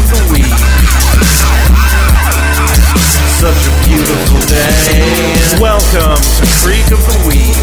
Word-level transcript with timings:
Creek 0.00 0.12
of 0.12 0.16
the 0.16 0.32
Week. 0.32 0.56
Such 3.36 3.62
a 3.68 3.72
beautiful 3.84 4.40
day. 4.48 5.60
Welcome 5.60 6.16
to 6.16 6.46
Creek 6.62 6.88
of 6.90 7.00
the 7.04 7.18
Week. 7.28 7.56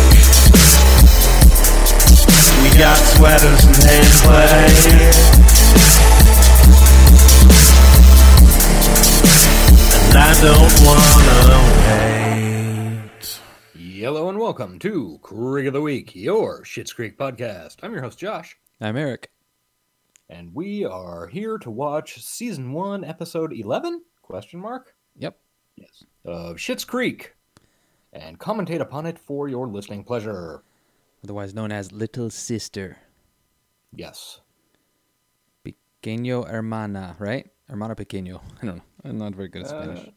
We 2.61 2.69
got 2.77 2.97
sweaters 2.97 3.65
and 3.65 3.75
hand 3.83 4.13
play. 4.21 4.69
And 10.05 10.17
I 10.17 10.33
don't 10.39 10.75
wanna 10.85 11.59
wait. 13.09 13.39
Hello 13.73 14.29
and 14.29 14.37
welcome 14.37 14.77
to 14.79 15.17
Creek 15.23 15.65
of 15.65 15.73
the 15.73 15.81
Week, 15.81 16.15
your 16.15 16.61
Schitt's 16.63 16.93
Creek 16.93 17.17
podcast. 17.17 17.77
I'm 17.81 17.93
your 17.93 18.03
host 18.03 18.19
Josh, 18.19 18.55
I'm 18.79 18.95
Eric. 18.95 19.31
And 20.29 20.53
we 20.53 20.83
are 20.83 21.27
here 21.27 21.57
to 21.59 21.71
watch 21.71 22.21
season 22.23 22.73
one, 22.73 23.03
episode 23.03 23.53
eleven? 23.53 24.03
Question 24.21 24.59
mark? 24.59 24.93
Yep. 25.17 25.37
Yes. 25.77 26.03
Of 26.25 26.57
Schitt's 26.57 26.83
Creek, 26.83 27.33
and 28.11 28.37
commentate 28.39 28.81
upon 28.81 29.05
it 29.05 29.17
for 29.17 29.47
your 29.47 29.67
listening 29.67 30.03
pleasure. 30.03 30.63
Otherwise 31.23 31.53
known 31.53 31.71
as 31.71 31.91
Little 31.91 32.29
Sister. 32.29 32.97
Yes. 33.93 34.41
Pequeño 35.65 36.47
hermana, 36.49 37.15
right? 37.19 37.49
Hermana 37.69 37.95
pequeño. 37.95 38.41
I 38.61 38.65
don't 38.65 38.75
know. 38.77 38.83
I'm 39.05 39.17
not 39.17 39.33
very 39.35 39.47
good 39.47 39.63
at 39.63 39.69
Spanish. 39.69 40.09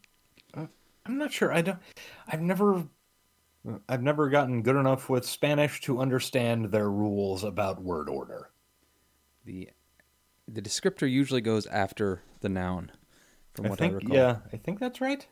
Uh, 0.53 0.61
uh, 0.61 0.67
I'm 1.05 1.17
not 1.17 1.31
sure. 1.31 1.53
I 1.53 1.61
don't. 1.61 1.79
I've 2.27 2.41
never. 2.41 2.83
I've 3.87 4.01
never 4.01 4.27
gotten 4.29 4.63
good 4.63 4.75
enough 4.75 5.07
with 5.07 5.23
Spanish 5.23 5.81
to 5.81 5.99
understand 6.01 6.65
their 6.71 6.89
rules 6.89 7.43
about 7.43 7.81
word 7.81 8.09
order. 8.09 8.49
the 9.45 9.69
the 10.51 10.61
descriptor 10.61 11.09
usually 11.09 11.41
goes 11.41 11.65
after 11.67 12.21
the 12.41 12.49
noun, 12.49 12.91
from 13.53 13.65
I 13.67 13.69
what 13.69 13.79
think. 13.79 13.93
I 13.93 13.95
recall. 13.95 14.15
yeah, 14.15 14.37
I 14.51 14.57
think 14.57 14.79
that's 14.79 14.99
right. 15.01 15.25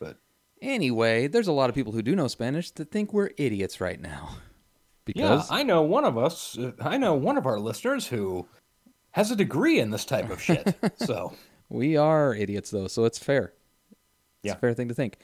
But 0.00 0.18
Anyway, 0.60 1.26
there's 1.28 1.46
a 1.48 1.52
lot 1.52 1.68
of 1.70 1.74
people 1.74 1.92
who 1.92 2.02
do 2.02 2.16
know 2.16 2.26
Spanish 2.28 2.70
that 2.72 2.90
think 2.90 3.12
we're 3.12 3.30
idiots 3.36 3.80
right 3.80 4.00
now. 4.00 4.30
Yeah, 5.14 5.14
Because 5.36 5.50
I 5.50 5.62
know 5.62 5.80
one 5.80 6.04
of 6.04 6.18
us. 6.18 6.58
I 6.82 6.98
know 6.98 7.14
one 7.14 7.38
of 7.38 7.46
our 7.46 7.58
listeners 7.58 8.06
who 8.06 8.46
has 9.12 9.30
a 9.30 9.36
degree 9.36 9.78
in 9.80 9.88
this 9.88 10.04
type 10.04 10.28
of 10.28 10.38
shit. 10.42 10.76
so 10.96 11.32
we 11.70 11.96
are 11.96 12.34
idiots 12.34 12.70
though, 12.70 12.88
so 12.88 13.06
it's 13.06 13.18
fair. 13.18 13.54
It's 13.90 13.96
Yeah. 14.42 14.52
a 14.52 14.56
fair 14.56 14.74
thing 14.74 14.88
to 14.88 14.94
think. 14.94 15.16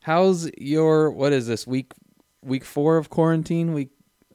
How's 0.00 0.50
your 0.58 1.10
what 1.10 1.32
is 1.32 1.46
this 1.46 1.66
week 1.66 1.92
week 2.42 2.62
4 2.62 2.98
of 2.98 3.08
quarantine? 3.08 3.72
Week 3.72 3.88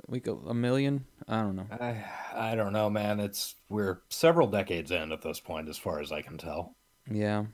week 0.07 0.25
a 0.25 0.53
million? 0.55 1.05
I 1.28 1.42
don't 1.42 1.56
know. 1.58 1.67
I, 1.72 2.03
I 2.33 2.56
don't 2.56 2.72
know, 2.73 2.89
man. 2.89 3.20
It's 3.20 3.56
we're 3.70 4.00
several 4.09 4.47
decades 4.47 4.92
in 4.92 5.11
at 5.11 5.22
this 5.22 5.39
point, 5.39 5.67
as 5.67 5.78
far 5.78 6.00
as 6.00 6.11
I 6.11 6.22
can 6.22 6.38
tell. 6.38 6.75
Yeah. 7.11 7.45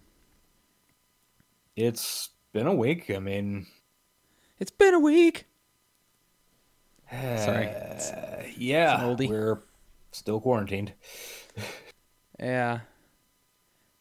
It's 1.76 2.30
been 2.52 2.68
a 2.68 2.74
week. 2.76 3.10
I 3.10 3.18
mean, 3.20 3.66
It's 4.60 4.70
been 4.72 4.94
a 4.94 5.00
week. 5.00 5.46
Sorry. 7.12 7.66
It's- 7.66 8.12
yeah, 8.58 9.00
oldie. 9.00 9.28
we're 9.28 9.64
still 10.12 10.40
quarantined. 10.40 10.94
Yeah. 12.40 12.82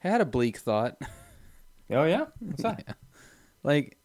Had 0.00 0.20
a 0.20 0.26
bleak 0.26 0.58
thought. 0.58 0.98
Oh 1.90 2.04
yeah, 2.04 2.26
what's 2.40 2.62
that? 2.62 2.96
like 3.62 3.96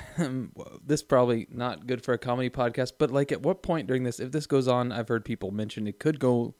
this 0.86 1.02
probably 1.02 1.46
not 1.50 1.86
good 1.86 2.04
for 2.04 2.14
a 2.14 2.18
comedy 2.18 2.50
podcast, 2.50 2.92
but 2.98 3.10
like 3.10 3.32
at 3.32 3.42
what 3.42 3.62
point 3.62 3.86
during 3.86 4.04
this 4.04 4.20
if 4.20 4.32
this 4.32 4.46
goes 4.46 4.68
on, 4.68 4.92
I've 4.92 5.08
heard 5.08 5.24
people 5.24 5.50
mention 5.50 5.86
it 5.86 5.98
could 5.98 6.18
go 6.18 6.54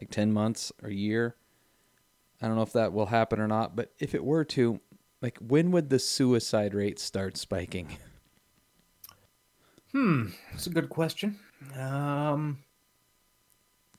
like 0.00 0.10
10 0.10 0.32
months 0.32 0.72
or 0.82 0.88
a 0.88 0.94
year. 0.94 1.36
I 2.40 2.46
don't 2.46 2.56
know 2.56 2.62
if 2.62 2.72
that 2.72 2.92
will 2.92 3.06
happen 3.06 3.40
or 3.40 3.48
not, 3.48 3.76
but 3.76 3.92
if 3.98 4.14
it 4.14 4.24
were 4.24 4.44
to, 4.44 4.80
like 5.20 5.38
when 5.38 5.70
would 5.72 5.90
the 5.90 5.98
suicide 5.98 6.74
rate 6.74 6.98
start 6.98 7.36
spiking? 7.36 7.96
Hmm, 9.92 10.28
that's 10.52 10.66
a 10.66 10.70
good 10.70 10.88
question. 10.88 11.38
Um, 11.78 12.58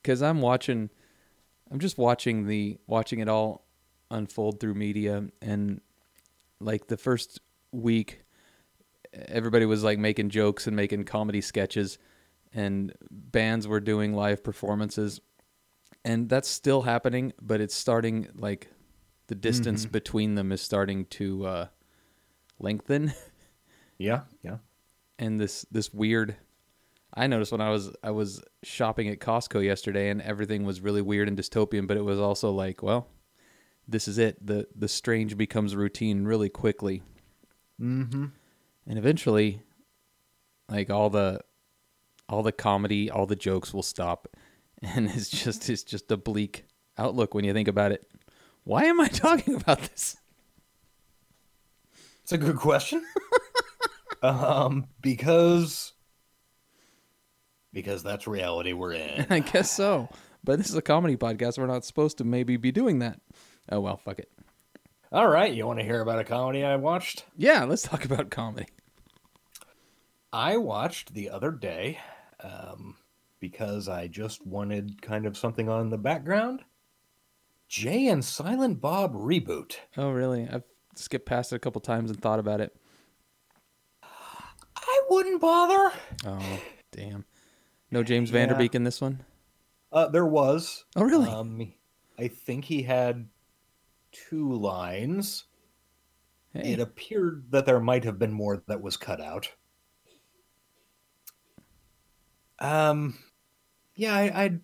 Cuz 0.02 0.22
I'm 0.22 0.40
watching 0.40 0.90
I'm 1.70 1.78
just 1.78 1.96
watching 1.96 2.46
the 2.46 2.78
watching 2.86 3.20
it 3.20 3.28
all 3.28 3.64
unfold 4.10 4.60
through 4.60 4.74
media 4.74 5.24
and 5.40 5.80
like 6.60 6.88
the 6.88 6.96
first 6.96 7.40
week 7.72 8.24
everybody 9.12 9.66
was 9.66 9.84
like 9.84 9.98
making 9.98 10.30
jokes 10.30 10.66
and 10.66 10.76
making 10.76 11.04
comedy 11.04 11.40
sketches 11.40 11.98
and 12.54 12.92
bands 13.10 13.66
were 13.66 13.80
doing 13.80 14.14
live 14.14 14.42
performances 14.42 15.20
and 16.04 16.28
that's 16.28 16.48
still 16.48 16.82
happening 16.82 17.32
but 17.40 17.60
it's 17.60 17.74
starting 17.74 18.28
like 18.34 18.68
the 19.28 19.34
distance 19.34 19.86
between 19.86 20.34
them 20.34 20.52
is 20.52 20.60
starting 20.60 21.04
to 21.06 21.46
uh 21.46 21.66
lengthen 22.58 23.12
yeah, 23.98 24.22
yeah. 24.42 24.58
and 25.18 25.40
this 25.40 25.66
this 25.70 25.92
weird 25.92 26.36
I 27.14 27.26
noticed 27.26 27.52
when 27.52 27.60
I 27.60 27.70
was 27.70 27.94
I 28.02 28.10
was 28.10 28.42
shopping 28.62 29.08
at 29.08 29.20
Costco 29.20 29.62
yesterday 29.62 30.08
and 30.08 30.22
everything 30.22 30.64
was 30.64 30.80
really 30.80 31.02
weird 31.02 31.28
and 31.28 31.36
dystopian, 31.36 31.86
but 31.86 31.96
it 31.96 32.04
was 32.04 32.18
also 32.18 32.50
like, 32.50 32.82
well, 32.82 33.08
this 33.86 34.08
is 34.08 34.18
it. 34.18 34.44
The 34.44 34.66
the 34.74 34.88
strange 34.88 35.36
becomes 35.36 35.76
routine 35.76 36.24
really 36.24 36.48
quickly. 36.48 37.02
Mm-hmm. 37.80 38.26
And 38.86 38.98
eventually 38.98 39.62
like 40.68 40.90
all 40.90 41.10
the 41.10 41.40
all 42.28 42.42
the 42.42 42.52
comedy, 42.52 43.10
all 43.10 43.26
the 43.26 43.36
jokes 43.36 43.72
will 43.72 43.82
stop. 43.82 44.28
And 44.84 45.08
it's 45.08 45.28
just 45.28 45.70
it's 45.70 45.84
just 45.84 46.10
a 46.10 46.16
bleak 46.16 46.64
outlook 46.98 47.34
when 47.34 47.44
you 47.44 47.52
think 47.52 47.68
about 47.68 47.92
it. 47.92 48.04
Why 48.64 48.86
am 48.86 49.00
I 49.00 49.06
talking 49.24 49.54
about 49.54 49.80
this? 49.80 50.16
It's 52.24 52.32
a 52.32 52.38
good 52.38 52.56
question. 52.56 53.04
um, 54.22 54.88
because 55.00 55.92
because 57.72 58.02
that's 58.02 58.26
reality 58.26 58.72
we're 58.72 58.94
in. 58.94 59.26
I 59.30 59.38
guess 59.38 59.70
so. 59.70 60.08
But 60.42 60.58
this 60.58 60.68
is 60.68 60.74
a 60.74 60.82
comedy 60.82 61.16
podcast. 61.16 61.58
We're 61.58 61.66
not 61.66 61.84
supposed 61.84 62.18
to 62.18 62.24
maybe 62.24 62.56
be 62.56 62.72
doing 62.72 62.98
that. 62.98 63.20
Oh 63.70 63.78
well, 63.78 63.98
fuck 63.98 64.18
it. 64.18 64.32
All 65.12 65.28
right, 65.28 65.52
you 65.52 65.66
want 65.66 65.78
to 65.78 65.84
hear 65.84 66.00
about 66.00 66.20
a 66.20 66.24
comedy 66.24 66.64
I 66.64 66.76
watched? 66.76 67.26
Yeah, 67.36 67.64
let's 67.64 67.82
talk 67.82 68.04
about 68.06 68.30
comedy. 68.30 68.66
I 70.32 70.56
watched 70.56 71.12
the 71.12 71.28
other 71.28 71.50
day 71.50 71.98
um, 72.42 72.96
because 73.38 73.88
I 73.88 74.06
just 74.06 74.46
wanted 74.46 75.02
kind 75.02 75.26
of 75.26 75.36
something 75.36 75.68
on 75.68 75.90
the 75.90 75.98
background. 75.98 76.60
Jay 77.68 78.06
and 78.06 78.24
Silent 78.24 78.80
Bob 78.80 79.14
reboot. 79.14 79.76
Oh, 79.98 80.10
really? 80.10 80.48
I've 80.50 80.64
skipped 80.94 81.26
past 81.26 81.52
it 81.52 81.56
a 81.56 81.58
couple 81.58 81.80
times 81.82 82.10
and 82.10 82.20
thought 82.20 82.38
about 82.38 82.60
it. 82.62 82.74
I 84.02 85.02
wouldn't 85.10 85.40
bother. 85.42 85.92
Oh, 86.26 86.60
damn. 86.90 87.26
No 87.90 88.02
James 88.02 88.30
Yeah. 88.30 88.34
Van 88.34 88.48
Der 88.48 88.54
Beek 88.54 88.74
in 88.74 88.84
this 88.84 89.00
one? 89.02 89.22
Uh, 89.92 90.08
there 90.08 90.26
was. 90.26 90.84
Oh, 90.96 91.02
really? 91.04 91.28
Um, 91.28 91.72
I 92.18 92.28
think 92.28 92.64
he 92.64 92.82
had 92.82 93.28
two 94.12 94.52
lines. 94.54 95.44
Hey. 96.52 96.72
It 96.74 96.80
appeared 96.80 97.46
that 97.50 97.64
there 97.66 97.80
might 97.80 98.04
have 98.04 98.18
been 98.18 98.32
more 98.32 98.62
that 98.66 98.82
was 98.82 98.96
cut 98.96 99.20
out. 99.20 99.50
Um, 102.58 103.18
yeah, 103.96 104.14
I, 104.14 104.42
I'd. 104.44 104.60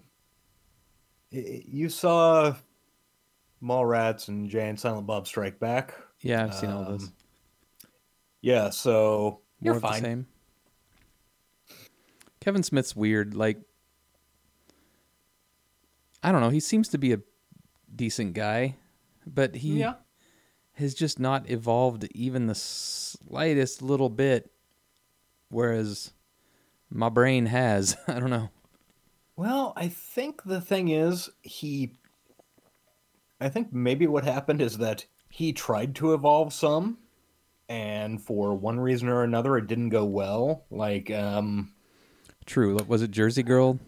You 1.30 1.88
saw 1.88 2.54
Mallrats 3.62 4.28
and 4.28 4.48
Jay 4.48 4.68
and 4.68 4.78
Silent 4.78 5.06
Bob 5.06 5.26
Strike 5.26 5.58
Back. 5.58 5.94
yeah, 6.20 6.44
I've 6.44 6.54
seen 6.54 6.70
all 6.70 6.84
those. 6.84 7.04
Um, 7.04 7.12
Yeah, 8.40 8.70
so 8.70 9.40
More 9.60 9.74
you're 9.74 9.76
of 9.76 9.82
the 9.82 9.88
fine. 9.88 10.02
same. 10.02 10.26
Kevin 12.40 12.62
Smith's 12.62 12.94
weird. 12.96 13.34
Like, 13.34 13.58
I 16.22 16.32
don't 16.32 16.40
know. 16.40 16.50
He 16.50 16.60
seems 16.60 16.88
to 16.90 16.98
be 16.98 17.12
a 17.12 17.18
decent 17.94 18.32
guy, 18.34 18.76
but 19.34 19.56
he 19.56 19.80
Yeah. 19.80 19.94
has 20.72 20.94
just 20.94 21.18
not 21.18 21.48
evolved 21.50 22.06
even 22.14 22.46
the 22.46 22.54
slightest 22.54 23.82
little 23.82 24.08
bit. 24.08 24.50
Whereas 25.50 26.12
my 26.90 27.08
brain 27.08 27.46
has. 27.46 27.96
I 28.08 28.20
don't 28.20 28.30
know. 28.30 28.50
Well, 29.36 29.72
I 29.76 29.88
think 29.88 30.42
the 30.44 30.60
thing 30.60 30.88
is, 30.88 31.30
he. 31.42 31.98
I 33.40 33.48
think 33.48 33.72
maybe 33.72 34.06
what 34.08 34.24
happened 34.24 34.60
is 34.60 34.78
that 34.78 35.06
he 35.30 35.52
tried 35.52 35.94
to 35.96 36.12
evolve 36.12 36.52
some, 36.52 36.98
and 37.68 38.20
for 38.20 38.54
one 38.54 38.80
reason 38.80 39.08
or 39.08 39.22
another, 39.22 39.56
it 39.56 39.68
didn't 39.68 39.90
go 39.90 40.04
well. 40.04 40.64
Like, 40.70 41.10
um, 41.12 41.72
True. 42.46 42.76
Was 42.88 43.02
it 43.02 43.10
Jersey 43.12 43.42
Girl? 43.44 43.78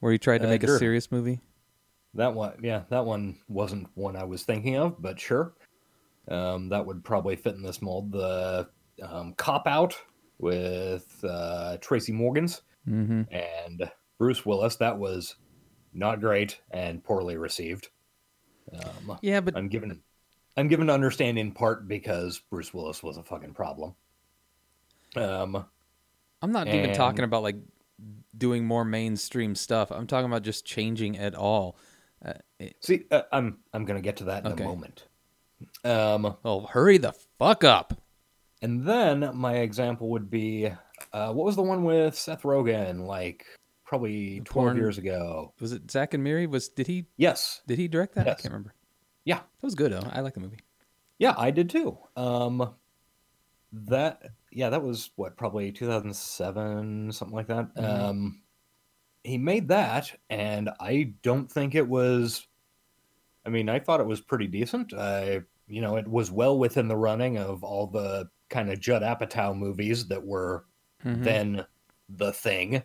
Where 0.00 0.10
he 0.12 0.18
tried 0.18 0.38
to 0.38 0.46
Uh, 0.48 0.50
make 0.50 0.64
a 0.64 0.78
serious 0.78 1.12
movie? 1.12 1.40
That 2.14 2.34
one, 2.34 2.54
yeah, 2.62 2.82
that 2.90 3.04
one 3.04 3.38
wasn't 3.48 3.88
one 3.94 4.16
I 4.16 4.24
was 4.24 4.42
thinking 4.42 4.76
of, 4.76 5.00
but 5.00 5.18
sure. 5.18 5.54
Um, 6.28 6.70
that 6.70 6.84
would 6.86 7.04
probably 7.04 7.36
fit 7.36 7.54
in 7.54 7.62
this 7.62 7.82
mold. 7.82 8.12
The 8.12 8.68
um, 9.02 9.34
Cop 9.34 9.66
Out 9.66 9.96
with 10.38 11.22
uh, 11.24 11.76
Tracy 11.80 12.12
Morgans 12.12 12.62
Mm-hmm. 12.88 13.34
and 13.34 13.90
Bruce 14.18 14.44
Willis, 14.44 14.76
that 14.76 14.98
was 14.98 15.36
not 15.94 16.20
great 16.20 16.60
and 16.70 17.02
poorly 17.02 17.38
received. 17.38 17.88
Um, 18.72 19.18
Yeah, 19.22 19.40
but 19.40 19.56
I'm 19.56 19.68
given 19.68 20.02
I'm 20.56 20.68
given 20.68 20.88
to 20.88 20.92
understand 20.92 21.38
in 21.38 21.52
part 21.52 21.88
because 21.88 22.40
Bruce 22.50 22.74
Willis 22.74 23.02
was 23.02 23.16
a 23.16 23.22
fucking 23.22 23.54
problem. 23.54 23.94
Um, 25.16 25.64
I'm 26.42 26.52
not 26.52 26.68
even 26.68 26.92
talking 26.92 27.24
about 27.24 27.42
like 27.42 27.56
doing 28.36 28.66
more 28.66 28.84
mainstream 28.84 29.54
stuff. 29.54 29.90
I'm 29.90 30.06
talking 30.06 30.26
about 30.26 30.42
just 30.42 30.66
changing 30.66 31.16
at 31.18 31.34
all. 31.34 31.76
Uh, 32.24 32.32
it- 32.58 32.76
see, 32.80 33.04
uh, 33.10 33.22
I'm 33.32 33.58
I'm 33.72 33.84
gonna 33.84 34.00
get 34.00 34.16
to 34.18 34.24
that 34.24 34.44
in 34.46 34.52
Okay. 34.52 34.64
a 34.64 34.66
moment. 34.66 35.06
Um, 35.84 36.36
oh, 36.44 36.66
hurry 36.66 36.98
the 36.98 37.12
fuck 37.38 37.64
up. 37.64 37.94
and 38.62 38.86
then 38.86 39.30
my 39.34 39.56
example 39.56 40.08
would 40.10 40.30
be, 40.30 40.70
uh, 41.12 41.32
what 41.32 41.44
was 41.44 41.54
the 41.56 41.62
one 41.62 41.84
with 41.84 42.16
Seth 42.16 42.42
Rogen? 42.42 43.06
Like 43.06 43.44
probably 43.84 44.40
12 44.40 44.46
porn- 44.46 44.76
years 44.78 44.96
ago. 44.98 45.52
Was 45.60 45.72
it 45.72 45.90
Zack 45.90 46.14
and 46.14 46.24
Miri? 46.24 46.46
Was 46.46 46.68
did 46.70 46.86
he 46.86 47.06
Yes. 47.18 47.60
did 47.66 47.78
he 47.78 47.88
direct 47.88 48.14
that? 48.14 48.26
I 48.26 48.34
can't 48.34 48.44
remember. 48.46 48.72
Yeah. 49.24 49.38
That 49.38 49.62
was 49.62 49.74
good 49.74 49.92
though. 49.92 50.08
I 50.10 50.20
like 50.20 50.32
the 50.34 50.40
movie. 50.40 50.60
Yeah, 51.18 51.34
I 51.36 51.50
did 51.50 51.68
too. 51.70 51.98
Um, 52.16 52.74
that 53.72 54.22
yeah, 54.50 54.70
that 54.70 54.82
was 54.82 55.10
what 55.16 55.36
probably 55.36 55.70
2007, 55.72 57.12
something 57.12 57.34
like 57.36 57.48
that. 57.48 57.74
Mhm. 57.74 57.84
Um, 57.84 58.42
he 59.24 59.38
made 59.38 59.68
that, 59.68 60.14
and 60.30 60.70
I 60.80 61.14
don't 61.22 61.50
think 61.50 61.74
it 61.74 61.88
was. 61.88 62.46
I 63.46 63.50
mean, 63.50 63.68
I 63.68 63.78
thought 63.78 64.00
it 64.00 64.06
was 64.06 64.20
pretty 64.20 64.46
decent. 64.46 64.94
I, 64.94 65.42
you 65.66 65.80
know, 65.80 65.96
it 65.96 66.06
was 66.08 66.30
well 66.30 66.58
within 66.58 66.88
the 66.88 66.96
running 66.96 67.36
of 67.38 67.62
all 67.64 67.86
the 67.86 68.28
kind 68.48 68.70
of 68.70 68.80
Judd 68.80 69.02
Apatow 69.02 69.56
movies 69.56 70.06
that 70.08 70.24
were 70.24 70.66
Mhm. 71.04 71.24
then 71.24 71.66
the 72.08 72.32
thing. 72.32 72.82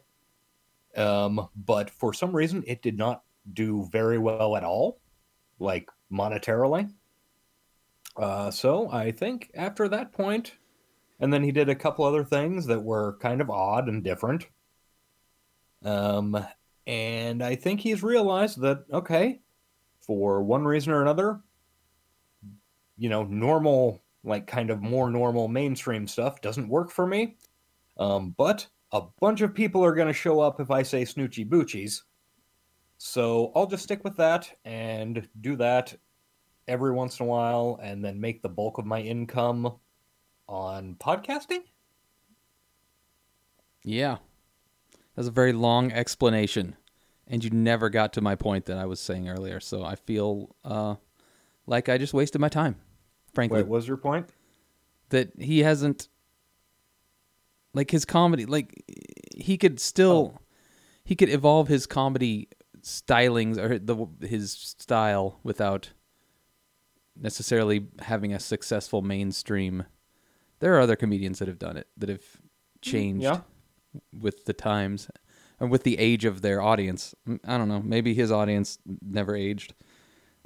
Um, 0.95 1.47
but 1.55 1.89
for 1.89 2.13
some 2.13 2.35
reason, 2.35 2.63
it 2.67 2.81
did 2.81 2.97
not 2.97 3.23
do 3.53 3.87
very 3.91 4.17
well 4.17 4.55
at 4.57 4.63
all, 4.63 4.99
like 5.59 5.89
monetarily. 6.11 6.93
Uh, 8.17 8.51
so 8.51 8.89
I 8.91 9.11
think 9.11 9.51
after 9.53 9.87
that 9.87 10.11
point, 10.11 10.57
and 11.19 11.31
then 11.31 11.43
he 11.43 11.51
did 11.51 11.69
a 11.69 11.75
couple 11.75 12.05
other 12.05 12.23
things 12.23 12.65
that 12.65 12.81
were 12.83 13.17
kind 13.19 13.39
of 13.39 13.49
odd 13.49 13.87
and 13.87 14.03
different. 14.03 14.47
Um, 15.83 16.45
and 16.87 17.43
I 17.43 17.55
think 17.55 17.79
he's 17.79 18.03
realized 18.03 18.61
that 18.61 18.85
okay, 18.91 19.41
for 20.01 20.41
one 20.43 20.65
reason 20.65 20.91
or 20.91 21.01
another, 21.01 21.41
you 22.97 23.09
know, 23.09 23.23
normal, 23.23 24.01
like 24.23 24.47
kind 24.47 24.69
of 24.69 24.81
more 24.81 25.09
normal 25.09 25.47
mainstream 25.47 26.07
stuff 26.07 26.41
doesn't 26.41 26.67
work 26.67 26.91
for 26.91 27.05
me. 27.05 27.37
Um, 27.97 28.33
but 28.37 28.67
a 28.91 29.01
bunch 29.19 29.41
of 29.41 29.53
people 29.53 29.83
are 29.83 29.93
going 29.93 30.07
to 30.07 30.13
show 30.13 30.39
up 30.39 30.59
if 30.59 30.71
I 30.71 30.83
say 30.83 31.03
Snoochie 31.03 31.47
Boochies. 31.47 32.01
So 32.97 33.51
I'll 33.55 33.67
just 33.67 33.83
stick 33.83 34.03
with 34.03 34.17
that 34.17 34.51
and 34.65 35.27
do 35.41 35.55
that 35.57 35.95
every 36.67 36.91
once 36.91 37.19
in 37.19 37.25
a 37.25 37.29
while 37.29 37.79
and 37.81 38.03
then 38.03 38.19
make 38.19 38.41
the 38.41 38.49
bulk 38.49 38.77
of 38.77 38.85
my 38.85 38.99
income 38.99 39.77
on 40.47 40.95
podcasting. 40.95 41.61
Yeah. 43.83 44.17
That's 45.19 45.27
a 45.27 45.31
very 45.31 45.51
long 45.51 45.91
explanation. 45.91 46.77
And 47.27 47.43
you 47.43 47.49
never 47.49 47.89
got 47.89 48.13
to 48.13 48.21
my 48.21 48.35
point 48.35 48.67
that 48.67 48.77
I 48.77 48.85
was 48.85 49.01
saying 49.01 49.27
earlier. 49.27 49.59
So 49.59 49.83
I 49.83 49.95
feel 49.95 50.55
uh, 50.63 50.95
like 51.67 51.89
I 51.89 51.97
just 51.97 52.13
wasted 52.13 52.39
my 52.39 52.47
time, 52.47 52.77
frankly. 53.33 53.61
What 53.63 53.67
was 53.67 53.85
your 53.85 53.97
point? 53.97 54.29
that 55.09 55.31
he 55.37 55.59
hasn't, 55.59 56.07
like 57.73 57.91
his 57.91 58.05
comedy, 58.05 58.45
like 58.45 58.81
he 59.35 59.57
could 59.57 59.81
still, 59.81 60.39
he 61.03 61.17
could 61.17 61.27
evolve 61.27 61.67
his 61.67 61.85
comedy 61.85 62.47
stylings 62.81 63.57
or 63.57 63.77
the 63.77 64.07
his 64.25 64.53
style 64.53 65.41
without 65.43 65.89
necessarily 67.19 67.87
having 67.99 68.31
a 68.31 68.39
successful 68.39 69.01
mainstream. 69.01 69.83
There 70.59 70.75
are 70.75 70.79
other 70.79 70.95
comedians 70.95 71.39
that 71.39 71.49
have 71.49 71.59
done 71.59 71.75
it 71.75 71.87
that 71.97 72.07
have 72.07 72.23
changed 72.81 73.23
yeah. 73.23 73.41
With 74.17 74.45
the 74.45 74.53
times 74.53 75.09
and 75.59 75.69
with 75.71 75.83
the 75.83 75.97
age 75.97 76.25
of 76.25 76.41
their 76.41 76.61
audience. 76.61 77.13
I 77.45 77.57
don't 77.57 77.67
know. 77.67 77.81
Maybe 77.81 78.13
his 78.13 78.31
audience 78.31 78.77
never 79.01 79.35
aged. 79.35 79.73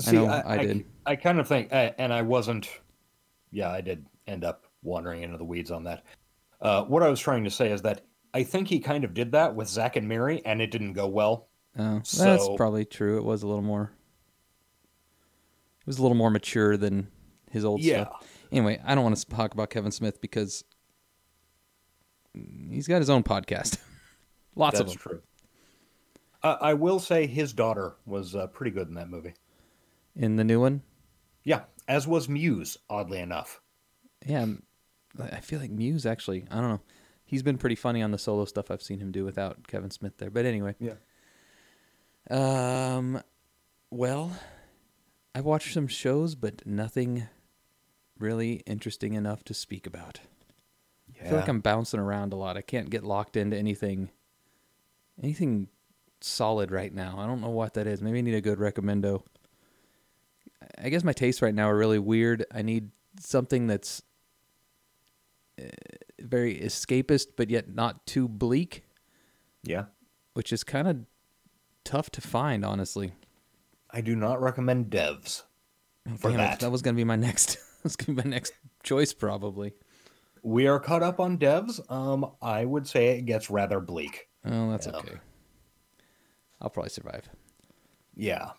I 0.08 0.12
know 0.12 0.28
I 0.28 0.58
did. 0.58 0.86
I, 1.06 1.16
kind 1.16 1.40
of 1.40 1.48
think, 1.48 1.72
uh, 1.72 1.92
and 1.98 2.12
I 2.12 2.24
wasn't. 2.24 2.68
Yeah, 3.52 3.70
I 3.70 3.82
did 3.82 4.08
end 4.28 4.44
up 4.44 4.66
wandering 4.82 5.22
into 5.22 5.38
the 5.38 5.46
weeds 5.46 5.70
on 5.70 5.84
that. 5.84 6.04
Uh, 6.60 6.84
what 6.86 7.04
I 7.04 7.10
was 7.10 7.20
trying 7.20 7.44
to 7.44 7.52
say 7.52 7.72
is 7.72 7.84
that 7.84 8.06
I 8.34 8.42
think 8.44 8.68
he 8.68 8.80
kind 8.80 9.04
of 9.04 9.14
did 9.14 9.32
that 9.34 9.54
with 9.54 9.68
Zack 9.68 9.96
and 9.96 10.08
Miri, 10.08 10.44
and 10.46 10.62
it 10.62 10.72
didn't 10.72 10.94
go 10.94 11.08
well. 11.08 11.48
Oh, 11.78 11.98
that's 11.98 12.10
So- 12.10 12.56
probably 12.56 12.86
true. 12.86 13.18
It 13.18 13.24
was 13.24 13.44
a 13.44 13.48
little 13.48 13.62
more. 13.62 13.92
It 15.82 15.88
was 15.88 16.00
a 16.00 16.02
little 16.02 16.18
more 16.18 16.30
mature 16.32 16.78
than 16.78 17.10
his 17.52 17.66
old 17.66 17.82
Yeah. 17.82 18.06
stuff. 18.06 18.28
Anyway, 18.52 18.80
I 18.86 18.96
don't 18.96 19.04
want 19.04 19.18
to 19.18 19.26
talk 19.28 19.54
about 19.54 19.70
Kevin 19.70 19.92
Smith 19.92 20.22
because 20.22 20.64
he's 22.70 22.88
got 22.88 23.00
his 23.00 23.10
own 23.10 23.24
podcast. 23.24 23.78
Lots 24.56 24.78
That's 24.80 24.94
of 24.96 25.00
them. 25.04 25.10
true. 25.12 25.22
Uh, 26.44 26.58
I 26.62 26.74
will 26.74 27.00
say 27.00 27.26
his 27.26 27.54
daughter 27.54 27.96
was 28.06 28.36
uh, 28.36 28.48
pretty 28.48 28.72
good 28.72 28.88
in 28.90 28.96
that 28.96 29.10
movie. 29.10 29.34
In 30.16 30.36
the 30.36 30.44
new 30.44 30.60
one, 30.60 30.82
Yeah, 31.44 31.62
as 31.88 32.06
was 32.08 32.28
Mewes, 32.30 32.78
oddly 32.90 33.20
enough. 33.20 33.62
yeah, 34.26 34.46
I 35.20 35.40
feel 35.40 35.60
like 35.60 35.72
Mewes 35.72 36.06
actually. 36.06 36.46
I 36.52 36.56
don't 36.62 36.70
know. 36.70 36.82
He's 37.26 37.42
been 37.44 37.58
pretty 37.58 37.76
funny 37.76 38.02
on 38.04 38.12
the 38.12 38.18
solo 38.20 38.46
stuff 38.46 38.70
I've 38.70 38.84
seen 38.84 39.00
him 39.00 39.12
do 39.12 39.26
without 39.26 39.68
Kevin 39.68 39.90
Smith 39.90 40.18
there. 40.18 40.30
But 40.30 40.46
anyway, 40.46 40.76
Yeah. 40.80 40.94
Um, 42.30 43.22
well, 43.90 44.32
I've 45.34 45.46
watched 45.46 45.74
some 45.74 45.88
shows, 45.88 46.36
but 46.36 46.66
nothing 46.66 47.28
really 48.20 48.62
interesting 48.68 49.14
enough 49.14 49.44
to 49.46 49.54
speak 49.54 49.88
about. 49.88 50.20
I 51.24 51.30
feel 51.30 51.38
like 51.40 51.48
I'm 51.48 51.60
bouncing 51.62 52.00
around 52.00 52.34
a 52.34 52.36
lot. 52.36 52.58
I 52.58 52.62
can't 52.62 52.90
get 52.90 53.04
locked 53.04 53.38
into 53.38 53.58
anything, 53.58 54.10
anything 55.22 55.68
solid 56.22 56.72
right 56.72 56.94
now. 56.94 57.16
I 57.18 57.26
don't 57.26 57.42
know 57.42 57.50
what 57.50 57.76
that 57.76 57.88
is. 57.88 58.02
Maybe 58.02 58.18
I 58.20 58.22
need 58.22 58.36
a 58.36 58.42
good 58.42 58.60
recommendo. 58.60 59.24
I 60.82 60.90
guess 60.90 61.04
my 61.04 61.14
tastes 61.14 61.42
right 61.42 61.54
now 61.54 61.70
are 61.70 61.78
really 61.78 62.00
weird. 62.00 62.46
I 62.54 62.62
need 62.62 62.90
something 63.20 63.68
that's 63.68 64.02
uh, 65.62 65.66
very 66.20 66.58
escapist, 66.60 67.28
but 67.38 67.50
yet 67.50 67.74
not 67.74 68.06
too 68.06 68.28
bleak, 68.28 68.84
Yeah. 69.64 69.86
which 70.34 70.52
is 70.52 70.64
kind 70.64 70.88
of 70.88 70.98
tough 71.84 72.10
to 72.12 72.22
find, 72.22 72.66
honestly. 72.66 73.14
I 73.90 74.02
do 74.02 74.16
not 74.16 74.42
recommend 74.42 74.88
devs. 74.90 75.44
For 76.18 76.30
Damn 76.32 76.40
it, 76.40 76.44
that. 76.44 76.60
that 76.62 76.72
was 76.72 76.82
gonna 76.82 76.96
be 76.98 77.04
my 77.06 77.16
next. 77.16 77.58
That's 77.84 77.96
gonna 77.96 78.22
be 78.22 78.24
my 78.28 78.30
next 78.36 78.54
choice, 78.84 79.14
probably. 79.14 79.74
We 80.44 80.68
are 80.68 80.80
caught 80.80 81.02
up 81.04 81.20
on 81.20 81.38
devs. 81.38 81.80
Um, 81.92 82.32
I 82.42 82.66
would 82.66 82.86
say 82.88 83.18
it 83.18 83.22
gets 83.26 83.50
rather 83.50 83.80
bleak. 83.80 84.28
Oh, 84.46 84.70
that's 84.72 84.88
Yeah. 84.88 84.98
okay. 84.98 85.16
I'll 86.62 86.70
probably 86.70 86.90
survive. 86.90 87.30
Yeah. 88.16 88.52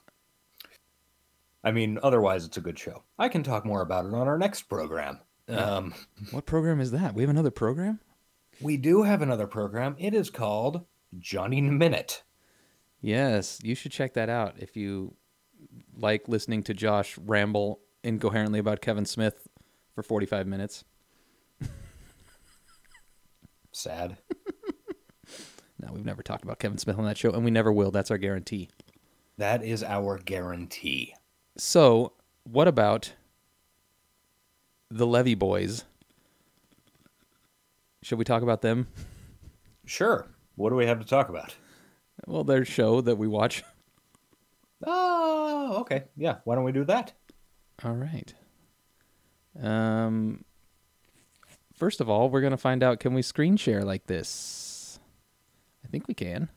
I 1.63 1.71
mean, 1.73 1.99
otherwise, 2.03 2.45
it's 2.45 2.57
a 2.57 2.61
good 2.63 2.79
show. 2.79 3.03
I 3.19 3.29
can 3.29 3.43
talk 3.43 3.65
more 3.65 3.81
about 3.83 4.05
it 4.07 4.13
on 4.15 4.29
our 4.29 4.37
next 4.39 4.63
program. 4.63 5.21
Um, 5.49 5.95
What 6.31 6.47
program 6.47 6.81
is 6.81 6.91
that? 6.91 7.15
We 7.15 7.23
have 7.23 7.31
another 7.31 7.51
program? 7.51 8.01
we 8.61 8.77
do 8.77 9.03
have 9.03 9.21
another 9.21 9.47
program. 9.49 9.97
It 9.99 10.15
is 10.15 10.31
called 10.31 10.85
Johnny 11.19 11.61
Minute. 11.61 12.23
Yes, 13.01 13.59
you 13.63 13.75
should 13.75 13.93
check 13.93 14.15
that 14.15 14.29
out 14.31 14.55
if 14.59 14.77
you 14.77 15.15
like 15.97 16.29
listening 16.29 16.63
to 16.65 16.73
Josh 16.75 17.19
ramble 17.19 17.81
incoherently 18.03 18.59
about 18.61 18.81
Kevin 18.81 19.05
Smith 19.07 19.49
for 19.95 20.03
45 20.03 20.47
minutes. 20.47 20.85
Sad. 23.75 24.17
No, 25.81 25.93
we've 25.93 26.05
never 26.05 26.23
talked 26.23 26.45
about 26.45 26.61
Kevin 26.61 26.79
Smith 26.79 26.99
on 26.99 27.05
that 27.05 27.19
show, 27.19 27.31
and 27.33 27.45
we 27.45 27.51
never 27.51 27.71
will. 27.71 27.91
That's 27.91 28.11
our 28.11 28.17
guarantee. 28.17 28.71
That 29.37 29.63
is 29.63 29.83
our 29.83 30.17
guarantee. 30.19 31.15
So, 31.59 32.13
what 32.45 32.69
about 32.69 33.13
the 34.91 35.07
Levy 35.07 35.35
Boys? 35.35 35.85
Should 38.03 38.19
we 38.19 38.25
talk 38.25 38.43
about 38.43 38.63
them? 38.63 38.87
Sure. 39.85 40.27
What 40.55 40.71
do 40.71 40.77
we 40.77 40.87
have 40.87 41.01
to 41.01 41.07
talk 41.07 41.29
about? 41.29 41.55
Well, 42.27 42.45
their 42.45 42.65
show 42.65 43.03
that 43.03 43.17
we 43.17 43.27
watch. 43.27 43.63
Oh, 44.87 45.79
okay. 45.81 46.05
Yeah. 46.17 46.37
Why 46.45 46.55
don't 46.55 46.65
we 46.65 46.73
do 46.73 46.85
that? 46.85 47.13
All 47.85 47.95
right. 47.95 48.33
Um. 49.61 50.45
First 51.75 52.01
of 52.01 52.09
all, 52.09 52.31
we're 52.31 52.41
gonna 52.41 52.57
find 52.57 52.83
out 52.83 53.01
can 53.01 53.15
we 53.15 53.23
screen 53.23 53.57
share 53.57 53.83
like 53.83 54.07
this? 54.07 54.99
I 55.85 55.89
think 55.89 56.07
we 56.09 56.15
can. 56.15 56.49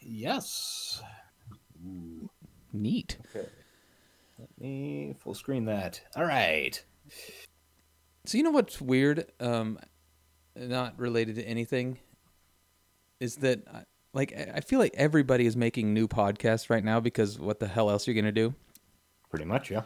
Yes. 0.00 1.02
Ooh. 1.86 2.28
Neat. 2.72 3.18
Okay. 3.34 3.46
Let 4.38 4.48
me 4.60 5.14
full 5.20 5.34
screen 5.34 5.66
that. 5.66 6.00
All 6.16 6.24
right. 6.24 6.82
So 8.26 8.38
you 8.38 8.44
know 8.44 8.50
what's 8.50 8.80
weird? 8.80 9.30
Um, 9.40 9.78
not 10.56 10.98
related 10.98 11.36
to 11.36 11.42
anything. 11.44 11.98
Is 13.20 13.36
that 13.36 13.60
I- 13.72 13.84
like 14.14 14.32
I 14.36 14.52
I 14.56 14.60
feel 14.60 14.78
like 14.78 14.94
everybody 14.96 15.46
is 15.46 15.56
making 15.56 15.94
new 15.94 16.06
podcasts 16.08 16.68
right 16.68 16.84
now 16.84 16.98
because 17.00 17.38
what 17.38 17.60
the 17.60 17.68
hell 17.68 17.88
else 17.88 18.06
are 18.06 18.10
you 18.12 18.20
gonna 18.20 18.32
do? 18.32 18.54
Pretty 19.30 19.44
much, 19.46 19.70
yeah. 19.70 19.82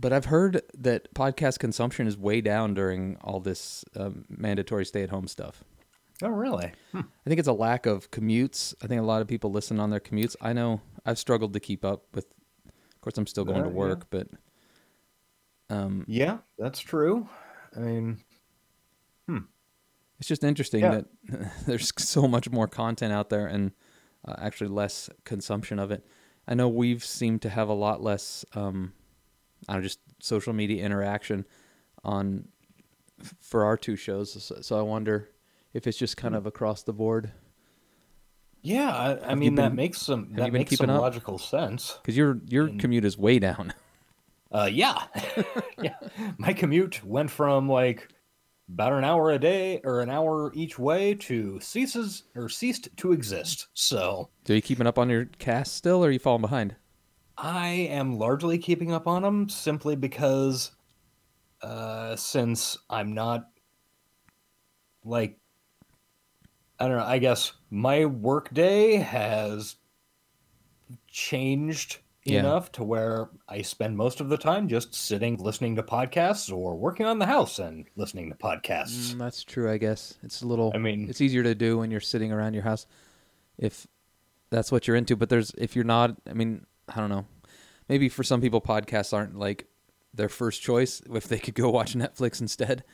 But 0.00 0.12
I've 0.12 0.26
heard 0.26 0.62
that 0.78 1.12
podcast 1.14 1.58
consumption 1.58 2.06
is 2.06 2.16
way 2.16 2.40
down 2.40 2.72
during 2.74 3.16
all 3.20 3.40
this 3.40 3.84
um, 3.96 4.24
mandatory 4.28 4.84
stay-at-home 4.84 5.26
stuff. 5.26 5.64
Oh, 6.22 6.28
really? 6.28 6.72
I 6.94 7.02
think 7.26 7.38
it's 7.38 7.48
a 7.48 7.52
lack 7.52 7.86
of 7.86 8.10
commutes. 8.10 8.74
I 8.82 8.86
think 8.86 9.00
a 9.00 9.04
lot 9.04 9.22
of 9.22 9.28
people 9.28 9.50
listen 9.50 9.78
on 9.80 9.90
their 9.90 10.00
commutes. 10.00 10.36
I 10.40 10.52
know 10.52 10.80
I've 11.04 11.18
struggled 11.18 11.52
to 11.54 11.60
keep 11.60 11.84
up 11.84 12.04
with. 12.14 12.26
Of 12.66 13.00
course, 13.00 13.18
I'm 13.18 13.26
still 13.26 13.44
going 13.44 13.62
to 13.62 13.68
Yeah, 13.68 13.72
yeah. 13.72 13.78
work, 13.78 14.06
but 14.10 14.28
um, 15.70 16.04
Yeah, 16.08 16.38
that's 16.58 16.80
true. 16.80 17.28
I 17.76 17.80
mean, 17.80 18.18
it's 20.18 20.26
just 20.28 20.42
interesting 20.42 20.80
Yeah. 20.80 21.02
that 21.28 21.52
there's 21.66 21.92
so 21.96 22.26
much 22.26 22.50
more 22.50 22.66
content 22.66 23.12
out 23.12 23.30
there 23.30 23.46
and 23.46 23.70
uh, 24.26 24.34
actually 24.38 24.68
less 24.68 25.08
consumption 25.24 25.78
of 25.78 25.90
it. 25.92 26.04
I 26.48 26.54
know 26.54 26.68
we've 26.68 27.04
seemed 27.04 27.42
to 27.42 27.48
have 27.50 27.68
a 27.68 27.74
lot 27.74 28.02
less, 28.02 28.44
um, 28.54 28.92
I 29.68 29.74
don't 29.74 29.82
know, 29.82 29.86
just 29.86 30.00
social 30.20 30.52
media 30.52 30.84
interaction 30.84 31.46
on 32.04 32.48
for 33.40 33.64
our 33.64 33.76
two 33.76 33.96
shows. 33.96 34.42
So, 34.42 34.60
so 34.60 34.78
I 34.78 34.82
wonder 34.82 35.28
if 35.74 35.86
it's 35.86 35.98
just 35.98 36.18
Hmm. 36.18 36.22
kind 36.22 36.34
of 36.36 36.46
across 36.46 36.82
the 36.82 36.92
board 36.92 37.32
yeah, 38.60 38.90
I, 38.90 39.30
I 39.30 39.34
mean 39.36 39.54
that 39.54 39.72
makes 39.74 40.02
some 40.02 40.34
that 40.34 40.52
makes 40.52 40.76
some 40.76 40.90
up? 40.90 41.00
logical 41.00 41.38
sense. 41.38 41.96
because 42.02 42.16
your 42.16 42.40
your 42.48 42.66
And- 42.66 42.80
commute 42.80 43.04
is 43.04 43.16
way 43.18 43.38
down. 43.38 43.72
Uh, 44.50 44.66
yeah, 44.72 45.02
yeah. 45.82 45.94
My 46.38 46.54
commute 46.54 47.04
went 47.04 47.30
from 47.30 47.68
like 47.68 48.08
about 48.72 48.94
an 48.94 49.04
hour 49.04 49.30
a 49.30 49.38
day 49.38 49.78
or 49.84 50.00
an 50.00 50.08
hour 50.08 50.50
each 50.54 50.78
way 50.78 51.12
to 51.16 51.60
ceases 51.60 52.22
or 52.34 52.48
ceased 52.48 52.88
to 52.96 53.12
exist. 53.12 53.66
So 53.74 54.30
Are 54.48 54.54
you 54.54 54.62
keeping 54.62 54.86
up 54.86 54.98
on 54.98 55.10
your 55.10 55.26
cast 55.38 55.74
still, 55.74 56.02
or 56.02 56.08
are 56.08 56.10
you 56.10 56.18
falling 56.18 56.40
behind? 56.40 56.76
I 57.40 57.68
am 57.68 58.18
largely 58.18 58.58
keeping 58.58 58.92
up 58.92 59.06
on 59.06 59.22
them 59.22 59.48
simply 59.48 59.94
because, 59.94 60.72
uh, 61.62 62.16
since 62.16 62.76
I'm 62.90 63.14
not 63.14 63.48
like, 65.04 65.38
I 66.80 66.88
don't 66.88 66.96
know. 66.98 67.04
I 67.04 67.18
guess 67.18 67.52
my 67.70 68.06
work 68.06 68.52
day 68.52 68.96
has 68.96 69.76
changed 71.06 71.98
Yeah. 72.24 72.40
enough 72.40 72.70
to 72.72 72.84
where 72.84 73.30
I 73.48 73.62
spend 73.62 73.96
most 73.96 74.20
of 74.20 74.28
the 74.28 74.36
time 74.36 74.68
just 74.68 74.94
sitting 74.94 75.36
listening 75.38 75.76
to 75.76 75.82
podcasts 75.82 76.52
or 76.52 76.76
working 76.76 77.06
on 77.06 77.18
the 77.18 77.26
house 77.26 77.58
and 77.58 77.86
listening 77.96 78.30
to 78.30 78.36
podcasts. 78.36 79.12
Mm, 79.14 79.18
that's 79.18 79.44
true, 79.44 79.70
I 79.70 79.78
guess. 79.78 80.18
It's 80.22 80.42
a 80.42 80.46
little. 80.46 80.72
I 80.74 80.78
mean- 80.78 81.08
it's 81.08 81.20
easier 81.20 81.42
to 81.44 81.54
do 81.54 81.78
when 81.78 81.90
you're 81.90 82.00
sitting 82.00 82.32
around 82.32 82.54
your 82.54 82.64
house, 82.64 82.86
if 83.58 83.86
that's 84.50 84.70
what 84.72 84.86
you're 84.86 84.96
into. 84.96 85.16
But 85.16 85.28
there's 85.30 85.52
if 85.56 85.74
you're 85.74 85.84
not. 85.84 86.16
I 86.28 86.32
mean, 86.34 86.66
I 86.88 87.00
don't 87.00 87.10
know. 87.10 87.26
Maybe 87.88 88.08
for 88.08 88.22
some 88.22 88.40
people, 88.40 88.60
podcasts 88.60 89.12
aren't 89.12 89.38
like 89.38 89.66
their 90.12 90.28
first 90.28 90.62
choice. 90.62 91.00
If 91.12 91.28
they 91.28 91.38
could 91.38 91.54
go 91.54 91.70
watch 91.70 91.94
Netflix 91.94 92.40
instead. 92.40 92.84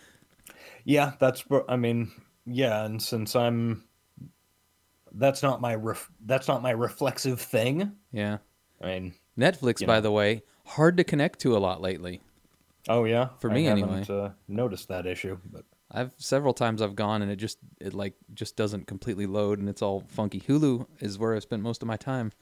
Yeah, 0.84 1.12
that's. 1.18 1.44
I 1.68 1.76
mean, 1.76 2.12
yeah, 2.46 2.84
and 2.84 3.02
since 3.02 3.34
I'm, 3.34 3.84
that's 5.12 5.42
not 5.42 5.60
my 5.60 5.74
ref, 5.74 6.10
that's 6.24 6.48
not 6.48 6.62
my 6.62 6.70
reflexive 6.70 7.40
thing. 7.40 7.92
Yeah, 8.12 8.38
I 8.80 8.86
mean, 8.86 9.14
Netflix, 9.38 9.84
by 9.86 9.96
know. 9.96 10.02
the 10.02 10.10
way, 10.12 10.42
hard 10.66 10.96
to 10.98 11.04
connect 11.04 11.40
to 11.40 11.56
a 11.56 11.58
lot 11.58 11.80
lately. 11.80 12.20
oh 12.88 13.04
yeah, 13.04 13.28
For 13.40 13.48
me, 13.50 13.64
haven't, 13.64 13.84
anyway. 13.84 14.06
Uh, 14.08 14.30
noticed 14.46 14.88
that 14.88 15.06
issue, 15.06 15.38
but 15.50 15.64
I've 15.90 16.12
several 16.18 16.52
times 16.52 16.82
I've 16.82 16.96
gone 16.96 17.22
and 17.22 17.30
it 17.30 17.36
just 17.36 17.58
it 17.80 17.94
like 17.94 18.14
just 18.34 18.56
doesn't 18.56 18.86
completely 18.86 19.26
load 19.26 19.60
and 19.60 19.68
it's 19.68 19.80
all 19.82 20.04
funky. 20.08 20.40
Hulu 20.40 20.86
is 21.00 21.18
where 21.18 21.34
I 21.34 21.38
spent 21.38 21.62
most 21.62 21.82
of 21.82 21.88
my 21.88 21.96
time. 21.96 22.32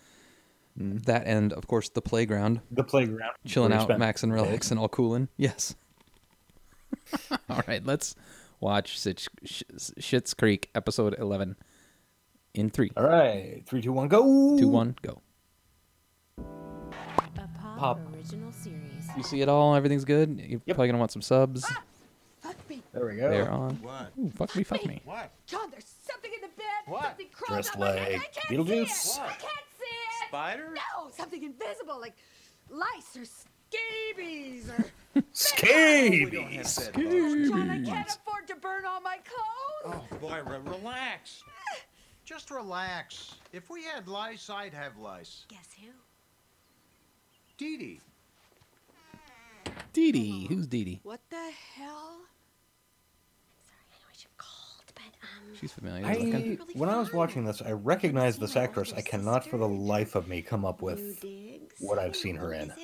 Mm. 0.81 1.05
That 1.05 1.27
and 1.27 1.53
of 1.53 1.67
course 1.67 1.89
the 1.91 2.01
playground. 2.03 2.61
the 2.71 2.83
playground, 2.85 3.33
chilling 3.47 3.73
out, 3.73 3.89
Max 3.99 4.23
and 4.23 4.33
spent- 4.33 4.71
and 4.71 4.81
all 4.81 4.89
coolin'. 4.89 5.29
Yes. 5.37 5.75
all 7.51 7.63
right, 7.69 7.85
let's 7.85 8.15
watch 8.61 8.99
Sitch, 8.99 9.29
Sh- 9.45 9.63
Schitt's 9.77 10.33
Creek 10.35 10.71
episode 10.75 11.15
eleven 11.19 11.57
in 12.55 12.71
three, 12.71 12.91
All 12.97 13.05
right, 13.05 13.63
three, 13.67 13.83
two, 13.83 13.93
one, 13.93 14.09
go. 14.09 14.59
two, 14.59 14.69
one, 14.69 14.97
go. 15.03 15.21
A 16.39 16.43
Pop, 17.59 17.79
Pop. 17.79 18.01
original 18.15 18.53
series. 18.53 18.79
You 19.17 19.23
see 19.23 19.41
it 19.43 19.49
all? 19.49 19.75
Everything's 19.75 20.05
good. 20.05 20.39
You're 20.39 20.61
Yep. 20.65 20.77
probably 20.77 20.89
gonna 20.89 20.99
want 20.99 21.11
some 21.13 21.23
subs. 21.23 21.65
Fuck 22.41 22.57
me. 22.69 22.83
There 22.93 23.07
we 23.07 23.17
go. 23.17 23.31
They're 23.31 23.51
on. 23.51 23.77
What? 23.83 24.13
Ooh, 24.19 24.31
fuck 24.31 24.55
me, 24.57 24.65
fuck 24.65 24.85
me. 24.87 25.01
What? 25.05 25.31
John, 25.47 25.71
there's 25.71 25.93
something 26.11 26.31
in 26.35 26.41
the 26.41 26.55
bed. 26.57 26.65
What? 26.87 27.03
Something 27.05 27.27
crawled 27.33 27.63
Dressed 27.63 27.75
up 27.75 27.81
my 27.81 27.91
like 27.95 28.01
I 28.01 28.11
can't 28.33 28.67
Beetlejuice? 28.69 28.89
see 28.89 29.21
it. 29.21 29.25
I 29.25 29.27
What? 29.29 29.41
Can't 30.33 30.57
see 30.57 30.57
it. 30.57 30.67
Spider? 30.67 30.75
No, 30.75 31.11
something 31.11 31.43
invisible, 31.43 32.01
like 32.01 32.15
lice 32.71 33.17
or 33.17 33.25
scabies 33.25 34.69
or. 34.71 34.85
Oh, 35.15 35.23
we 36.11 36.25
don't 36.31 36.51
have 36.53 36.67
Scabies. 36.67 37.51
Oh. 37.51 37.59
John, 37.59 37.71
I 37.71 37.83
can't 37.83 38.09
afford 38.09 38.47
to 38.49 38.57
burn 38.57 38.85
all 38.87 39.01
my 39.03 39.19
clothes. 39.19 40.01
Oh, 40.13 40.17
boy, 40.19 40.41
relax. 40.45 41.43
Just 42.25 42.51
relax. 42.51 43.35
If 43.53 43.69
we 43.69 43.85
had 43.85 44.09
lice, 44.09 44.49
I'd 44.49 44.73
have 44.73 44.97
lice. 44.97 45.45
Guess 45.49 45.69
who? 45.81 45.89
Dee 47.59 47.77
Dee. 47.77 48.01
Dee 49.93 50.13
Dee, 50.13 50.47
who's 50.49 50.67
Dee 50.67 50.85
Dee? 50.85 51.01
What 51.03 51.21
the 51.29 51.51
hell? 51.77 52.21
Sorry, 53.63 53.85
I 53.91 53.97
know 54.01 54.07
I 54.11 54.15
should 54.17 54.31
have 54.31 54.39
called, 54.39 54.93
but 54.95 55.03
um. 55.05 55.12
She's 55.59 55.73
familiar. 55.73 56.05
I 56.05 56.15
looking. 56.15 56.59
when 56.75 56.89
I 56.89 56.99
was 56.99 57.13
watching 57.13 57.45
this, 57.45 57.63
I 57.63 57.73
recognized 57.73 58.41
this 58.41 58.57
actress. 58.57 58.93
I 58.97 59.01
cannot 59.01 59.47
for 59.47 59.59
the 59.59 59.69
life 59.69 60.15
of 60.15 60.27
me 60.29 60.43
come 60.43 60.65
up 60.65 60.83
with, 60.83 61.25
what 61.81 61.99
I've 61.99 62.17
seen 62.17 62.37
her 62.37 62.53
in. 62.53 62.73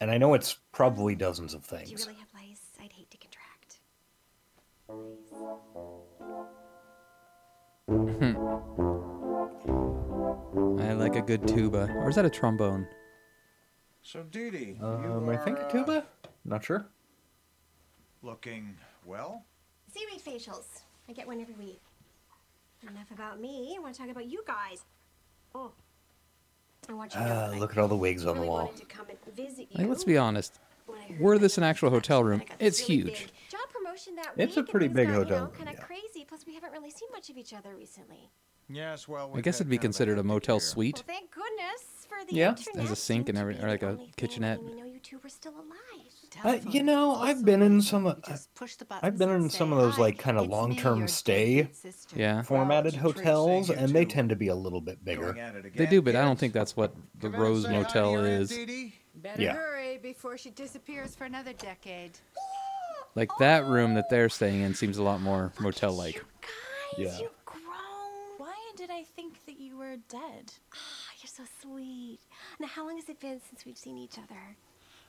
And 0.00 0.12
I 0.12 0.18
know 0.18 0.34
it's 0.34 0.58
probably 0.70 1.16
dozens 1.16 1.54
of 1.54 1.64
things. 1.64 1.86
Do 1.86 1.90
you 1.90 1.96
things. 1.96 2.06
really 2.06 2.20
have 2.20 2.28
lice? 2.32 2.60
I'd 2.80 2.92
hate 2.92 3.10
to 3.10 3.18
contract. 3.18 3.80
I 10.88 10.92
like 10.92 11.16
a 11.16 11.22
good 11.22 11.48
tuba, 11.48 11.92
or 11.96 12.08
is 12.08 12.14
that 12.14 12.24
a 12.24 12.30
trombone? 12.30 12.86
So, 14.02 14.22
Dee 14.22 14.50
Dee, 14.50 14.76
you 14.78 14.86
Um, 14.86 15.28
I 15.28 15.36
think 15.36 15.58
a 15.58 15.68
tuba. 15.70 16.06
Not 16.44 16.64
sure. 16.64 16.86
looking 18.22 18.76
well. 19.04 19.44
Seaweed 19.92 20.22
facials. 20.22 20.82
I 21.08 21.12
get 21.12 21.26
one 21.26 21.40
every 21.40 21.54
week. 21.54 21.80
Enough 22.82 23.10
about 23.12 23.40
me. 23.40 23.74
I 23.76 23.80
want 23.80 23.94
to 23.94 24.00
talk 24.00 24.10
about 24.10 24.26
you 24.26 24.42
guys. 24.46 24.84
Oh. 25.54 25.72
I 26.88 26.92
want 26.92 27.12
you 27.14 27.20
to 27.20 27.26
know 27.26 27.32
Ah, 27.34 27.50
that 27.50 27.58
look 27.58 27.72
at 27.72 27.78
all 27.78 27.88
the 27.88 27.96
wigs 27.96 28.24
on 28.24 28.34
the 28.36 28.40
really 28.42 28.48
wall. 28.48 28.64
wanted 28.66 28.76
to 28.80 28.86
come 28.86 29.06
and 29.10 29.34
visit 29.36 29.68
Like, 29.72 29.80
you. 29.84 29.88
let's 29.88 30.04
be 30.04 30.16
honest. 30.16 30.58
When 30.86 30.98
I 30.98 31.02
heard 31.04 31.20
Were 31.20 31.38
this 31.38 31.58
an 31.58 31.64
actual 31.64 31.90
hotel 31.90 32.22
room, 32.24 32.40
I 32.40 32.44
got 32.44 32.58
this 32.60 32.80
it's 32.80 32.88
really 32.88 33.02
huge. 33.02 33.18
big 33.26 33.32
Job 33.50 33.60
promotion 33.72 34.14
that 34.16 34.32
It's 34.36 34.50
week, 34.50 34.56
a 34.56 34.60
and 34.60 34.68
pretty 34.68 34.86
things 34.86 34.96
big 34.96 35.08
got, 35.08 35.14
hotel 35.14 35.28
You 35.30 35.36
know, 35.40 35.44
room, 35.48 35.54
kind 35.56 35.68
of 35.68 35.74
yeah. 35.74 35.80
crazy. 35.84 36.24
Plus, 36.26 36.46
we 36.46 36.54
haven't 36.54 36.72
really 36.72 36.90
seen 36.90 37.08
much 37.12 37.28
of 37.30 37.36
each 37.36 37.52
other 37.52 37.74
recently. 37.74 38.30
Yes, 38.70 39.08
well, 39.08 39.30
I 39.30 39.34
we've 39.34 39.44
guess 39.44 39.58
had 39.58 39.62
it'd 39.66 39.70
be 39.70 39.76
kind 39.76 39.80
of 39.80 39.84
a 39.84 39.88
considered 39.88 40.12
a 40.12 40.16
hectic 40.16 40.26
motel 40.26 40.56
year. 40.56 40.60
suite. 40.60 41.04
Well, 41.06 41.16
thank 41.16 41.30
goodness 41.30 42.06
for 42.08 42.24
the 42.24 42.34
Yeah. 42.34 42.50
internet. 42.50 42.82
Has 42.82 42.90
a 42.92 42.96
sink 42.96 43.26
seemed 43.26 43.28
and 43.30 43.36
to 43.36 43.40
every- 43.40 43.54
be 43.54 43.60
or 43.60 43.68
like 43.68 43.82
a 43.82 43.88
only 43.88 44.04
thing 44.04 44.14
kitchenette. 44.16 44.62
letting 44.62 44.76
me 44.76 44.80
know 44.82 44.86
you 44.88 45.00
two 45.00 45.18
were 45.18 45.28
still 45.28 45.54
alive. 45.54 46.07
Uh, 46.44 46.58
you 46.68 46.82
know, 46.82 47.14
I've 47.16 47.44
been 47.44 47.62
in 47.62 47.80
some. 47.82 48.06
of- 48.06 48.22
I've 49.02 49.18
been 49.18 49.30
in 49.30 49.50
some 49.50 49.72
of 49.72 49.78
those 49.78 49.98
like 49.98 50.18
kind 50.18 50.38
of 50.38 50.48
long-term 50.48 51.08
stay 51.08 51.70
Yeah. 52.14 52.42
formatted 52.42 52.94
Well, 52.94 53.10
it's 53.10 53.10
a 53.10 53.22
treat 53.22 53.26
hotels, 53.26 53.70
and 53.70 53.90
they 53.92 54.04
tend 54.04 54.28
to 54.30 54.36
be 54.36 54.48
a 54.48 54.54
little 54.54 54.80
bit 54.80 55.04
bigger. 55.04 55.36
at 55.38 55.54
it 55.56 55.64
again, 55.66 55.72
They 55.76 55.86
do, 55.86 56.00
but 56.02 56.14
I 56.16 56.22
don't 56.22 56.38
think 56.38 56.52
that's 56.52 56.76
what 56.76 56.94
the 57.14 57.22
Come 57.22 57.28
in 57.30 57.34
and 57.34 57.42
Rose 57.42 57.62
say 57.64 57.68
hi 57.68 57.74
to 57.74 57.80
Motel 57.82 58.24
is. 58.24 58.48
Dee 58.50 58.66
Dee. 58.66 58.94
Better 59.14 59.42
Yeah. 59.42 59.54
hurry 59.54 59.98
before 59.98 60.38
she 60.38 60.50
disappears 60.50 61.16
for 61.16 61.24
another 61.24 61.52
decade. 61.52 62.12
Like 63.14 63.30
that 63.40 63.64
room 63.64 63.94
that 63.94 64.08
they're 64.10 64.28
staying 64.28 64.60
in 64.62 64.74
seems 64.74 64.96
a 64.98 65.02
lot 65.02 65.20
more 65.20 65.52
motel 65.58 65.92
like. 65.92 66.16
You 66.96 67.06
guys, 67.06 67.14
Yeah. 67.14 67.18
you've 67.22 67.44
grown. 67.44 67.64
Why 68.36 68.54
did 68.76 68.90
I 68.90 69.02
think 69.02 69.44
that 69.46 69.58
you 69.58 69.76
were 69.76 69.96
dead? 70.08 70.52
Ah, 70.72 70.76
you're 71.20 71.26
so 71.28 71.42
sweet. 71.62 72.20
Now, 72.60 72.68
how 72.68 72.86
long 72.86 72.96
has 72.96 73.08
it 73.08 73.18
been 73.18 73.40
since 73.48 73.64
we've 73.66 73.76
seen 73.78 73.98
each 73.98 74.18
other? 74.18 74.56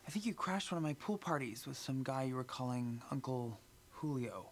I 0.09 0.11
think 0.11 0.25
you 0.25 0.33
crashed 0.33 0.71
one 0.71 0.77
of 0.77 0.83
my 0.83 0.93
pool 0.93 1.19
parties 1.19 1.67
with 1.67 1.77
some 1.77 2.01
guy 2.01 2.23
you 2.23 2.33
were 2.35 2.43
calling 2.43 2.99
Uncle 3.11 3.59
Julio. 3.91 4.49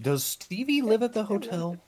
Does 0.00 0.22
Stevie 0.22 0.82
live 0.82 1.02
at 1.02 1.14
the 1.14 1.24
hotel? 1.24 1.76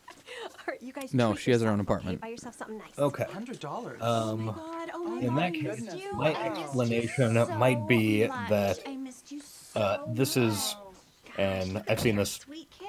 Or 0.66 0.74
you 0.80 0.92
guys 0.92 1.14
No, 1.14 1.36
she 1.36 1.52
has 1.52 1.62
her 1.62 1.68
own 1.68 1.78
apartment. 1.78 2.20
Buy 2.20 2.26
yourself 2.30 2.56
something 2.56 2.78
nice. 2.78 2.98
Okay. 2.98 3.26
Hundred 3.32 3.60
dollars. 3.60 4.00
Oh 4.02 4.36
my 4.36 4.48
Um, 4.50 4.56
god! 4.56 4.90
Oh 4.92 5.04
my 5.04 5.20
in 5.20 5.28
god! 5.28 5.38
that 5.38 5.54
case, 5.54 5.94
you. 5.94 6.12
my 6.14 6.32
I 6.34 6.60
explanation 6.60 7.34
so 7.34 7.46
might 7.56 7.86
be 7.86 8.26
much. 8.26 8.48
that, 8.50 8.80
I 8.84 8.96
missed 8.96 9.30
you 9.30 9.40
uh, 9.76 9.98
so 9.98 10.04
this 10.12 10.36
is- 10.36 10.74
much. 10.74 11.38
and 11.38 11.84
I've 11.88 12.00
seen 12.00 12.16
this 12.16 12.40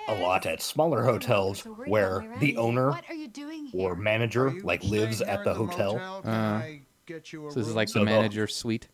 a 0.07 0.15
lot 0.15 0.47
at 0.47 0.63
smaller 0.63 1.03
hotels 1.03 1.61
So 1.61 1.69
where 1.85 2.25
the 2.39 2.57
owner 2.57 2.89
What 2.89 3.03
are 3.07 3.13
you 3.13 3.27
doing 3.27 3.69
or 3.73 3.95
manager 3.95 4.49
like 4.63 4.83
lives 4.83 5.21
at 5.21 5.39
in 5.39 5.43
the 5.45 5.53
hotel. 5.53 5.93
motel? 5.93 6.21
Uh, 6.25 6.29
I 6.31 6.81
get 7.07 7.33
you 7.33 7.47
a. 7.47 7.51
So 7.51 7.59
this 7.59 7.67
is 7.67 7.75
like 7.75 7.89
so 7.89 7.99
the 7.99 8.05
manager 8.05 8.45
the, 8.45 8.51
suite. 8.51 8.87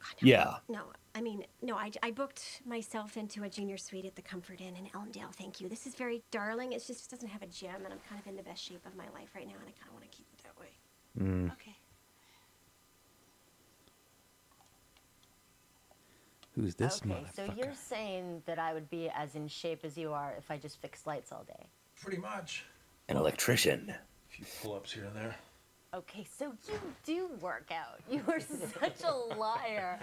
God, 0.00 0.22
no, 0.22 0.28
yeah. 0.28 0.54
No, 0.68 0.80
I 1.14 1.20
mean, 1.20 1.44
no. 1.60 1.76
I, 1.76 1.90
I 2.02 2.10
booked 2.12 2.62
myself 2.64 3.16
into 3.16 3.42
a 3.42 3.50
junior 3.50 3.76
suite 3.76 4.06
at 4.06 4.16
the 4.16 4.22
Comfort 4.22 4.60
Inn 4.60 4.76
in 4.76 4.88
Elmdale. 4.94 5.30
Thank 5.36 5.60
you. 5.60 5.68
This 5.68 5.86
is 5.86 5.94
very 5.94 6.22
darling. 6.30 6.72
It 6.72 6.86
just 6.86 7.10
doesn't 7.10 7.28
have 7.28 7.42
a 7.42 7.46
gym, 7.46 7.74
and 7.84 7.92
I'm 7.92 8.00
kind 8.08 8.20
of 8.20 8.26
in 8.26 8.36
the 8.36 8.42
best 8.42 8.62
shape 8.62 8.86
of 8.86 8.96
my 8.96 9.08
life 9.12 9.28
right 9.34 9.46
now, 9.46 9.54
and 9.58 9.68
I 9.68 9.72
kind 9.72 9.88
of 9.88 9.94
want 9.94 10.10
to 10.10 10.16
keep 10.16 10.26
it 10.32 10.42
that 10.44 10.58
way. 10.58 10.68
Mm. 11.20 11.52
Okay. 11.52 11.76
Who's 16.54 16.74
this 16.74 17.00
okay, 17.06 17.24
So 17.36 17.52
you're 17.56 17.74
saying 17.74 18.42
that 18.46 18.58
I 18.58 18.74
would 18.74 18.90
be 18.90 19.08
as 19.10 19.36
in 19.36 19.46
shape 19.46 19.84
as 19.84 19.96
you 19.96 20.12
are 20.12 20.34
if 20.36 20.50
I 20.50 20.56
just 20.56 20.80
fixed 20.80 21.06
lights 21.06 21.30
all 21.30 21.44
day? 21.44 21.66
Pretty 22.00 22.18
much. 22.18 22.64
An 23.08 23.16
electrician. 23.16 23.90
A 23.90 23.96
few 24.28 24.44
pull 24.60 24.74
ups 24.74 24.92
here 24.92 25.04
and 25.04 25.14
there. 25.14 25.36
Okay, 25.94 26.26
so 26.38 26.52
you 26.68 26.78
do 27.06 27.30
work 27.40 27.70
out. 27.72 28.00
You 28.10 28.22
are 28.28 28.40
such 28.40 29.02
a 29.04 29.12
liar. 29.38 29.98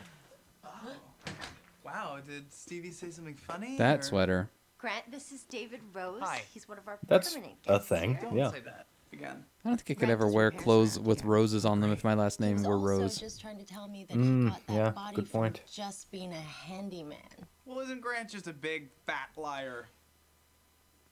Wow, 1.86 2.18
did 2.28 2.52
Stevie 2.52 2.92
say 2.92 3.12
something 3.12 3.36
funny? 3.36 3.78
That 3.78 4.00
or- 4.00 4.04
sweater. 4.04 4.50
Grant, 4.78 5.10
this 5.12 5.32
is 5.32 5.44
David 5.44 5.80
Rose. 5.94 6.22
Hi. 6.22 6.42
He's 6.54 6.68
one 6.68 6.78
of 6.78 6.88
our 6.88 7.00
That's 7.08 7.34
permanent 7.34 7.58
a 7.68 7.80
thing. 7.80 8.12
here. 8.16 8.20
Don't 8.24 8.36
Yeah. 8.38 8.52
say 8.52 8.60
that 8.62 8.88
again. 9.14 9.46
I 9.64 9.70
don't 9.70 9.78
think 9.78 9.98
I 9.98 10.00
could 10.00 10.08
Grant 10.08 10.12
ever 10.22 10.28
wear 10.28 10.52
clothes 10.52 11.00
with 11.00 11.22
here. 11.22 11.30
roses 11.30 11.66
on 11.66 11.80
them 11.80 11.92
if 11.92 12.04
my 12.04 12.14
last 12.14 12.40
He 12.40 12.46
name 12.46 12.58
was 12.58 12.68
were 12.68 12.74
also 12.76 13.02
Rose. 13.04 13.18
just 13.20 13.40
trying 13.42 13.58
to 13.58 13.66
tell 13.66 13.88
me 13.88 14.06
that 14.10 14.18
Mm, 14.18 14.44
he 14.46 14.50
got 14.50 14.68
that 14.68 14.74
yeah, 14.74 14.90
body 14.92 15.16
good 15.16 15.30
from 15.30 15.40
point. 15.42 15.62
just 15.72 16.12
being 16.12 16.34
a 16.34 16.40
handyman. 16.40 17.18
Well, 17.66 17.80
isn't 17.80 18.02
Grant 18.02 18.30
just 18.30 18.48
a 18.48 18.54
big 18.54 18.90
fat 19.08 19.30
liar? 19.38 19.88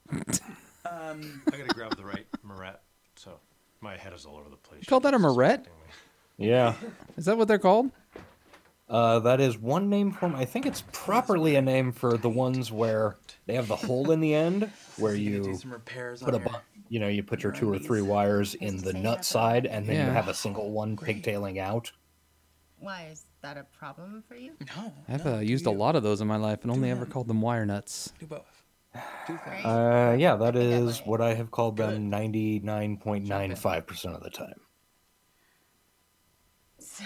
um, 0.10 1.42
I 1.52 1.56
gotta 1.56 1.74
grab 1.74 1.96
the 1.96 2.04
right 2.04 2.26
marrette, 2.44 2.82
so 3.16 3.40
my 3.84 3.96
head 3.96 4.12
is 4.14 4.24
all 4.26 4.36
over 4.38 4.48
the 4.50 4.56
place. 4.56 4.80
You 4.80 4.86
called 4.86 5.04
that 5.04 5.14
a 5.14 5.18
marrette? 5.18 5.66
Yeah. 6.38 6.74
Is 7.16 7.26
that 7.26 7.36
what 7.38 7.46
they're 7.46 7.58
called? 7.60 7.92
Uh, 8.88 9.20
that 9.20 9.40
is 9.40 9.56
one 9.56 9.88
name 9.88 10.10
for 10.10 10.26
'em. 10.26 10.34
I 10.34 10.44
think 10.44 10.66
it's 10.66 10.82
properly 10.92 11.54
a 11.56 11.62
name 11.62 11.90
for 11.92 12.18
the 12.18 12.28
ones 12.28 12.70
where 12.72 13.16
they 13.46 13.54
have 13.54 13.66
the 13.68 13.76
hole 13.76 14.10
in 14.10 14.20
the 14.20 14.34
end, 14.34 14.70
where 14.98 15.14
you 15.14 15.42
do 15.42 15.54
some 15.54 15.72
repairs 15.72 16.22
put 16.22 16.34
a 16.34 16.38
your... 16.38 16.46
bu- 16.48 16.58
you 16.90 16.98
know 17.00 17.08
you 17.08 17.22
put 17.22 17.42
your 17.42 17.52
two 17.52 17.72
or 17.72 17.78
three 17.78 18.02
wires 18.02 18.54
in 18.54 18.76
the 18.78 18.92
nut 18.92 19.24
side, 19.24 19.64
and 19.66 19.86
then 19.86 19.96
you 19.96 20.02
Yeah. 20.02 20.12
have 20.12 20.28
a 20.28 20.34
single 20.34 20.70
one 20.70 20.96
Great. 20.96 21.16
pigtailing 21.16 21.58
out. 21.58 21.92
Why 22.78 23.08
is 23.10 23.24
that 23.40 23.56
a 23.56 23.64
problem 23.64 24.22
for 24.28 24.34
you? 24.36 24.52
No, 24.76 24.92
I've 25.08 25.24
no, 25.24 25.34
uh, 25.34 25.40
do 25.40 25.46
used 25.46 25.64
a 25.66 25.70
lot 25.70 25.96
of 25.96 26.02
those 26.02 26.20
in 26.20 26.26
my 26.26 26.36
life 26.36 26.62
and 26.62 26.70
only 26.70 26.90
ever 26.90 27.06
called 27.06 27.28
them 27.28 27.40
wire 27.40 27.64
nuts. 27.64 28.12
Do 28.18 28.26
both. 28.26 28.63
Do 29.26 29.36
things. 29.38 29.64
Uh, 29.64 30.16
yeah, 30.18 30.36
that 30.36 30.56
I 30.56 30.58
think 30.60 30.72
I 30.72 30.76
is 30.76 31.00
might. 31.00 31.06
what 31.06 31.20
I 31.20 31.34
have 31.34 31.50
called 31.50 31.76
them 31.76 32.10
ninety 32.10 32.60
nine 32.60 32.96
point 32.96 33.26
nine 33.26 33.54
five 33.56 33.86
percent 33.86 34.14
of 34.14 34.22
the 34.22 34.30
time. 34.30 34.60
So 36.78 37.04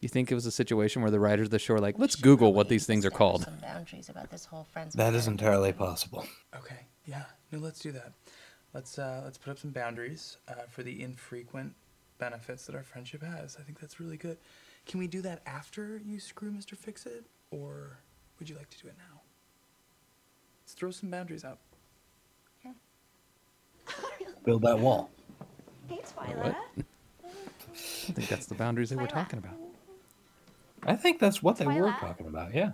You 0.00 0.08
think 0.08 0.30
it 0.30 0.34
was 0.34 0.46
a 0.46 0.50
situation 0.52 1.02
where 1.02 1.10
the 1.10 1.20
writers 1.20 1.46
of 1.46 1.50
the 1.50 1.58
show 1.58 1.74
were 1.74 1.80
like, 1.80 1.98
let's 1.98 2.16
Google 2.16 2.52
what 2.52 2.68
these 2.68 2.86
things 2.86 3.04
are 3.06 3.10
called. 3.10 3.44
Some 3.44 3.56
boundaries 3.62 4.08
about 4.10 4.30
this 4.30 4.44
whole 4.44 4.64
friends. 4.64 4.94
That 4.94 5.06
with 5.12 5.14
is 5.16 5.26
benefits 5.26 5.42
entirely 5.42 5.72
possible. 5.72 6.26
Okay. 6.56 6.86
Yeah. 7.06 7.24
No, 7.50 7.58
let's 7.58 7.80
do 7.80 7.92
that. 7.92 8.12
Let's 8.74 8.98
uh, 8.98 9.22
let's 9.24 9.38
put 9.38 9.50
up 9.50 9.58
some 9.58 9.70
boundaries 9.70 10.36
uh, 10.48 10.54
for 10.68 10.82
the 10.82 11.02
infrequent 11.02 11.74
benefits 12.18 12.66
that 12.66 12.74
our 12.74 12.82
friendship 12.82 13.22
has. 13.22 13.56
I 13.58 13.62
think 13.62 13.80
that's 13.80 13.98
really 14.00 14.16
good. 14.16 14.38
Can 14.86 15.00
we 15.00 15.06
do 15.06 15.22
that 15.22 15.42
after 15.46 16.00
you 16.04 16.20
screw 16.20 16.50
Mr. 16.50 16.76
Fix 16.76 17.06
It, 17.06 17.24
or 17.50 17.98
would 18.38 18.48
you 18.50 18.56
like 18.56 18.68
to 18.70 18.78
do 18.82 18.88
it 18.88 18.96
now? 18.98 19.20
Let's 20.74 20.80
throw 20.80 20.90
some 20.90 21.10
boundaries 21.10 21.44
out. 21.44 21.58
Build 24.44 24.62
that 24.62 24.76
wall. 24.76 25.08
Hey, 25.88 26.00
Twyla. 26.16 26.56
I 26.76 28.12
think 28.12 28.28
that's 28.28 28.46
the 28.46 28.56
boundaries 28.56 28.90
they 28.90 28.96
were 28.96 29.06
Twilight. 29.06 29.30
talking 29.30 29.38
about. 29.38 29.54
I 30.82 30.96
think 30.96 31.20
that's 31.20 31.44
what 31.44 31.58
they 31.58 31.66
were 31.66 31.74
Twilight. 31.74 32.00
talking 32.00 32.26
about. 32.26 32.52
Yeah. 32.52 32.72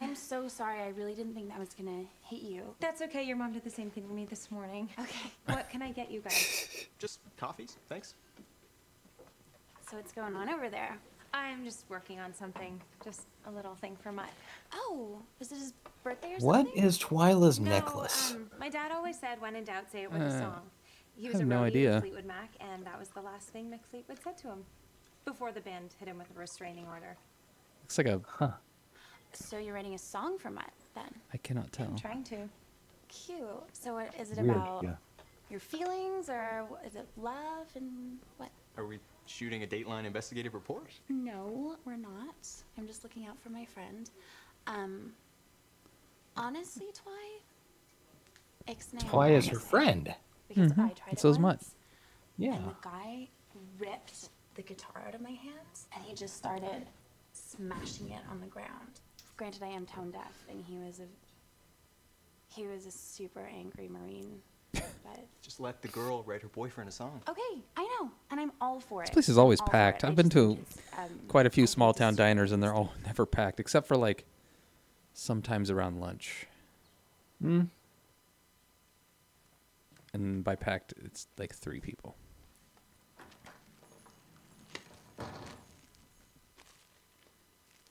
I'm 0.00 0.14
so 0.14 0.48
sorry. 0.48 0.80
I 0.80 0.88
really 0.88 1.14
didn't 1.14 1.34
think 1.34 1.50
that 1.50 1.58
was 1.58 1.74
gonna 1.74 2.04
hit 2.24 2.40
you. 2.40 2.62
That's 2.80 3.02
okay. 3.02 3.22
Your 3.22 3.36
mom 3.36 3.52
did 3.52 3.64
the 3.64 3.70
same 3.70 3.90
thing 3.90 4.08
for 4.08 4.14
me 4.14 4.24
this 4.24 4.50
morning. 4.50 4.88
Okay. 4.98 5.30
What 5.54 5.68
can 5.68 5.82
I 5.82 5.90
get 5.90 6.10
you 6.10 6.20
guys? 6.20 6.86
Just 6.98 7.20
coffees, 7.36 7.76
thanks. 7.90 8.14
So 9.90 9.98
what's 9.98 10.12
going 10.12 10.36
on 10.36 10.48
over 10.48 10.70
there? 10.70 10.96
I'm 11.34 11.64
just 11.64 11.84
working 11.88 12.20
on 12.20 12.34
something. 12.34 12.80
Just 13.04 13.22
a 13.46 13.50
little 13.50 13.74
thing 13.74 13.96
for 14.02 14.12
Mutt. 14.12 14.28
Oh, 14.74 15.18
was 15.38 15.50
it 15.52 15.58
his 15.58 15.72
birthday 16.04 16.34
or 16.34 16.38
What 16.44 16.66
something? 16.66 16.82
is 16.82 16.98
Twyla's 16.98 17.58
No, 17.58 17.70
necklace? 17.70 18.32
um, 18.32 18.50
my 18.60 18.68
dad 18.68 18.92
always 18.92 19.18
said, 19.18 19.40
when 19.40 19.56
in 19.56 19.64
doubt, 19.64 19.90
say 19.90 20.02
it 20.02 20.12
with 20.12 20.22
a 20.22 20.26
Uh, 20.26 20.40
song. 20.40 20.70
He 21.16 21.26
I 21.26 21.30
was 21.30 21.40
have 21.40 21.46
a 21.46 21.50
no 21.50 21.60
roadie 21.62 21.66
idea. 21.66 22.00
Fleetwood 22.00 22.24
Mac, 22.26 22.50
and 22.60 22.84
that 22.86 22.98
was 22.98 23.08
the 23.10 23.20
last 23.20 23.48
thing 23.48 23.70
Mick 23.70 23.84
Fleetwood 23.90 24.18
said 24.22 24.36
to 24.38 24.48
him 24.48 24.64
before 25.24 25.52
the 25.52 25.60
band 25.60 25.90
hit 25.98 26.08
him 26.08 26.18
with 26.18 26.30
a 26.34 26.38
restraining 26.38 26.86
order. 26.86 27.16
Looks 27.82 27.98
like 27.98 28.06
a. 28.06 28.20
Huh. 28.26 28.52
So 29.34 29.58
you're 29.58 29.74
writing 29.74 29.94
a 29.94 29.98
song 29.98 30.38
for 30.38 30.50
Mutt 30.50 30.70
then? 30.94 31.14
I 31.32 31.36
cannot 31.38 31.72
tell. 31.72 31.86
I'm 31.86 31.96
trying 31.98 32.24
to. 32.24 32.48
Cute. 33.08 33.46
So 33.72 33.94
what 33.94 34.14
is 34.18 34.30
it 34.30 34.38
Weird, 34.38 34.50
about? 34.56 34.82
yeah. 34.84 34.94
Your 35.50 35.60
feelings 35.60 36.30
or 36.30 36.66
is 36.86 36.94
it 36.94 37.06
love 37.18 37.66
and 37.74 38.18
what? 38.38 38.50
Are 38.78 38.86
we 38.86 38.98
shooting 39.26 39.62
a 39.62 39.66
Dateline 39.66 40.04
investigative 40.04 40.54
report? 40.54 40.90
No, 41.08 41.76
we're 41.84 41.96
not. 41.96 42.34
I'm 42.78 42.86
just 42.86 43.02
looking 43.04 43.26
out 43.26 43.38
for 43.40 43.50
my 43.50 43.64
friend. 43.64 44.10
Um, 44.66 45.12
honestly, 46.36 46.86
Twy, 46.94 48.72
Ixnay 48.72 49.08
Twy 49.08 49.30
is 49.34 49.46
her 49.48 49.58
friend. 49.58 50.14
Because 50.48 50.72
Mhm. 50.72 50.78
I 50.84 50.88
tried 50.92 51.08
And 51.08 51.18
it 51.18 51.20
so's 51.20 51.38
Mutt. 51.38 51.56
once, 51.58 51.74
Yeah. 52.36 52.54
and 52.54 52.66
the 52.68 52.76
guy 52.82 53.28
ripped 53.78 54.28
the 54.54 54.62
guitar 54.62 55.02
out 55.06 55.14
of 55.14 55.20
my 55.22 55.30
hands, 55.30 55.88
and 55.92 56.04
he 56.04 56.14
just 56.14 56.36
started 56.36 56.86
smashing 57.32 58.10
it 58.10 58.22
on 58.28 58.40
the 58.40 58.46
ground. 58.46 59.00
Granted, 59.38 59.62
I 59.62 59.68
am 59.68 59.86
tone 59.86 60.10
deaf, 60.10 60.44
and 60.48 60.62
he 60.64 60.78
was 60.78 61.00
a 61.00 61.08
he 62.48 62.66
was 62.66 62.84
a 62.84 62.90
super 62.90 63.46
angry 63.46 63.88
marine. 63.88 64.42
But 64.72 64.82
Just 65.42 65.60
let 65.60 65.82
the 65.82 65.88
girl 65.88 66.22
write 66.24 66.42
her 66.42 66.48
boyfriend 66.48 66.88
a 66.88 66.92
song. 66.92 67.20
okay, 67.28 67.62
I 67.76 67.82
know, 68.00 68.10
and 68.30 68.40
I'm 68.40 68.52
all 68.60 68.80
for 68.80 69.02
it. 69.02 69.06
This 69.06 69.14
place 69.14 69.28
is 69.28 69.38
always 69.38 69.60
I'm 69.60 69.64
all 69.64 69.66
for 69.68 69.72
packed. 69.72 70.04
it. 70.04 70.06
I 70.06 70.10
I've 70.10 70.16
been 70.16 70.30
just 70.30 70.34
to 70.36 70.46
think 70.54 70.68
it's, 70.68 70.78
um, 70.98 71.20
quite 71.28 71.46
a 71.46 71.50
few 71.50 71.64
I 71.64 71.66
small 71.66 71.92
town 71.94 72.14
diners, 72.14 72.52
and 72.52 72.62
they're 72.62 72.74
all 72.74 72.92
never 73.06 73.26
packed, 73.26 73.60
except 73.60 73.86
for 73.86 73.96
like 73.96 74.24
sometimes 75.14 75.70
around 75.70 76.00
lunch. 76.00 76.46
Hmm. 77.40 77.62
And 80.14 80.44
by 80.44 80.56
packed, 80.56 80.92
it's 81.02 81.26
like 81.38 81.54
three 81.54 81.80
people. 81.80 82.16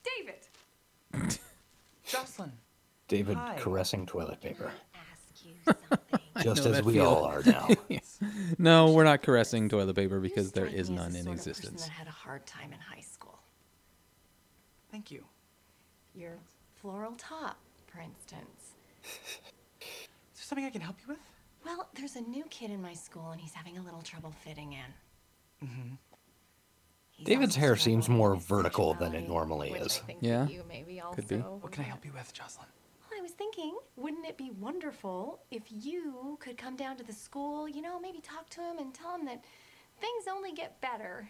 David! 0.04 1.38
Jocelyn. 2.06 2.52
David 3.08 3.38
Hi. 3.38 3.56
caressing 3.60 4.06
toilet 4.06 4.41
paper. 4.41 4.72
Ask 4.96 5.46
you 5.46 5.54
something. 5.65 6.20
Just 6.44 6.65
as 6.65 6.84
we 6.84 6.94
feel. 6.94 7.06
all 7.06 7.24
are 7.26 7.44
now. 7.46 7.70
No, 8.58 8.91
we're 8.91 9.04
not 9.04 9.22
caressing 9.24 9.67
toilet 9.70 9.96
paper 9.96 10.20
because 10.20 10.52
there 10.52 10.67
strike 10.67 10.80
is 10.80 10.89
me 10.89 10.98
as 10.98 11.02
none 11.02 11.15
in 11.15 11.24
sort 11.24 11.28
of 11.28 11.38
person 11.38 11.50
existence. 11.52 11.84
that 11.84 11.89
had 11.91 12.08
a 12.08 12.12
hard 12.12 12.46
time 12.46 12.72
in 12.72 12.80
high 12.80 13.02
school. 13.02 13.39
Thank 14.91 15.10
you. 15.12 15.24
Your 16.13 16.38
floral 16.76 17.13
top, 17.17 17.58
for 17.88 18.00
instance. 18.00 18.74
Is 19.04 19.17
there 19.80 20.44
something 20.44 20.65
I 20.65 20.70
can 20.70 20.82
help 20.82 20.98
you 21.02 21.08
with? 21.13 21.20
Well, 21.65 21.88
there's 21.96 22.15
a 22.15 22.22
new 22.22 22.44
kid 22.50 22.72
in 22.72 22.82
my 22.82 22.94
school, 22.94 23.32
and 23.32 23.41
he's 23.41 23.54
having 23.54 23.78
a 23.78 23.82
little 23.82 24.02
trouble 24.02 24.32
fitting 24.44 24.74
in. 24.74 25.67
Mm-hmm. 25.67 25.96
David's 27.24 27.56
hair 27.56 27.76
seems 27.76 28.10
more 28.10 28.36
vertical 28.36 28.94
than 28.96 29.13
it 29.13 29.28
normally 29.28 29.72
is. 29.72 30.02
Yeah, 30.22 30.48
you 30.48 30.63
maybe 30.67 31.00
also 31.02 31.15
could 31.15 31.28
be. 31.28 31.38
What 31.38 31.72
can 31.72 31.84
I 31.84 31.88
help 31.88 32.04
you 32.04 32.12
with, 32.13 32.34
Jocelyn? 32.34 32.67
Well, 33.32 33.38
I 33.39 33.46
was 33.46 33.54
thinking, 33.56 33.78
wouldn't 33.96 34.26
it 34.26 34.38
be 34.38 34.52
wonderful 34.60 35.39
if 35.52 35.63
you 35.70 36.38
could 36.41 36.58
come 36.58 36.76
down 36.76 36.98
to 36.98 37.04
the 37.04 37.13
school, 37.13 37.67
you 37.67 37.82
know, 37.82 38.00
maybe 38.00 38.20
talk 38.20 38.50
to 38.52 38.62
him 38.62 38.78
and 38.80 38.94
tell 38.94 39.15
him 39.15 39.26
that 39.26 39.44
things 40.00 40.26
only 40.30 40.52
get 40.52 40.82
better. 40.82 41.28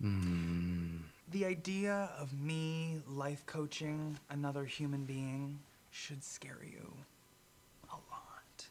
Hmm. 0.00 0.98
The 1.32 1.44
idea 1.46 2.10
of 2.18 2.32
me 2.38 3.00
life 3.08 3.44
coaching 3.46 4.18
another 4.30 4.64
human 4.64 5.04
being 5.04 5.58
should 5.90 6.22
scare 6.22 6.60
you 6.64 6.92
a 7.90 7.96
lot. 7.96 8.66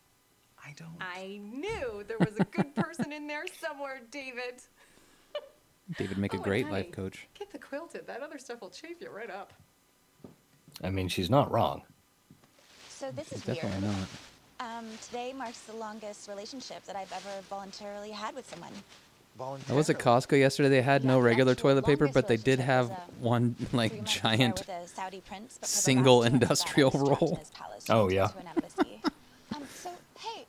I 0.64 0.74
don't. 0.78 0.96
I 1.02 1.40
knew 1.44 2.04
there 2.08 2.20
was 2.20 2.38
a 2.40 2.46
good 2.46 2.74
person 2.76 3.12
in 3.12 3.28
there 3.28 3.46
somewhere, 3.60 4.02
David. 4.12 4.62
David 5.98 6.18
make 6.18 6.34
a 6.34 6.38
Oh, 6.38 6.40
and 6.40 6.44
great 6.46 6.66
honey, 6.66 6.84
life 6.84 6.92
coach. 6.92 7.28
Get 7.38 7.52
the 7.52 7.60
quilted. 7.60 8.08
That 8.08 8.22
other 8.22 8.38
stuff 8.38 8.62
will 8.62 8.70
chafe 8.70 9.02
you 9.02 9.10
right 9.10 9.30
up. 9.30 9.52
I 10.84 10.90
mean, 10.90 11.08
she's 11.08 11.30
not 11.30 11.52
wrong. 11.52 11.84
So 12.90 13.12
this 13.12 13.32
is 13.32 13.42
Definitely 13.42 13.88
weird. 13.88 13.96
not. 14.60 14.78
Um, 14.78 14.86
today 15.06 15.34
marks 15.34 15.60
the 15.62 15.76
longest 15.76 16.30
relationship 16.30 16.86
that 16.86 16.96
I've 16.96 17.12
ever 17.12 17.42
voluntarily 17.50 18.12
had 18.12 18.36
with 18.36 18.50
someone. 18.50 18.72
I 19.70 19.74
was 19.74 19.90
at 19.90 20.00
Costco 20.00 20.40
yesterday. 20.40 20.70
They 20.70 20.82
had 20.82 21.04
no 21.04 21.20
regular 21.20 21.56
toilet 21.56 21.86
paper, 21.86 22.08
but 22.08 22.30
they 22.30 22.38
did 22.38 22.60
have 22.60 22.90
um, 22.90 22.98
one 23.20 23.56
like 23.74 24.06
giant 24.06 24.60
before 24.60 24.76
with 24.80 24.86
a 24.86 24.88
Saudi 24.88 25.22
prince, 25.28 25.58
but 25.60 25.68
for 25.68 25.76
the 25.76 25.82
single 25.82 26.20
last 26.20 26.30
two 26.30 26.32
months 26.32 26.62
of 26.62 26.76
that, 26.76 26.82
I 26.82 26.86
industrial 26.86 26.92
was 26.92 27.02
trapped 27.02 27.22
in 27.22 27.28
roll. 27.28 27.40
Oh, 27.90 28.10
yeah. 28.10 28.28
to 28.28 28.38
an 28.38 28.48
embassy. 28.48 29.02
um, 29.56 29.64
so 29.76 29.90
hey, 30.20 30.46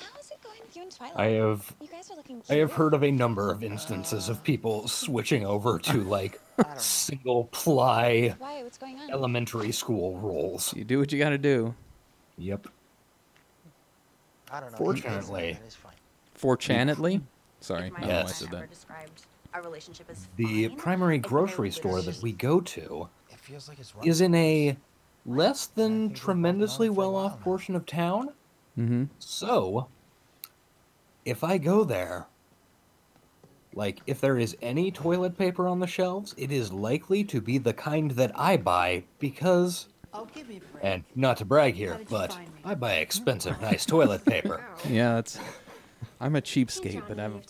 how's 0.00 0.32
it 0.88 0.98
going 0.98 1.10
with 1.10 1.10
you 1.10 1.10
and 1.10 1.14
Twilight? 1.14 1.16
I 1.16 1.26
have 1.36 1.74
You 1.80 1.88
guys 1.88 2.10
are 2.10 2.16
looking. 2.16 2.42
I 2.50 2.54
have 2.54 2.72
heard 2.72 2.94
of 2.94 3.02
a 3.04 3.10
number 3.10 3.50
of 3.50 3.62
instances 3.62 4.28
of 4.28 4.42
people 4.44 4.88
switching 4.88 5.44
over 5.44 5.78
to 5.78 6.02
like 6.04 6.40
single 6.76 7.44
ply 7.44 8.34
Why? 8.38 8.62
What's 8.62 8.78
going 8.78 8.98
on? 8.98 9.10
elementary 9.10 9.72
school 9.72 10.18
roles. 10.18 10.74
You 10.74 10.84
do 10.84 10.98
what 10.98 11.12
you 11.12 11.18
got 11.18 11.30
to 11.30 11.38
do. 11.38 11.74
Yep. 12.38 12.68
I 14.50 14.60
don't 14.60 14.72
know. 14.72 14.78
Fortunately. 14.78 15.58
It's 15.64 15.74
fine. 15.74 15.92
Fortunatately, 16.34 17.20
Sorry, 17.60 17.88
if 17.88 17.94
I 17.94 18.00
don't 18.00 18.08
know 18.08 18.14
why 18.14 18.14
I 18.14 18.22
boyfriend 18.22 18.36
said 18.36 18.50
that. 18.52 18.70
described 18.70 19.22
our 19.54 19.62
relationship 19.62 20.06
as 20.08 20.28
The 20.36 20.68
fine, 20.68 20.76
primary 20.78 21.14
I 21.14 21.16
think 21.18 21.26
I 21.26 21.28
grocery 21.28 21.70
store 21.72 22.00
that 22.00 22.22
we 22.22 22.32
go 22.32 22.60
to 22.60 23.08
It 23.30 23.38
feels 23.40 23.68
like 23.68 23.78
it's 23.80 23.94
right. 23.96 24.06
is 24.06 24.20
in 24.20 24.34
a 24.36 24.76
less 25.26 25.66
than 25.66 26.14
tremendously 26.14 26.88
well 26.90 27.16
off 27.16 27.40
portion 27.40 27.74
of 27.74 27.84
town. 27.86 28.28
Mm-hmm. 28.78 29.04
So, 29.18 29.88
if 31.28 31.44
I 31.44 31.58
go 31.58 31.84
there, 31.84 32.26
like 33.74 34.00
if 34.06 34.20
there 34.20 34.38
is 34.38 34.56
any 34.62 34.90
toilet 34.90 35.36
paper 35.36 35.68
on 35.68 35.78
the 35.78 35.86
shelves, 35.86 36.34
it 36.38 36.50
is 36.50 36.72
likely 36.72 37.22
to 37.24 37.40
be 37.40 37.58
the 37.58 37.74
kind 37.74 38.12
that 38.12 38.32
I 38.34 38.56
buy 38.56 39.04
because, 39.18 39.88
Oh, 40.14 40.26
give 40.34 40.48
me 40.48 40.56
a 40.56 40.60
break. 40.60 40.84
and 40.84 41.04
not 41.14 41.36
to 41.36 41.44
brag 41.44 41.74
here, 41.74 42.00
but? 42.08 42.36
I 42.64 42.74
buy 42.74 42.94
expensive, 42.94 43.60
nice 43.60 43.84
toilet 43.84 44.24
paper. 44.24 44.64
Yeah, 44.88 45.16
that's. 45.16 45.38
I'm 46.20 46.34
a 46.36 46.40
cheapskate, 46.40 47.02
but 47.06 47.20
I'm. 47.20 47.42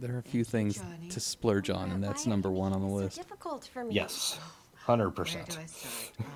There 0.00 0.14
are 0.14 0.18
a 0.18 0.22
few 0.22 0.42
things 0.44 0.82
to 1.10 1.20
splurge 1.20 1.70
on, 1.70 1.90
and 1.92 2.02
that's 2.02 2.26
number 2.26 2.50
one 2.50 2.72
on 2.72 2.80
the 2.80 2.86
list. 2.88 3.16
difficult 3.16 3.64
for 3.72 3.84
me. 3.84 3.94
Yes, 3.94 4.38
hundred 4.76 5.10
Where 5.10 5.24
percent. 5.24 5.50
do 5.50 5.58
I 5.60 5.66
start? 5.66 6.12
Um, 6.20 6.26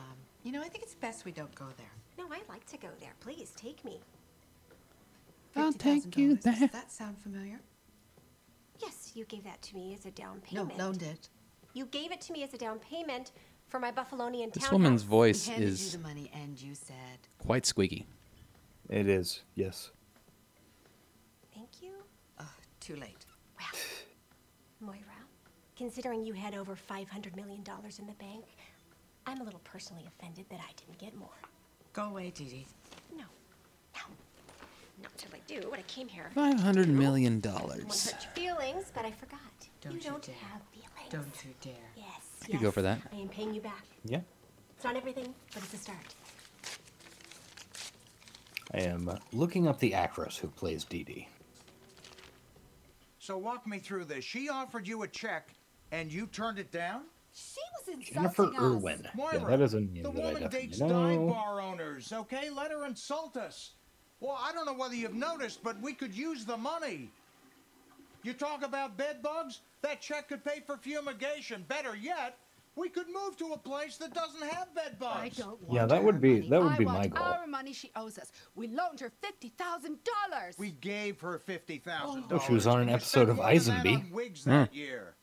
you 0.44 0.52
know, 0.52 0.60
I 0.60 0.68
think 0.68 0.84
it's 0.84 0.94
best 0.94 1.24
we 1.24 1.32
don't 1.32 1.54
go 1.54 1.66
there. 1.76 1.92
No, 2.18 2.24
I'd 2.32 2.48
like 2.48 2.64
to 2.66 2.76
go 2.76 2.88
there. 3.00 3.12
Please 3.20 3.52
take 3.56 3.84
me. 3.84 4.00
I'll 5.56 5.72
take 5.72 6.16
you 6.16 6.36
there. 6.36 6.54
Does 6.54 6.70
that 6.70 6.90
sound 6.92 7.18
familiar? 7.18 7.60
Yes, 8.80 9.12
you 9.14 9.24
gave 9.26 9.44
that 9.44 9.62
to 9.62 9.74
me 9.74 9.94
as 9.94 10.06
a 10.06 10.10
down 10.10 10.40
payment. 10.40 10.68
No, 10.68 10.74
payment. 10.74 10.78
loaned 10.78 11.02
it. 11.02 11.28
You 11.74 11.86
gave 11.86 12.12
it 12.12 12.20
to 12.22 12.32
me 12.32 12.42
as 12.42 12.52
a 12.54 12.58
down 12.58 12.78
payment 12.78 13.32
for 13.68 13.78
my 13.78 13.90
Buffalonian 13.90 14.52
This 14.52 14.70
woman's 14.70 15.02
voice 15.02 15.48
is 15.48 15.94
you 15.94 15.98
the 15.98 16.06
money 16.06 16.30
and 16.34 16.60
you 16.60 16.74
said, 16.74 16.96
quite 17.38 17.64
squeaky. 17.64 18.06
It 18.90 19.08
is, 19.08 19.42
yes. 19.54 19.90
Thank 21.54 21.68
you. 21.80 21.92
oh, 22.40 22.50
too 22.80 22.96
late. 22.96 23.24
Well, 23.58 23.68
Moira, 24.80 25.00
considering 25.76 26.24
you 26.24 26.34
had 26.34 26.54
over 26.54 26.76
$500 26.76 27.34
million 27.36 27.62
in 27.98 28.06
the 28.06 28.12
bank, 28.14 28.44
I'm 29.26 29.40
a 29.40 29.44
little 29.44 29.60
personally 29.64 30.04
offended 30.06 30.46
that 30.50 30.60
I 30.60 30.72
didn't 30.76 30.98
get 30.98 31.16
more. 31.16 31.28
Go 31.92 32.04
away, 32.04 32.30
Dee 32.34 32.44
Dee. 32.44 32.66
No. 35.02 35.08
No. 35.08 35.08
Not 35.08 35.18
till 35.18 35.30
I 35.34 35.60
do 35.60 35.68
what 35.70 35.78
I 35.78 35.82
came 35.82 36.08
here. 36.08 36.30
Five 36.34 36.60
hundred 36.60 36.88
million 36.88 37.42
I 37.44 37.48
won't 37.48 37.60
dollars. 37.60 38.10
hurt 38.10 38.22
your 38.22 38.32
feelings, 38.56 38.92
but 38.94 39.04
I 39.04 39.10
forgot. 39.10 39.40
Don't 39.80 39.92
you 39.94 39.98
you 39.98 40.04
don't 40.10 40.22
dare. 40.22 40.34
have 40.36 40.62
feelings. 40.72 41.10
Don't 41.10 41.44
you 41.44 41.54
dare. 41.60 41.90
Yes. 41.96 42.06
I 42.42 42.46
could 42.46 42.60
go 42.60 42.70
for 42.70 42.82
that. 42.82 43.00
I 43.12 43.16
am 43.16 43.28
paying 43.28 43.54
you 43.54 43.60
back. 43.60 43.84
Yeah. 44.04 44.20
It's 44.74 44.84
not 44.84 44.96
everything, 44.96 45.34
but 45.54 45.62
it's 45.62 45.74
a 45.74 45.76
start. 45.76 46.14
I 48.74 48.78
am 48.78 49.08
uh, 49.08 49.16
looking 49.32 49.68
up 49.68 49.78
the 49.78 49.94
actress 49.94 50.38
who 50.38 50.48
plays 50.48 50.84
Dee 50.84 51.04
Dee. 51.04 51.28
So 53.18 53.38
walk 53.38 53.66
me 53.66 53.78
through 53.78 54.06
this. 54.06 54.24
She 54.24 54.48
offered 54.48 54.88
you 54.88 55.02
a 55.02 55.08
check, 55.08 55.50
and 55.92 56.12
you 56.12 56.26
turned 56.26 56.58
it 56.58 56.72
down? 56.72 57.02
She 57.34 57.60
was 57.78 57.96
insulting 57.96 58.14
Jennifer 58.14 58.44
us. 58.46 58.54
Irwin. 58.60 59.08
Moira, 59.14 59.40
yeah, 59.40 59.46
that 59.46 59.60
is 59.60 59.74
a 59.74 59.80
name 59.80 60.02
the 60.02 60.10
that 60.10 60.14
woman 60.14 60.32
definitely 60.42 60.66
dates 60.66 60.78
dive 60.78 61.28
bar 61.28 61.60
owners, 61.60 62.12
okay? 62.12 62.50
Let 62.50 62.70
her 62.70 62.84
insult 62.86 63.36
us. 63.36 63.72
Well, 64.22 64.38
I 64.40 64.52
don't 64.52 64.66
know 64.66 64.72
whether 64.72 64.94
you've 64.94 65.14
noticed, 65.14 65.64
but 65.64 65.80
we 65.82 65.94
could 65.94 66.14
use 66.14 66.44
the 66.44 66.56
money. 66.56 67.10
You 68.22 68.32
talk 68.32 68.64
about 68.64 68.96
bed 68.96 69.20
bugs? 69.20 69.62
That 69.82 70.00
check 70.00 70.28
could 70.28 70.44
pay 70.44 70.62
for 70.64 70.76
fumigation. 70.76 71.64
Better 71.66 71.96
yet, 71.96 72.38
we 72.76 72.88
could 72.88 73.08
move 73.08 73.36
to 73.38 73.52
a 73.52 73.58
place 73.58 73.96
that 73.96 74.14
doesn't 74.14 74.48
have 74.48 74.72
bed 74.76 74.96
bugs. 75.00 75.18
I 75.20 75.28
don't 75.42 75.60
want 75.62 75.72
Yeah, 75.74 75.86
that 75.86 76.04
would 76.04 76.20
be 76.20 76.34
money. 76.34 76.48
that 76.50 76.62
would 76.62 76.72
I 76.72 76.78
be 76.78 76.84
want 76.84 76.98
my 76.98 77.06
goal. 77.08 77.24
our 77.24 77.46
money 77.48 77.72
she 77.72 77.90
owes 77.96 78.16
us. 78.16 78.30
We 78.54 78.68
loaned 78.68 79.00
her 79.00 79.10
fifty 79.20 79.48
thousand 79.58 79.98
dollars. 80.04 80.54
We 80.56 80.70
gave 80.70 81.20
her 81.20 81.40
fifty 81.40 81.78
thousand 81.78 82.22
Oh, 82.26 82.28
dollars. 82.28 82.44
she 82.46 82.52
was 82.52 82.68
on 82.68 82.80
an 82.80 82.90
episode 82.90 83.28
of 83.28 83.38
Eisenby. 83.38 84.08
Wigs 84.12 84.44
that 84.44 84.68
hmm. 84.70 84.76
year. 84.76 85.16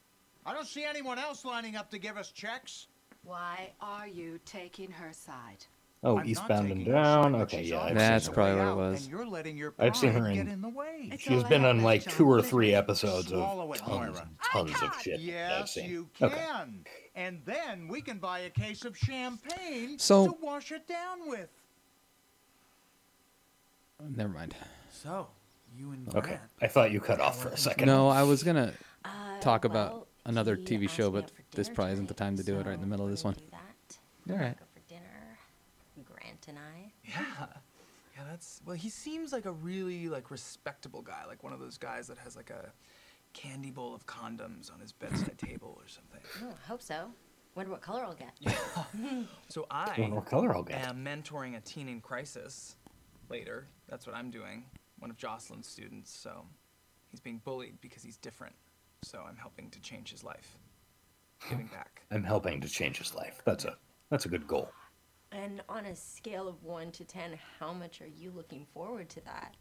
I 0.46 0.54
don't 0.54 0.68
see 0.68 0.84
anyone 0.84 1.18
else 1.18 1.46
lining 1.46 1.78
up 1.78 1.90
to 1.92 2.00
give 2.00 2.18
us 2.18 2.32
checks. 2.32 2.88
Why 3.24 3.72
are 3.80 4.10
you 4.10 4.42
taking 4.44 4.92
her 4.92 5.14
side? 5.14 5.66
Oh, 6.02 6.18
I'm 6.20 6.26
Eastbound 6.28 6.72
and 6.72 6.86
Down. 6.86 7.34
side, 7.34 7.42
Okay, 7.42 7.64
yeah, 7.64 7.82
I've 7.82 7.96
That's 7.98 8.26
seen 8.26 8.34
probably 8.34 8.56
what 8.56 8.68
it 8.72 8.76
was. 8.76 9.02
And 9.04 9.12
you're 9.12 9.26
letting 9.28 9.58
your 9.58 9.74
I've 9.78 9.98
seen 9.98 10.14
her 10.14 10.20
pride 10.22 10.38
in- 10.38 10.46
get 10.46 10.54
in 10.54 10.62
the 10.62 10.70
way. 10.70 11.10
It's 11.12 11.22
She's 11.24 11.44
all 11.44 11.50
been 11.50 11.66
on 11.66 11.84
like 11.84 12.04
two 12.06 12.26
or 12.26 12.42
three 12.42 12.74
episodes 12.74 13.32
of 13.34 13.40
Swallow 13.40 13.74
it, 13.74 13.80
tons 13.80 14.18
and 14.18 14.30
tons 14.52 14.72
of 14.82 15.02
shit 15.02 15.06
that 15.06 15.20
I've 15.20 15.60
Yes, 15.60 15.74
seen. 15.74 15.90
you 15.90 16.10
Okay. 16.22 16.34
can. 16.36 16.86
And 17.16 17.42
then 17.44 17.90
we 17.90 18.02
can 18.02 18.18
buy 18.18 18.40
a 18.40 18.50
case 18.50 18.86
of 18.86 18.98
champagne 18.98 20.00
So- 20.00 20.28
to 20.28 20.38
wash 20.42 20.72
it 20.72 20.88
down 20.88 21.28
with. 21.28 21.50
Never 24.02 24.30
mind. 24.30 24.56
So, 24.92 25.28
you 25.76 25.92
and 25.92 26.08
Okay. 26.16 26.22
Grant. 26.30 26.42
I 26.62 26.68
thought 26.68 26.92
you 26.92 27.02
cut 27.02 27.20
off 27.20 27.42
for 27.42 27.50
a 27.50 27.58
second. 27.58 27.88
No, 27.88 28.08
I 28.08 28.24
was 28.24 28.44
gonna 28.44 28.74
Uh, 29.04 29.40
talk 29.42 29.66
about 29.66 29.92
well, 29.92 30.08
another 30.26 30.56
he 30.56 30.64
TV 30.64 30.86
asked 30.86 30.96
show, 30.96 31.10
me 31.12 31.16
but 31.20 31.24
out 31.26 31.32
for 31.32 31.56
this 31.58 31.68
dinner 31.68 31.76
probably 31.76 31.94
isn't 31.94 32.08
the 32.08 32.14
tonight, 32.14 32.26
time 32.30 32.38
to 32.38 32.44
do 32.44 32.54
it 32.60 32.66
right 32.66 32.74
in 32.76 32.80
the 32.80 32.86
so 32.86 32.90
middle 32.90 33.06
of 33.06 33.12
this 33.12 33.24
we're 33.26 33.32
one. 33.32 33.34
gonna 33.52 33.52
that. 33.52 34.34
All 34.34 34.38
right. 34.38 34.58
Go 34.58 34.66
for 34.74 34.80
dinner. 34.88 35.38
Grant 36.06 36.39
and 36.50 36.58
I. 36.60 36.92
Yeah. 37.04 37.46
Yeah, 38.18 38.24
that's 38.30 38.62
well. 38.66 38.76
He 38.76 38.90
seems 38.90 39.32
like 39.32 39.46
a 39.46 39.52
really 39.52 40.10
like 40.10 40.30
respectable 40.32 41.02
guy, 41.02 41.24
like 41.28 41.42
one 41.44 41.54
of 41.54 41.60
those 41.60 41.78
guys 41.78 42.08
that 42.08 42.18
has 42.18 42.36
like 42.36 42.50
a 42.50 42.72
candy 43.34 43.70
bowl 43.72 43.94
of 43.96 44.06
condoms 44.06 44.74
on 44.74 44.80
his 44.82 44.92
bedside 44.92 45.38
table 45.38 45.78
or 45.82 45.88
something. 45.88 46.20
Oh, 46.44 46.54
I 46.64 46.68
hope 46.68 46.82
so. 46.82 47.12
Wonder 47.56 47.72
what 47.72 47.82
color 47.82 48.04
I'll 48.04 48.14
get. 48.16 48.32
So 49.50 49.66
I 49.72 49.96
Wonder 49.98 50.18
what 50.18 50.26
color 50.26 50.54
I'll 50.56 50.64
get. 50.64 50.88
am 50.88 51.04
mentoring 51.04 51.58
a 51.58 51.62
teen 51.62 51.88
in 51.90 52.00
crisis 52.02 52.76
later. 53.30 53.68
That's 53.88 54.06
what 54.06 54.16
I'm 54.16 54.30
doing. 54.32 54.66
One 55.00 55.10
of 55.10 55.18
Jocelyn's 55.18 55.68
students. 55.68 56.12
So 56.14 56.46
he's 57.10 57.20
being 57.20 57.42
bullied 57.44 57.80
because 57.82 58.04
he's 58.04 58.18
different. 58.18 58.56
So 59.04 59.24
I'm 59.28 59.36
helping 59.38 59.70
to 59.72 59.80
change 59.82 60.12
his 60.12 60.24
life, 60.24 60.58
giving 61.50 61.68
back. 61.74 62.02
I'm 62.12 62.24
helping 62.24 62.60
to 62.62 62.68
change 62.68 62.98
his 62.98 63.16
life. 63.16 63.42
That's 63.46 63.66
a 63.66 63.78
that's 64.12 64.26
a 64.26 64.30
good 64.30 64.46
goal. 64.48 64.70
And 65.32 65.62
on 65.70 65.86
a 65.86 65.96
scale 65.96 66.48
of 66.48 66.64
one 66.64 66.92
to 66.92 67.04
ten, 67.04 67.38
how 67.60 67.72
much 67.74 68.02
are 68.02 68.08
you 68.08 68.32
looking 68.36 68.66
forward 68.74 69.10
to 69.10 69.22
that? 69.26 69.56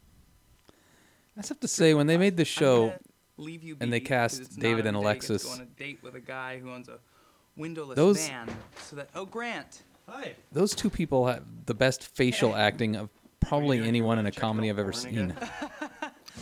I 1.37 1.41
just 1.41 1.49
have 1.49 1.59
to 1.59 1.67
say, 1.67 1.93
when 1.93 2.07
they 2.07 2.17
made 2.17 2.37
the 2.37 2.45
show, 2.45 2.93
leave 3.37 3.63
you 3.63 3.77
and 3.79 3.93
they 3.93 3.99
cast 3.99 4.59
David 4.59 4.85
and 4.87 4.95
day 4.95 4.99
I 5.07 5.13
get 5.13 5.21
to 5.21 5.33
Alexis, 5.33 5.43
Go 5.45 5.51
on 5.51 5.61
a 5.61 5.65
date 5.65 5.99
with 6.01 6.15
a 6.15 6.19
guy 6.19 6.57
who 6.59 6.71
owns 6.71 6.89
a 6.89 6.97
windowless 7.55 7.95
Those- 7.95 8.27
van. 8.27 8.49
So 8.81 8.95
that 8.97 9.09
oh 9.15 9.25
Grant. 9.25 9.83
Hi. 10.07 10.33
those 10.51 10.73
two 10.73 10.89
people 10.89 11.27
have 11.27 11.43
the 11.67 11.75
best 11.75 12.03
facial 12.15 12.55
acting 12.55 12.95
of 12.95 13.09
probably 13.39 13.79
anyone 13.79 14.17
in 14.17 14.25
a 14.25 14.31
comedy 14.31 14.69
I've 14.71 14.79
ever 14.79 14.93
seen. 14.93 15.35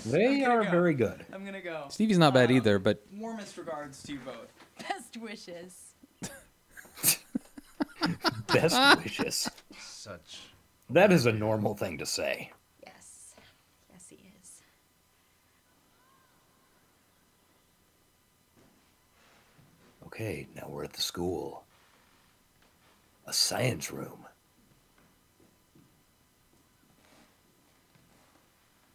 They 0.05 0.43
are 0.45 0.63
go. 0.63 0.69
very 0.69 0.93
good. 0.93 1.25
I'm 1.33 1.43
gonna 1.43 1.59
go. 1.61 1.87
Stevie's 1.89 2.19
not 2.19 2.33
bad 2.33 2.49
Uh, 2.51 2.55
either, 2.55 2.77
but 2.79 3.03
Warmest 3.11 3.57
regards 3.57 4.03
to 4.03 4.13
you 4.13 4.19
both. 4.19 4.53
Best 4.87 5.17
wishes. 5.17 5.95
Best 8.47 8.97
wishes. 9.03 9.49
Such. 9.79 10.39
That 10.89 11.11
is 11.11 11.25
a 11.25 11.31
normal 11.31 11.75
thing 11.75 11.97
to 11.97 12.05
say. 12.05 12.51
Yes. 12.85 13.35
Yes, 13.91 14.05
he 14.09 14.31
is. 14.41 14.61
Okay, 20.07 20.47
now 20.55 20.67
we're 20.69 20.85
at 20.85 20.93
the 20.93 21.01
school. 21.01 21.63
A 23.25 23.33
science 23.33 23.91
room. 23.91 24.27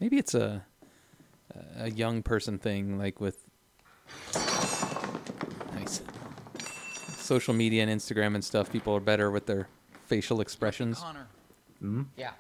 maybe 0.02 0.18
it's 0.18 0.34
a 0.34 0.64
a 1.78 1.90
young 1.90 2.22
person 2.22 2.58
thing, 2.58 2.98
like 2.98 3.20
with 3.20 3.44
nice 4.34 4.61
social 7.22 7.54
media 7.54 7.82
and 7.82 7.90
Instagram 8.00 8.34
and 8.34 8.44
stuff. 8.44 8.70
People 8.70 8.94
are 8.94 9.00
better 9.00 9.30
with 9.30 9.46
their 9.46 9.68
facial 10.06 10.40
expressions. 10.40 10.98
Connor. 10.98 11.26
Hmm? 11.80 12.02
Yeah. 12.16 12.32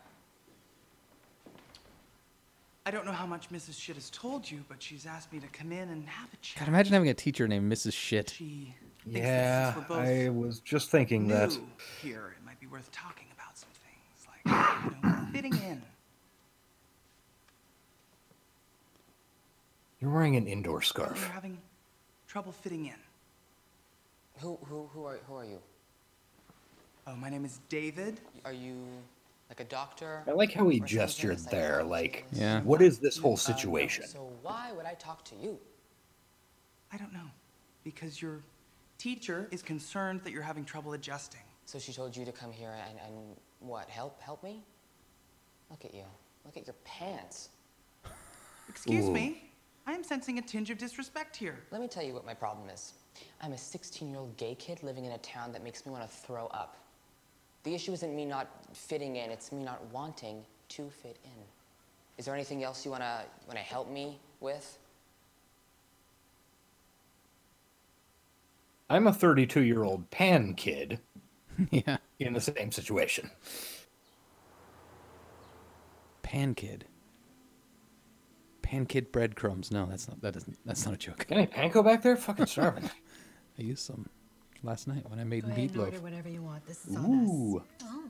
I 2.84 2.90
don't 2.90 3.06
know 3.06 3.12
how 3.12 3.26
much 3.26 3.48
Mrs. 3.50 3.74
Schitt 3.74 3.94
has 3.94 4.10
told 4.10 4.50
you, 4.50 4.64
but 4.68 4.82
she's 4.82 5.06
asked 5.06 5.32
me 5.32 5.38
to 5.38 5.46
come 5.48 5.70
in 5.70 5.88
and 5.90 6.08
have 6.08 6.28
a 6.32 6.36
chat. 6.38 6.60
God, 6.60 6.68
imagine 6.68 6.92
having 6.92 7.08
a 7.10 7.14
teacher 7.14 7.46
named 7.46 7.72
Mrs. 7.72 7.92
Schitt. 7.92 8.30
She 8.32 8.74
Yeah, 9.06 9.72
since 9.74 9.88
we're 9.88 9.96
both 9.96 10.06
I 10.06 10.28
was 10.30 10.58
just 10.60 10.90
thinking 10.90 11.28
that. 11.28 11.56
here, 12.02 12.34
it 12.36 12.44
might 12.44 12.58
be 12.58 12.66
worth 12.66 12.90
talking 12.90 13.26
about 13.32 13.56
some 13.56 13.68
things, 13.84 14.26
like 14.28 14.92
you 15.02 15.08
know, 15.08 15.26
fitting 15.32 15.54
in. 15.54 15.80
You're 20.00 20.10
wearing 20.10 20.34
an 20.34 20.48
indoor 20.48 20.82
scarf. 20.82 21.20
You're 21.20 21.30
having 21.30 21.58
trouble 22.26 22.50
fitting 22.50 22.86
in. 22.86 22.94
Who 24.40 24.58
who 24.64 24.88
who 24.92 25.04
are 25.04 25.18
who 25.26 25.36
are 25.36 25.44
you? 25.44 25.58
Oh, 27.06 27.16
my 27.16 27.28
name 27.28 27.44
is 27.44 27.60
David. 27.68 28.20
Are 28.44 28.52
you 28.52 28.76
like 29.48 29.60
a 29.60 29.64
doctor? 29.64 30.22
I 30.26 30.32
like 30.32 30.52
how 30.52 30.68
he 30.68 30.80
gestured 30.80 31.38
there, 31.50 31.82
like. 31.82 32.26
Yeah. 32.32 32.60
what 32.62 32.80
is 32.80 32.98
this 32.98 33.18
Uh, 33.18 33.22
whole 33.22 33.32
no, 33.32 33.36
situation? 33.36 34.06
So 34.06 34.30
why 34.42 34.72
would 34.72 34.86
I 34.86 34.94
talk 34.94 35.24
to 35.26 35.34
you? 35.36 35.58
I 36.92 36.96
don't 36.96 37.12
know, 37.12 37.30
because 37.84 38.20
your 38.20 38.42
teacher 38.98 39.48
is 39.50 39.62
concerned 39.62 40.20
that 40.24 40.30
you're 40.32 40.42
having 40.42 40.64
trouble 40.64 40.92
adjusting. 40.92 41.40
So 41.64 41.78
she 41.78 41.92
told 41.92 42.16
you 42.16 42.24
to 42.24 42.32
come 42.32 42.52
here 42.52 42.74
and, 42.88 42.98
and 43.06 43.36
what? 43.60 43.88
Help 43.88 44.20
help 44.20 44.42
me? 44.42 44.62
Look 45.70 45.84
at 45.84 45.94
you. 45.94 46.04
Look 46.44 46.56
at 46.56 46.66
your 46.66 46.76
pants. 46.84 47.48
Excuse 48.68 49.06
Ooh. 49.06 49.12
me. 49.12 49.51
I 49.86 49.92
am 49.92 50.04
sensing 50.04 50.38
a 50.38 50.42
tinge 50.42 50.70
of 50.70 50.78
disrespect 50.78 51.34
here. 51.34 51.58
Let 51.70 51.80
me 51.80 51.88
tell 51.88 52.04
you 52.04 52.14
what 52.14 52.24
my 52.24 52.34
problem 52.34 52.68
is. 52.68 52.94
I'm 53.40 53.52
a 53.52 53.58
16 53.58 54.08
year 54.08 54.18
old 54.18 54.36
gay 54.36 54.54
kid 54.54 54.82
living 54.82 55.04
in 55.04 55.12
a 55.12 55.18
town 55.18 55.52
that 55.52 55.64
makes 55.64 55.84
me 55.84 55.92
want 55.92 56.08
to 56.08 56.08
throw 56.08 56.46
up. 56.48 56.76
The 57.64 57.74
issue 57.74 57.92
isn't 57.92 58.14
me 58.14 58.24
not 58.24 58.48
fitting 58.72 59.16
in, 59.16 59.30
it's 59.30 59.52
me 59.52 59.62
not 59.62 59.84
wanting 59.92 60.44
to 60.70 60.88
fit 61.02 61.18
in. 61.24 61.42
Is 62.18 62.26
there 62.26 62.34
anything 62.34 62.62
else 62.62 62.84
you 62.84 62.90
want 62.90 63.02
to 63.02 63.22
want 63.46 63.58
to 63.58 63.64
help 63.64 63.90
me 63.90 64.18
with? 64.40 64.78
I'm 68.88 69.06
a 69.06 69.12
32 69.12 69.62
year 69.62 69.82
old 69.82 70.10
pan 70.10 70.54
kid. 70.54 71.00
yeah. 71.70 71.96
In 72.18 72.34
the 72.34 72.40
same 72.40 72.70
situation. 72.70 73.30
Pan 76.22 76.54
kid. 76.54 76.84
Pan 78.72 78.86
kid 78.86 79.12
breadcrumbs. 79.12 79.70
No, 79.70 79.84
that's 79.84 80.08
not. 80.08 80.22
That 80.22 80.34
isn't. 80.34 80.56
That's 80.64 80.86
not 80.86 80.94
a 80.94 80.96
joke. 80.96 81.26
Got 81.28 81.36
any 81.36 81.46
panko 81.46 81.84
back 81.84 82.00
there? 82.00 82.16
Fucking 82.16 82.46
starving. 82.46 82.84
I 83.58 83.62
used 83.62 83.84
some 83.84 84.08
last 84.62 84.88
night 84.88 85.04
when 85.10 85.18
I 85.20 85.24
made 85.24 85.42
Go 85.42 85.50
ahead 85.50 85.68
and 85.68 85.78
order 85.78 85.98
meatloaf. 85.98 86.00
whatever 86.00 86.30
you 86.30 86.40
want. 86.40 86.64
This 86.66 86.86
is 86.86 86.96
on 86.96 87.04
Ooh. 87.04 87.58
us. 87.58 87.64
Oh, 87.84 88.04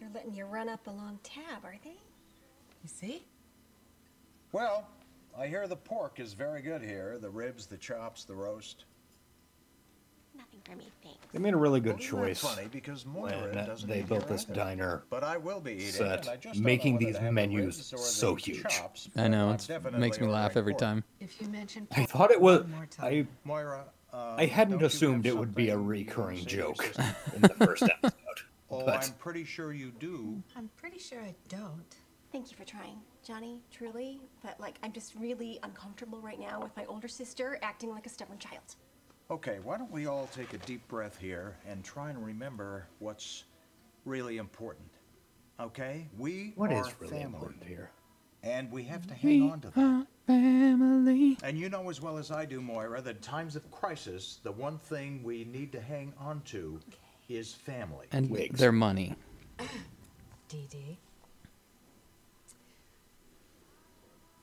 they're 0.00 0.08
letting 0.12 0.34
you 0.34 0.46
run 0.46 0.68
up 0.68 0.84
a 0.88 0.90
long 0.90 1.20
tab, 1.22 1.64
are 1.64 1.76
they? 1.84 1.90
You 1.90 2.88
see? 2.88 3.24
Well, 4.50 4.88
I 5.38 5.46
hear 5.46 5.68
the 5.68 5.76
pork 5.76 6.18
is 6.18 6.32
very 6.32 6.60
good 6.60 6.82
here. 6.82 7.18
The 7.20 7.30
ribs, 7.30 7.66
the 7.66 7.76
chops, 7.76 8.24
the 8.24 8.34
roast. 8.34 8.86
Nothing 10.68 10.78
for 10.80 10.84
me, 10.84 10.92
thanks. 11.02 11.18
They 11.32 11.38
made 11.38 11.54
a 11.54 11.56
really 11.56 11.80
good 11.80 11.98
Well, 11.98 11.98
choice 12.26 12.40
funny 12.40 12.68
because 12.70 13.06
when 13.06 13.52
they 13.86 14.02
built 14.02 14.28
this 14.28 14.42
appetite. 14.44 14.54
diner 14.56 15.02
But 15.10 15.24
I 15.24 15.36
will 15.36 15.60
be 15.60 15.72
eating, 15.72 15.86
set, 15.92 16.20
and 16.20 16.28
I 16.30 16.36
just 16.36 16.60
making 16.60 16.98
these 16.98 17.16
to 17.16 17.22
the 17.24 17.32
menus 17.32 17.92
so 17.96 18.34
the 18.34 18.40
huge. 18.40 18.62
chops, 18.64 19.08
I 19.16 19.28
know 19.28 19.48
I'm 19.48 19.54
it's, 19.54 19.66
definitely 19.66 20.00
makes 20.00 20.20
me 20.20 20.26
laugh 20.28 20.56
every 20.56 20.74
time. 20.74 21.04
If 21.20 21.40
you 21.40 21.48
mention 21.48 21.88
I 21.96 22.04
thought 22.04 22.30
it 22.30 22.40
was. 22.40 22.66
more 22.68 22.86
time. 22.86 23.06
I 23.06 23.26
Moira, 23.44 23.84
uh, 24.12 24.34
I 24.36 24.46
hadn't 24.46 24.82
assumed 24.82 25.26
it 25.26 25.36
would 25.36 25.54
be 25.54 25.70
a 25.70 25.78
recurring 25.78 26.44
joke 26.44 26.84
in 27.34 27.42
the 27.42 27.48
first 27.50 27.82
episode. 27.84 28.12
Oh, 28.70 28.84
but 28.86 29.04
I'm 29.04 29.12
pretty 29.14 29.44
sure 29.44 29.72
you 29.72 29.92
do. 29.98 30.42
I'm 30.56 30.70
pretty 30.76 30.98
sure 30.98 31.20
I 31.20 31.34
don't. 31.48 31.84
Thank 32.30 32.50
you 32.50 32.56
for 32.56 32.64
trying, 32.64 32.96
Johnny, 33.22 33.58
truly. 33.70 34.18
But, 34.42 34.58
like, 34.58 34.76
I'm 34.82 34.92
just 34.92 35.14
really 35.14 35.58
uncomfortable 35.62 36.18
right 36.20 36.40
now 36.40 36.58
with 36.62 36.74
my 36.74 36.86
older 36.86 37.06
sister 37.06 37.58
acting 37.62 37.90
like 37.90 38.06
a 38.06 38.08
stubborn 38.08 38.38
child. 38.38 38.76
Okay, 39.30 39.58
why 39.62 39.78
don't 39.78 39.90
we 39.90 40.06
all 40.06 40.28
take 40.34 40.52
a 40.52 40.58
deep 40.58 40.86
breath 40.88 41.18
here 41.18 41.56
and 41.66 41.82
try 41.84 42.10
and 42.10 42.24
remember 42.24 42.86
what's 42.98 43.44
really 44.04 44.36
important? 44.36 44.88
Okay? 45.58 46.06
We 46.18 46.52
What 46.56 46.72
are 46.72 46.86
is 46.86 46.92
really 47.00 47.12
family, 47.20 47.34
important 47.34 47.64
here? 47.64 47.90
and 48.42 48.70
we 48.70 48.82
have 48.84 49.06
to 49.06 49.14
hang 49.14 49.50
on 49.50 49.60
to 49.60 49.70
that. 49.70 50.06
Family. 50.26 51.38
And 51.42 51.56
you 51.58 51.68
know 51.68 51.88
as 51.88 52.00
well 52.00 52.18
as 52.18 52.30
I 52.30 52.44
do, 52.44 52.60
Moira, 52.60 53.00
that 53.00 53.16
in 53.16 53.22
times 53.22 53.56
of 53.56 53.68
crisis, 53.70 54.38
the 54.42 54.52
one 54.52 54.78
thing 54.78 55.22
we 55.22 55.44
need 55.44 55.72
to 55.72 55.80
hang 55.80 56.12
on 56.18 56.42
to 56.46 56.78
is 57.28 57.54
family. 57.54 58.06
And 58.12 58.28
Wigs. 58.28 58.58
their 58.60 58.72
money. 58.72 59.14
Dee 60.48 60.66
Dee. 60.70 60.98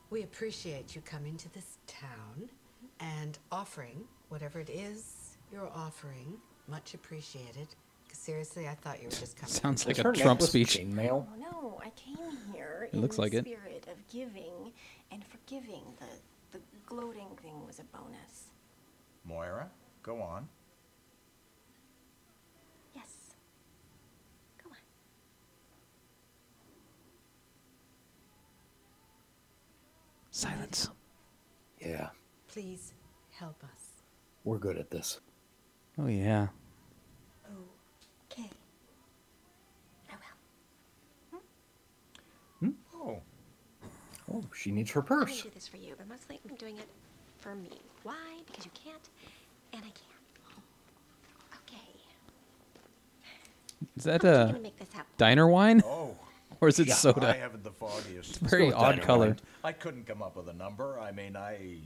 We 0.10 0.24
appreciate 0.24 0.96
you 0.96 1.02
coming 1.02 1.38
to 1.38 1.54
this 1.54 1.78
town 1.86 2.50
and 3.00 3.38
offering 3.52 4.06
whatever 4.30 4.60
it 4.60 4.70
is 4.70 5.36
you're 5.52 5.70
offering. 5.76 6.38
Much 6.68 6.94
appreciated. 6.94 7.68
'Cause 8.08 8.18
seriously, 8.18 8.68
I 8.68 8.76
thought 8.76 9.00
you 9.00 9.06
were 9.06 9.12
just 9.12 9.36
coming. 9.38 9.54
Sounds 9.54 9.86
like 9.86 9.98
Is 10.00 10.06
a 10.06 10.13
Trump 10.13 10.42
speech. 10.42 10.78
chainmail? 10.78 11.28
Oh, 11.32 11.36
no, 11.36 11.80
I 11.84 11.89
came 11.92 12.18
here 12.54 12.88
It 12.92 12.96
in 12.96 13.02
looks 13.02 13.18
the 13.18 13.22
like 13.22 13.34
it. 13.34 13.46
spirit 13.46 13.88
of 13.88 14.08
giving 14.08 14.74
and 15.12 15.24
forgiving. 15.26 15.84
The, 16.00 16.58
the 16.58 16.63
gloating 16.88 17.36
thing 17.38 17.65
was 17.68 17.80
a 17.80 17.84
bonus. 17.84 18.50
Moira, 19.26 19.70
go 20.02 20.22
on. 20.22 20.50
Yes. 22.96 23.36
Go 24.63 24.70
on. 24.72 24.78
Silence. 30.32 30.89
Yeah, 31.80 32.10
Please 32.48 32.94
help 33.32 33.63
us. 33.63 33.79
We're 34.50 34.58
good 34.58 34.78
at 34.78 34.90
this. 34.90 35.20
Oh 36.00 36.08
yeah. 36.08 36.48
Okay. 38.32 38.50
Oh, 40.12 40.14
I 40.14 40.16
will. 41.34 41.42
Hmm? 42.60 42.66
Hmm? 42.66 42.72
Oh, 42.96 43.20
Oh, 44.32 44.44
she 44.56 44.72
needs 44.72 44.92
her 44.92 45.02
I'm 45.02 45.06
gonna 45.08 45.26
purse. 45.26 45.42
do 45.44 45.50
this 45.54 45.68
for 45.68 45.78
you, 45.78 45.94
but 45.98 46.08
mostly 46.10 46.40
I'm 46.50 46.56
doing 46.56 46.78
it 46.78 46.88
for 47.38 47.54
me. 47.56 47.70
Why? 48.04 48.16
Because 48.48 48.66
you 48.66 48.72
can't, 48.84 49.10
and 49.74 49.82
I 49.84 49.90
can't. 49.90 50.64
Okay. 51.68 52.00
Is 53.98 54.04
that 54.06 54.24
How 54.24 54.30
much 54.30 54.40
a 54.50 54.52
gonna 54.52 54.60
make 54.64 54.78
this 54.80 54.92
happen? 54.94 55.12
diner 55.18 55.48
wine? 55.48 55.82
oh. 55.86 56.16
Or 56.62 56.68
is 56.68 56.78
it 56.78 56.88
Yeah, 56.90 56.96
soda? 56.96 57.30
I 57.30 57.38
haven't 57.38 57.64
the 57.64 57.72
foggiest. 57.72 58.40
Very 58.42 58.66
with 58.66 58.76
odd 58.76 58.92
diner 58.96 59.02
color. 59.06 59.26
wine. 59.28 59.40
I 59.64 59.72
couldn't 59.72 60.06
come 60.06 60.22
up 60.22 60.36
with 60.36 60.50
a 60.50 60.54
number. 60.54 61.00
I 61.00 61.14
mean, 61.14 61.38
I. 61.38 61.78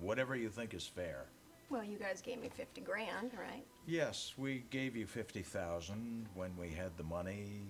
Whatever 0.00 0.34
you 0.34 0.48
think 0.48 0.74
is 0.74 0.84
fair. 0.84 1.26
Well, 1.70 1.84
you 1.84 1.98
guys 1.98 2.22
gave 2.22 2.40
me 2.40 2.48
50 2.48 2.80
grand, 2.80 3.32
right? 3.38 3.64
Yes, 3.86 4.32
we 4.38 4.64
gave 4.70 4.96
you 4.96 5.06
50,000 5.06 6.26
when 6.34 6.56
we 6.56 6.70
had 6.70 6.96
the 6.96 7.02
money, 7.02 7.66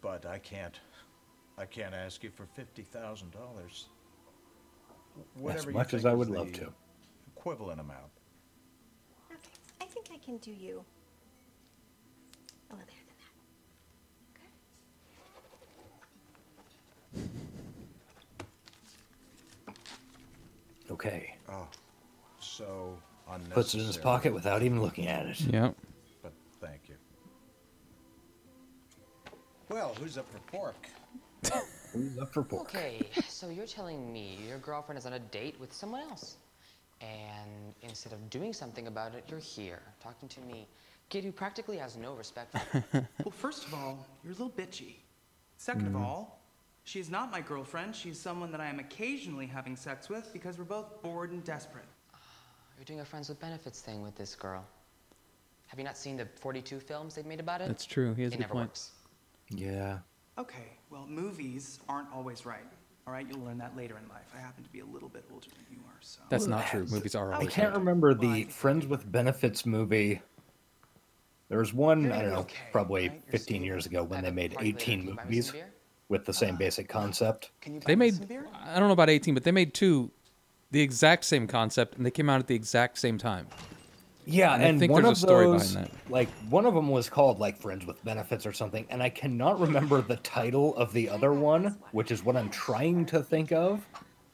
but 0.00 0.24
I 0.24 0.38
can't. 0.38 0.78
I 1.58 1.66
can't 1.66 1.94
ask 1.94 2.22
you 2.22 2.30
for 2.30 2.46
$50,000. 2.58 3.24
As 3.66 3.86
Whatever 5.34 5.70
you 5.70 5.76
much 5.76 5.92
as 5.94 6.02
think 6.02 6.06
I 6.06 6.12
is 6.12 6.18
would 6.18 6.30
love 6.30 6.52
to. 6.52 6.72
Equivalent 7.36 7.80
amount. 7.80 8.12
Okay. 9.32 9.50
I 9.80 9.84
think 9.86 10.06
I 10.14 10.18
can 10.24 10.36
do 10.38 10.52
you 10.52 10.84
a 12.70 12.74
little 12.74 12.86
better 12.86 13.04
than 17.14 17.28
that. 20.88 20.92
Okay. 20.92 21.18
Okay. 21.18 21.36
Oh, 21.48 21.66
so 22.38 22.96
unnecessary. 22.96 23.09
Puts 23.50 23.74
it 23.74 23.80
in 23.80 23.86
his 23.86 23.96
pocket 23.96 24.32
without 24.32 24.62
even 24.62 24.80
looking 24.80 25.06
at 25.06 25.26
it. 25.26 25.40
Yep. 25.40 25.76
But 26.22 26.32
thank 26.60 26.88
you. 26.88 26.94
Well, 29.68 29.94
who's 30.00 30.18
up 30.18 30.26
for 30.30 30.38
pork? 30.50 30.86
Who's 31.92 32.18
up 32.18 32.32
for 32.32 32.42
pork? 32.42 32.62
Okay, 32.62 33.00
so 33.26 33.48
you're 33.48 33.66
telling 33.66 34.12
me 34.12 34.38
your 34.46 34.58
girlfriend 34.58 34.98
is 34.98 35.06
on 35.06 35.14
a 35.14 35.18
date 35.18 35.58
with 35.58 35.72
someone 35.72 36.02
else. 36.02 36.36
And 37.00 37.74
instead 37.82 38.12
of 38.12 38.30
doing 38.30 38.52
something 38.52 38.86
about 38.86 39.14
it, 39.14 39.24
you're 39.28 39.40
here, 39.40 39.80
talking 40.02 40.28
to 40.28 40.40
me. 40.40 40.66
Kid 41.08 41.24
who 41.24 41.32
practically 41.32 41.78
has 41.78 41.96
no 41.96 42.14
respect 42.14 42.56
for 42.56 42.84
you. 42.92 43.06
Well, 43.24 43.32
first 43.32 43.66
of 43.66 43.74
all, 43.74 44.06
you're 44.22 44.32
a 44.32 44.36
little 44.36 44.50
bitchy. 44.50 44.96
Second 45.56 45.86
of 45.86 45.92
mm. 45.94 46.00
all, 46.00 46.40
she 46.84 47.00
is 47.00 47.10
not 47.10 47.30
my 47.30 47.40
girlfriend. 47.40 47.96
She's 47.96 48.18
someone 48.18 48.52
that 48.52 48.60
I 48.60 48.66
am 48.66 48.78
occasionally 48.78 49.46
having 49.46 49.76
sex 49.76 50.08
with 50.08 50.32
because 50.32 50.58
we're 50.58 50.64
both 50.64 51.02
bored 51.02 51.32
and 51.32 51.42
desperate. 51.42 51.86
You're 52.80 52.86
doing 52.86 53.00
a 53.00 53.04
friends 53.04 53.28
with 53.28 53.38
benefits 53.38 53.82
thing 53.82 54.00
with 54.02 54.14
this 54.14 54.34
girl. 54.34 54.64
Have 55.66 55.78
you 55.78 55.84
not 55.84 55.98
seen 55.98 56.16
the 56.16 56.24
42 56.36 56.80
films 56.80 57.14
they've 57.14 57.26
made 57.26 57.38
about 57.38 57.60
it? 57.60 57.68
That's 57.68 57.84
true. 57.84 58.14
He 58.14 58.22
has 58.22 58.32
it 58.32 58.36
a 58.36 58.38
good 58.38 58.40
never 58.44 58.54
point. 58.54 58.68
works. 58.68 58.92
Yeah. 59.50 59.98
Okay, 60.38 60.78
well, 60.88 61.06
movies 61.06 61.80
aren't 61.90 62.10
always 62.10 62.46
right. 62.46 62.64
All 63.06 63.12
right, 63.12 63.26
you'll 63.28 63.44
learn 63.44 63.58
that 63.58 63.76
later 63.76 63.98
in 64.02 64.08
life. 64.08 64.32
I 64.34 64.40
happen 64.40 64.64
to 64.64 64.70
be 64.70 64.80
a 64.80 64.86
little 64.86 65.10
bit 65.10 65.26
older 65.30 65.46
than 65.48 65.66
you 65.70 65.76
are, 65.88 65.98
so. 66.00 66.22
That's 66.30 66.46
not 66.46 66.68
true. 66.68 66.86
Movies 66.86 67.14
are 67.14 67.34
Always 67.34 67.48
I 67.48 67.50
can't 67.50 67.68
right. 67.68 67.78
remember 67.78 68.14
the 68.14 68.44
Friends 68.44 68.86
with 68.86 69.12
Benefits 69.12 69.66
movie. 69.66 70.22
There 71.50 71.58
was 71.58 71.74
one, 71.74 72.10
I 72.10 72.22
don't 72.22 72.30
know, 72.30 72.46
probably 72.72 73.10
15 73.28 73.62
years 73.62 73.84
ago 73.84 74.04
when 74.04 74.24
they 74.24 74.30
made 74.30 74.56
18 74.58 75.04
movies 75.04 75.52
with 76.08 76.24
the 76.24 76.32
same 76.32 76.50
uh-huh. 76.50 76.58
basic 76.58 76.88
concept. 76.88 77.50
They 77.84 77.94
made 77.94 78.14
I 78.64 78.78
don't 78.78 78.88
know 78.88 78.94
about 78.94 79.10
18, 79.10 79.34
but 79.34 79.44
they 79.44 79.52
made 79.52 79.74
two 79.74 80.10
the 80.70 80.80
exact 80.80 81.24
same 81.24 81.46
concept 81.46 81.96
and 81.96 82.06
they 82.06 82.10
came 82.10 82.30
out 82.30 82.40
at 82.40 82.46
the 82.46 82.54
exact 82.54 82.98
same 82.98 83.18
time. 83.18 83.46
Yeah, 84.26 84.54
And 84.54 84.62
and, 84.62 84.76
I 84.76 84.78
think 84.78 84.92
one 84.92 85.02
there's 85.02 85.18
of 85.18 85.24
a 85.24 85.26
story 85.26 85.46
those, 85.46 85.72
behind 85.72 85.90
like 86.08 86.28
one 86.50 86.66
of 86.66 86.74
them 86.74 86.88
was 86.88 87.08
called 87.08 87.40
like 87.40 87.58
Friends 87.58 87.86
with 87.86 88.02
Benefits 88.04 88.46
or 88.46 88.52
something, 88.52 88.86
and 88.90 89.02
I 89.02 89.08
cannot 89.08 89.58
remember 89.58 90.02
the 90.02 90.16
title 90.16 90.76
of 90.76 90.92
the 90.92 91.08
other 91.08 91.32
one, 91.32 91.76
which 91.92 92.10
is 92.10 92.22
what 92.22 92.36
I'm 92.36 92.50
trying 92.50 93.06
to 93.06 93.22
think 93.22 93.50
of. 93.50 93.84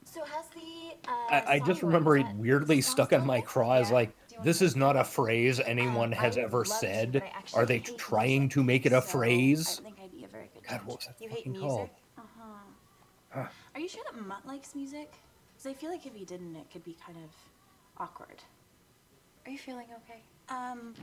So 0.05 0.23
how's 0.25 0.49
the, 0.49 1.11
uh, 1.11 1.13
I, 1.31 1.55
I 1.55 1.59
just 1.61 1.83
remember 1.83 2.17
it 2.17 2.27
weirdly 2.35 2.81
stuck 2.81 3.13
in 3.13 3.25
my 3.25 3.41
craw 3.41 3.75
as 3.75 3.91
like, 3.91 4.15
this 4.43 4.61
is 4.61 4.77
not 4.77 4.97
a 4.97 5.05
phrase 5.05 5.61
anyone 5.61 6.13
has 6.13 6.37
ever 6.37 6.65
said. 6.65 7.23
Are 7.55 7.65
they 7.65 7.79
trying 7.79 8.49
to 8.51 8.63
make 8.63 8.87
it 8.87 8.93
a 8.93 9.01
phrase? 9.01 9.81
think 9.83 9.97
I'd 10.03 10.13
be 10.13 10.25
a 10.25 10.29
very 10.29 10.51
good 10.53 10.63
God, 10.69 10.81
what 10.85 10.99
was 10.99 11.07
that 11.07 11.17
You 11.21 11.29
hate 11.29 11.39
fucking 11.39 11.53
music? 11.53 11.69
called? 11.69 11.91
Uh-huh. 12.19 12.43
Huh. 13.31 13.49
Are 13.75 13.81
you 13.81 13.89
sure 13.89 14.03
that 14.11 14.27
Mutt 14.27 14.47
likes 14.47 14.75
music? 14.75 15.13
Because 15.67 15.77
I 15.77 15.81
feel 15.81 15.91
like 15.91 16.07
if 16.07 16.15
he 16.15 16.25
didn't, 16.25 16.55
it 16.55 16.71
could 16.71 16.85
be 16.85 16.97
kind 17.05 17.19
of 17.19 17.31
awkward. 17.99 18.43
Are 19.45 19.51
you 19.51 19.59
feeling 19.59 19.87
okay? 20.05 20.21
Um, 20.49 20.95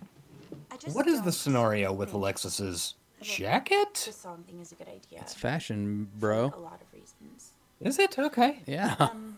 I 0.71 0.77
just 0.77 0.95
What 0.95 1.05
is 1.07 1.21
the 1.21 1.31
scenario 1.33 1.91
with 1.91 2.13
Alexis's 2.13 2.95
jacket? 3.21 4.03
The 4.05 4.13
song 4.13 4.43
thing 4.47 4.61
is 4.61 4.71
a 4.71 4.75
good 4.75 4.87
idea. 4.87 5.19
It's 5.19 5.33
fashion, 5.33 6.07
for 6.13 6.19
bro. 6.19 6.53
a 6.55 6.59
lot 6.59 6.79
of 6.81 6.87
reasons. 6.93 7.51
Is 7.81 7.99
it 7.99 8.17
okay? 8.17 8.59
Yeah. 8.65 8.95
Um, 8.99 9.37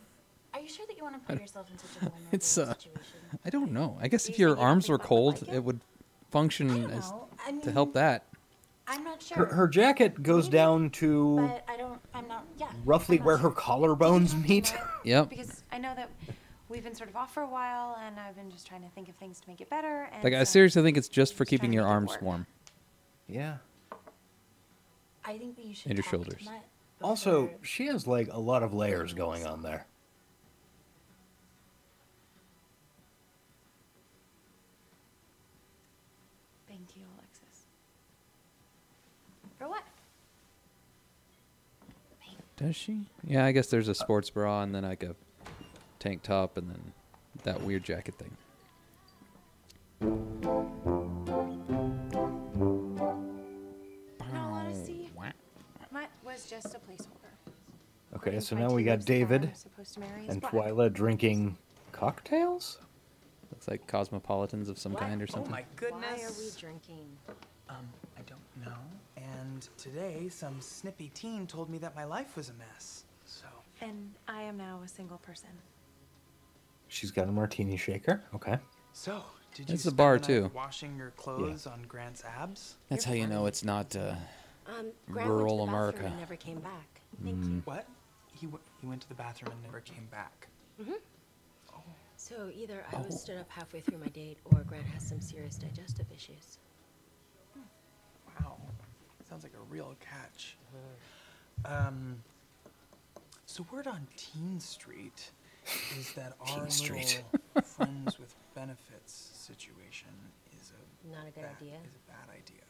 Are 0.53 0.59
you 0.59 0.69
sure 0.69 0.85
that 0.87 0.95
you 0.95 1.03
want 1.03 1.15
to 1.15 1.27
put 1.27 1.41
yourself 1.41 1.71
in 1.71 1.77
such 1.79 1.89
a 1.97 1.99
vulnerable 2.01 2.27
It's 2.31 2.57
uh, 2.59 2.73
situation? 2.73 3.01
I 3.43 3.49
don't 3.49 3.71
know. 3.71 3.97
I 3.99 4.07
guess 4.07 4.25
Do 4.25 4.31
if 4.33 4.37
you 4.39 4.45
your 4.45 4.55
think 4.55 4.59
you 4.59 4.61
don't 4.63 4.69
arms 4.69 4.89
were 4.89 4.99
cold, 4.99 5.41
like 5.41 5.49
it? 5.49 5.55
it? 5.55 5.63
would 5.63 5.79
function 6.29 6.91
as 6.91 7.09
know. 7.09 7.27
I 7.47 7.51
to 7.61 7.71
help 7.71 7.93
that. 7.93 8.25
I'm 8.87 9.03
not 9.03 9.21
sure. 9.21 9.37
Her, 9.37 9.45
her 9.53 9.67
jacket 9.67 10.21
goes 10.21 10.47
down 10.47 10.89
to 10.91 11.37
But 11.37 11.65
I 11.67 11.77
don't. 11.77 11.99
I'm 12.13 12.27
not. 12.27 12.45
Yeah. 12.59 12.67
roughly 12.85 13.17
where 13.17 13.37
her 13.37 13.49
collarbones 13.51 14.33
meet. 14.47 14.73
Yep. 15.03 15.29
Because 15.29 15.63
I 15.71 15.77
know 15.77 15.93
that 15.95 16.09
we've 16.67 16.83
been 16.83 16.95
sort 16.95 17.09
of 17.11 17.15
off 17.15 17.31
for 17.31 17.43
a 17.43 17.47
while, 17.47 17.95
and 18.03 18.19
I've 18.19 18.35
been 18.35 18.49
just 18.49 18.65
trying 18.65 18.81
to 18.81 18.89
think 18.89 19.07
of 19.07 19.15
things 19.15 19.39
to 19.39 19.47
make 19.47 19.61
it 19.61 19.69
better. 19.69 20.09
And 20.11 20.23
Like 20.23 20.33
I 20.33 20.39
so- 20.39 20.45
seriously 20.53 20.81
think 20.81 20.97
it's 20.97 21.09
just 21.09 21.33
for 21.35 21.45
just 21.45 21.49
trying 21.49 21.59
keeping 21.59 21.71
to 21.71 21.75
your 21.75 21.83
make 21.83 21.89
it 21.91 21.93
arms 21.93 22.11
work. 22.11 22.21
warm 22.23 22.47
Yeah. 23.27 23.57
I 25.23 25.37
think 25.37 25.55
that 25.57 25.65
you 25.65 25.75
should 25.75 25.91
and 25.91 25.97
your 25.97 26.03
talk 26.03 26.11
to 26.11 26.17
shoulders. 26.17 26.45
Mutt 26.45 26.63
Also, 27.03 27.43
before- 27.47 27.59
she 27.63 27.85
has 27.87 28.07
like 28.07 28.29
a 28.31 28.39
lot 28.39 28.63
of 28.63 28.73
layers 28.73 29.13
going 29.13 29.45
on 29.45 29.61
there. 29.61 29.85
Thank 36.67 36.95
you, 36.95 37.03
Alexis. 37.17 37.65
For 39.57 39.67
what? 39.69 39.83
Does 42.57 42.75
she? 42.75 43.01
Yeah, 43.25 43.45
I 43.45 43.51
guess 43.51 43.67
there's 43.67 43.89
a 43.89 43.95
sports 43.95 44.29
bra 44.29 44.63
and 44.63 44.73
then 44.73 44.83
like 44.83 45.03
a 45.03 45.15
tank 45.99 46.23
top 46.23 46.57
and 46.57 46.69
then 46.69 46.93
that 47.43 47.61
weird 47.61 47.83
jacket 47.83 48.15
thing. 48.15 48.31
In 50.01 50.07
all 54.35 54.53
honesty, 54.53 55.09
Mutt 55.91 56.09
was 56.23 56.49
just 56.49 56.67
a 56.75 56.79
placeholder. 56.79 57.11
Okay, 58.15 58.39
so 58.39 58.55
now 58.55 58.71
we 58.71 58.83
got 58.83 59.03
David 59.03 59.43
I'm 59.45 59.53
supposed 59.53 59.93
to 59.95 59.99
marry 59.99 60.23
is 60.23 60.29
and. 60.29 60.41
Twyla 60.41 60.93
drinking 60.93 61.57
cocktails. 61.91 62.79
Looks 63.51 63.67
like 63.67 63.85
cosmopolitans 63.87 64.69
of 64.69 64.79
some 64.79 64.95
kind 64.95 65.21
or 65.21 65.27
oh 65.29 65.33
something. 65.33 65.51
Oh 65.51 65.55
my 65.55 65.65
goodness. 65.75 66.19
Why 66.19 66.23
are 66.23 66.31
we 66.31 66.49
drinking? 66.57 67.05
Um, 67.69 67.87
I 68.17 68.21
don't 68.27 68.65
know. 68.65 68.77
And 69.17 69.67
today, 69.77 70.29
some 70.29 70.59
snippy 70.61 71.09
teen 71.13 71.47
told 71.47 71.69
me 71.69 71.77
that 71.79 71.95
my 71.95 72.03
life 72.05 72.35
was 72.35 72.49
a 72.49 72.53
mess. 72.53 73.03
So. 73.25 73.45
And 73.81 74.13
I 74.27 74.41
am 74.43 74.57
now 74.57 74.81
a 74.83 74.87
single 74.87 75.17
person. 75.17 75.49
She's 76.87 77.11
got 77.11 77.27
a 77.27 77.31
martini 77.31 77.77
shaker. 77.77 78.21
Okay. 78.35 78.57
So, 78.93 79.23
did 79.53 79.69
you 79.69 79.73
It's 79.73 79.83
a 79.85 79.87
spend 79.87 79.97
bar, 79.97 80.13
night 80.15 80.23
too. 80.23 80.51
washing 80.53 80.95
your 80.95 81.09
clothes 81.11 81.65
on 81.67 81.83
Grant's 81.87 82.23
abs? 82.23 82.75
That's 82.89 83.03
how 83.03 83.13
you 83.13 83.27
know 83.27 83.47
it's 83.47 83.63
not 83.63 83.95
uh, 83.95 84.15
Um, 84.67 84.91
Grant 85.11 85.29
rural 85.29 85.57
went 85.57 85.59
to 85.59 85.65
the 85.65 85.65
bathroom 85.65 85.69
America. 85.69 86.05
and 86.05 86.19
never 86.19 86.35
came 86.35 86.59
back. 86.59 87.01
Thank 87.23 87.37
Mm. 87.37 87.65
What? 87.65 87.87
He, 88.33 88.45
w- 88.47 88.63
he 88.81 88.87
went 88.87 89.01
to 89.01 89.07
the 89.09 89.15
bathroom 89.15 89.51
and 89.53 89.63
never 89.63 89.79
came 89.81 90.07
back. 90.11 90.47
Mm-hmm. 90.81 90.93
Oh. 91.73 91.81
So 92.17 92.49
either 92.53 92.83
I 92.93 92.97
was 93.01 93.19
stood 93.21 93.37
up 93.37 93.49
halfway 93.49 93.79
through 93.81 93.99
my 93.99 94.07
date, 94.07 94.37
or 94.45 94.59
Grant 94.67 94.85
has 94.87 95.03
some 95.07 95.21
serious 95.21 95.55
digestive 95.55 96.05
issues. 96.13 96.57
Wow. 99.35 99.41
Sounds 99.41 99.43
like 99.43 99.53
a 99.61 99.73
real 99.73 99.95
catch. 99.99 100.57
Um, 101.65 102.17
so 103.45 103.65
word 103.71 103.87
on 103.87 104.07
Teen 104.15 104.59
Street 104.59 105.31
is 105.99 106.13
that 106.13 106.33
our 106.41 106.47
Teen 106.61 106.69
Street. 106.69 107.23
little 107.33 107.61
friends 107.69 108.19
with 108.19 108.33
benefits 108.55 109.29
situation 109.33 110.09
is 110.59 110.71
a 110.71 111.15
Not 111.15 111.27
a 111.27 111.31
good 111.31 111.43
bad, 111.43 111.55
idea. 111.61 111.73
Is 111.85 111.95
a 111.95 112.11
bad 112.11 112.29
idea. 112.33 112.61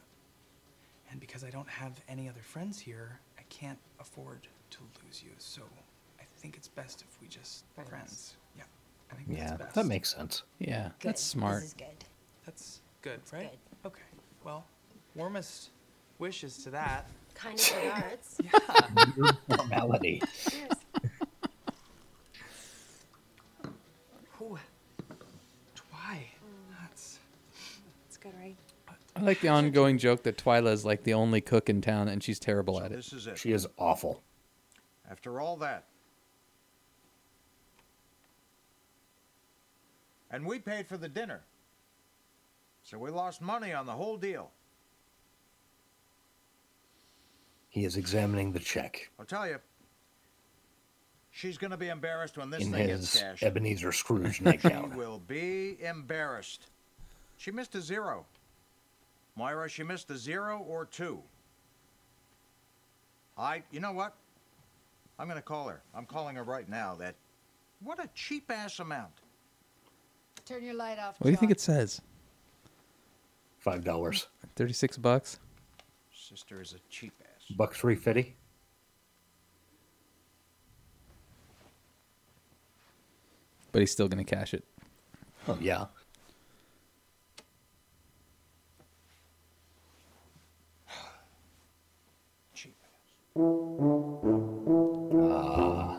And 1.12 1.20
because 1.20 1.44
I 1.44 1.50
don't 1.50 1.70
have 1.70 2.02
any 2.10 2.28
other 2.28 2.42
friends 2.42 2.80
here, 2.80 3.20
I 3.38 3.44
can't 3.50 3.80
afford 4.00 4.48
to 4.72 4.78
lose 5.06 5.22
you. 5.24 5.32
So 5.38 5.62
I 6.20 6.24
think 6.38 6.58
it's 6.58 6.68
best 6.68 7.04
if 7.08 7.22
we 7.22 7.28
just 7.28 7.66
friends. 7.76 7.90
Friends. 7.90 8.38
Yeah. 8.58 8.64
I 9.12 9.16
think 9.16 9.28
Yeah, 9.38 9.50
that's 9.52 9.62
best. 9.62 9.76
that 9.76 9.86
makes 9.86 10.14
sense. 10.16 10.44
Yeah, 10.60 10.90
Good. 11.00 11.10
that's 11.10 11.22
smart. 11.22 11.62
This 11.62 11.70
is 11.70 11.74
good. 11.76 12.06
That's 12.46 12.82
good, 13.04 13.20
right? 13.32 13.52
good. 13.52 13.88
Okay. 13.88 14.02
Well, 14.44 14.66
warmest 15.16 15.70
wishes 16.20 16.64
to 16.64 16.70
that. 16.72 17.10
Kind 17.34 17.60
of 17.60 17.76
regards. 17.76 18.38
Weird 19.18 19.38
formality. 19.50 20.22
Ooh. 24.42 24.58
Twy. 25.76 26.30
That's. 26.80 27.20
It's 28.08 28.18
good, 28.18 28.34
right? 28.40 28.56
I 29.18 29.22
like 29.22 29.40
the 29.42 29.48
ongoing 29.50 29.98
joke 29.98 30.24
that 30.24 30.38
Twyla 30.38 30.72
is 30.72 30.86
like 30.86 31.04
the 31.04 31.14
only 31.14 31.42
cook 31.42 31.70
in 31.70 31.82
town 31.82 32.08
and 32.08 32.22
she's 32.22 32.40
terrible 32.40 32.82
at 32.82 32.92
it. 32.92 32.96
This 32.96 33.14
is 33.14 33.28
it. 33.28 33.38
She 33.38 33.52
is 33.52 33.68
awful. 33.78 34.22
After 35.10 35.40
all 35.40 35.58
that. 35.58 35.86
And 40.32 40.46
we 40.46 40.60
paid 40.60 40.88
for 40.88 40.98
the 40.98 41.08
dinner. 41.08 41.44
So 42.84 42.98
we 42.98 43.10
lost 43.10 43.42
money 43.42 43.72
on 43.72 43.86
the 43.86 43.94
whole 43.94 44.18
deal. 44.18 44.52
He 47.76 47.84
is 47.84 47.98
examining 47.98 48.54
the 48.54 48.60
check 48.60 49.12
I'll 49.20 49.26
tell 49.26 49.46
you. 49.46 49.60
She's 51.32 51.58
going 51.58 51.72
to 51.72 51.78
be 51.78 51.90
embarrassed 51.90 52.38
when 52.38 52.50
this 52.50 52.64
in 52.64 52.72
thing 52.72 52.88
gets 52.88 53.12
his 53.12 53.22
cashed. 53.22 53.44
Ebenezer 53.44 53.92
Scrooge 53.92 54.40
nightgown. 54.46 54.92
She 54.92 54.98
will 54.98 55.20
be 55.28 55.76
embarrassed. 55.84 56.68
She 57.36 57.52
missed 57.52 57.76
a 57.76 57.82
zero. 57.82 58.26
Moira, 59.36 59.68
she 59.68 59.84
missed 59.84 60.10
a 60.10 60.18
zero 60.18 60.60
or 60.66 60.86
two. 60.86 61.22
I, 63.38 63.62
you 63.72 63.82
know 63.82 63.92
what? 63.92 64.16
I'm 65.20 65.28
going 65.28 65.38
to 65.38 65.44
call 65.46 65.68
her. 65.68 65.82
I'm 65.94 66.06
calling 66.06 66.38
her 66.38 66.44
right 66.44 66.70
now. 66.70 66.96
That, 66.96 67.16
what 67.84 68.02
a 68.02 68.08
cheap 68.16 68.50
ass 68.50 68.80
amount. 68.80 69.12
Turn 70.46 70.64
your 70.64 70.76
light 70.76 70.98
off. 70.98 71.16
What 71.20 71.26
do 71.26 71.32
you 71.32 71.38
think 71.38 71.52
it 71.52 71.60
says? 71.60 72.00
Five 73.60 73.84
dollars. 73.84 74.28
Thirty-six 74.56 74.96
bucks. 74.98 75.40
Sister 76.14 76.62
is 76.62 76.72
a 76.72 76.80
cheap 76.90 77.12
ass. 77.22 77.25
Buck 77.52 77.74
three 77.74 77.96
fifty. 77.96 78.36
But 83.72 83.82
he's 83.82 83.92
still 83.92 84.08
gonna 84.08 84.24
cash 84.24 84.54
it. 84.54 84.64
Oh 85.48 85.58
yeah. 85.62 85.86
Ah. 95.28 95.98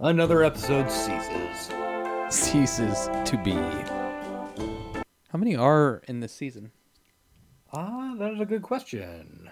Another 0.00 0.44
episode 0.44 0.90
ceases. 0.90 1.70
Ceases 2.28 3.08
to 3.24 3.40
be. 3.42 3.54
How 5.28 5.38
many 5.38 5.56
are 5.56 6.02
in 6.06 6.20
this 6.20 6.32
season? 6.32 6.72
Ah, 7.72 8.14
that 8.18 8.32
is 8.34 8.40
a 8.40 8.44
good 8.44 8.62
question. 8.62 9.50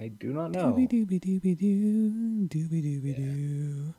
I 0.00 0.08
do 0.08 0.32
not 0.32 0.50
know. 0.50 0.72
Dooby 0.72 0.88
dooby 0.88 1.20
dooby 1.20 1.58
doo. 1.58 2.48
Dooby 2.48 2.82
dooby 2.82 3.16
doo. 3.16 3.94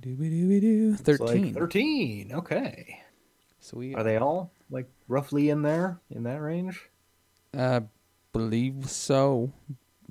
Dooby 0.00 0.30
dooby 0.30 0.60
doo. 0.60 0.96
It's 0.98 1.08
like 1.08 1.18
Thirteen. 1.18 1.54
Thirteen. 1.54 2.32
Okay. 2.32 3.00
So 3.60 3.78
we 3.78 3.94
Are 3.94 4.02
they 4.02 4.16
all 4.16 4.52
like 4.70 4.88
roughly 5.08 5.50
in 5.50 5.62
there 5.62 6.00
in 6.10 6.24
that 6.24 6.40
range? 6.40 6.88
I 7.56 7.82
believe 8.32 8.90
so. 8.90 9.52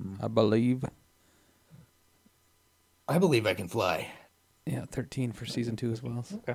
Hmm. 0.00 0.14
I 0.22 0.28
believe. 0.28 0.84
I 3.08 3.18
believe 3.18 3.46
I 3.46 3.54
can 3.54 3.68
fly. 3.68 4.08
Yeah, 4.64 4.84
13 4.90 5.32
for 5.32 5.44
season 5.44 5.74
two 5.76 5.90
as 5.90 6.02
well. 6.02 6.24
Okay. 6.34 6.54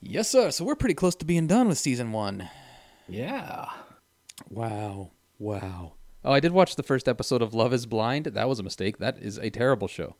Yes, 0.00 0.28
sir. 0.28 0.50
So 0.50 0.64
we're 0.64 0.74
pretty 0.74 0.94
close 0.94 1.14
to 1.16 1.24
being 1.24 1.46
done 1.46 1.68
with 1.68 1.78
season 1.78 2.12
one. 2.12 2.48
Yeah. 3.08 3.66
Wow. 4.48 5.10
Wow. 5.38 5.94
Oh, 6.24 6.32
I 6.32 6.40
did 6.40 6.52
watch 6.52 6.76
the 6.76 6.82
first 6.82 7.08
episode 7.08 7.42
of 7.42 7.52
Love 7.54 7.72
is 7.74 7.86
Blind. 7.86 8.26
That 8.26 8.48
was 8.48 8.58
a 8.58 8.62
mistake. 8.62 8.98
That 8.98 9.18
is 9.18 9.38
a 9.38 9.50
terrible 9.50 9.88
show. 9.88 10.16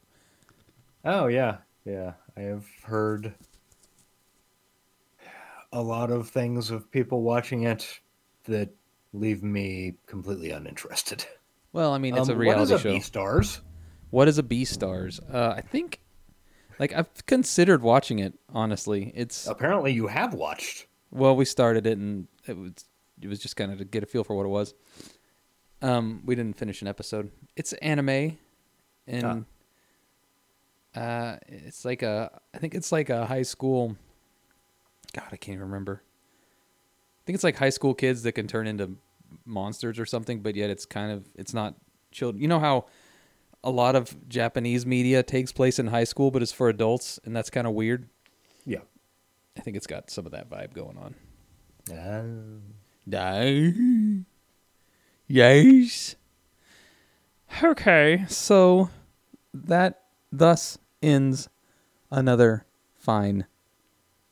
Oh 1.04 1.26
yeah, 1.26 1.58
yeah. 1.84 2.14
I 2.36 2.40
have 2.42 2.66
heard 2.82 3.34
a 5.72 5.82
lot 5.82 6.10
of 6.10 6.28
things 6.28 6.70
of 6.70 6.90
people 6.90 7.22
watching 7.22 7.64
it 7.64 8.00
that 8.44 8.70
leave 9.12 9.42
me 9.42 9.94
completely 10.06 10.50
uninterested. 10.50 11.24
Well, 11.72 11.92
I 11.92 11.98
mean, 11.98 12.16
it's 12.16 12.28
Um, 12.28 12.36
a 12.36 12.38
reality 12.38 12.60
what 12.60 12.64
is 12.64 12.70
a 12.72 12.78
show. 12.78 12.92
Beastars? 12.94 13.60
What 14.10 14.28
is 14.28 14.38
a 14.38 14.42
Beastars? 14.42 15.18
Uh, 15.32 15.54
I 15.56 15.60
think, 15.60 16.00
like, 16.78 16.92
I've 16.92 17.26
considered 17.26 17.82
watching 17.82 18.20
it. 18.20 18.34
Honestly, 18.52 19.12
it's 19.16 19.46
apparently 19.48 19.92
you 19.92 20.06
have 20.06 20.34
watched. 20.34 20.86
Well, 21.10 21.34
we 21.34 21.44
started 21.44 21.86
it, 21.86 21.98
and 21.98 22.28
it 22.46 22.56
was 22.56 22.84
it 23.20 23.28
was 23.28 23.38
just 23.38 23.56
kind 23.56 23.72
of 23.72 23.78
to 23.78 23.84
get 23.84 24.02
a 24.02 24.06
feel 24.06 24.24
for 24.24 24.34
what 24.34 24.44
it 24.44 24.50
was. 24.50 24.74
Um, 25.82 26.22
we 26.24 26.34
didn't 26.34 26.56
finish 26.56 26.82
an 26.82 26.88
episode. 26.88 27.30
It's 27.56 27.72
anime, 27.74 28.38
and 29.06 29.44
uh, 30.94 31.36
it's 31.46 31.84
like 31.84 32.02
a 32.02 32.40
I 32.54 32.58
think 32.58 32.74
it's 32.74 32.92
like 32.92 33.10
a 33.10 33.26
high 33.26 33.42
school. 33.42 33.96
God, 35.12 35.26
I 35.32 35.36
can't 35.36 35.56
even 35.56 35.66
remember. 35.66 36.02
I 36.02 37.22
think 37.26 37.34
it's 37.34 37.44
like 37.44 37.56
high 37.56 37.70
school 37.70 37.94
kids 37.94 38.22
that 38.22 38.32
can 38.32 38.46
turn 38.46 38.66
into 38.66 38.96
monsters 39.44 39.98
or 39.98 40.06
something, 40.06 40.40
but 40.40 40.54
yet 40.56 40.70
it's 40.70 40.86
kind 40.86 41.12
of 41.12 41.24
it's 41.34 41.54
not 41.54 41.74
children. 42.10 42.40
You 42.40 42.48
know 42.48 42.60
how 42.60 42.86
a 43.62 43.70
lot 43.70 43.96
of 43.96 44.28
Japanese 44.28 44.84
media 44.84 45.22
takes 45.22 45.50
place 45.50 45.78
in 45.78 45.86
high 45.88 46.04
school, 46.04 46.30
but 46.30 46.42
it's 46.42 46.52
for 46.52 46.68
adults, 46.68 47.18
and 47.24 47.34
that's 47.34 47.50
kind 47.50 47.66
of 47.66 47.72
weird. 47.72 48.08
Yeah. 48.66 48.80
I 49.56 49.60
think 49.60 49.76
it's 49.76 49.86
got 49.86 50.10
some 50.10 50.26
of 50.26 50.32
that 50.32 50.50
vibe 50.50 50.74
going 50.74 50.98
on. 50.98 51.14
Uh, 51.96 52.22
Die. 52.22 52.73
Yes. 55.28 56.16
Okay, 57.62 58.24
so 58.28 58.90
that 59.52 60.02
thus 60.32 60.78
ends 61.02 61.48
another 62.10 62.66
fine 62.94 63.46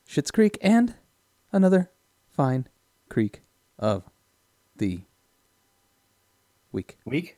Schitt's 0.07 0.31
Creek 0.31 0.57
and 0.61 0.95
another 1.51 1.91
fine 2.31 2.67
creek 3.09 3.41
of 3.79 4.09
the 4.75 5.01
week. 6.71 6.97
Week? 7.05 7.37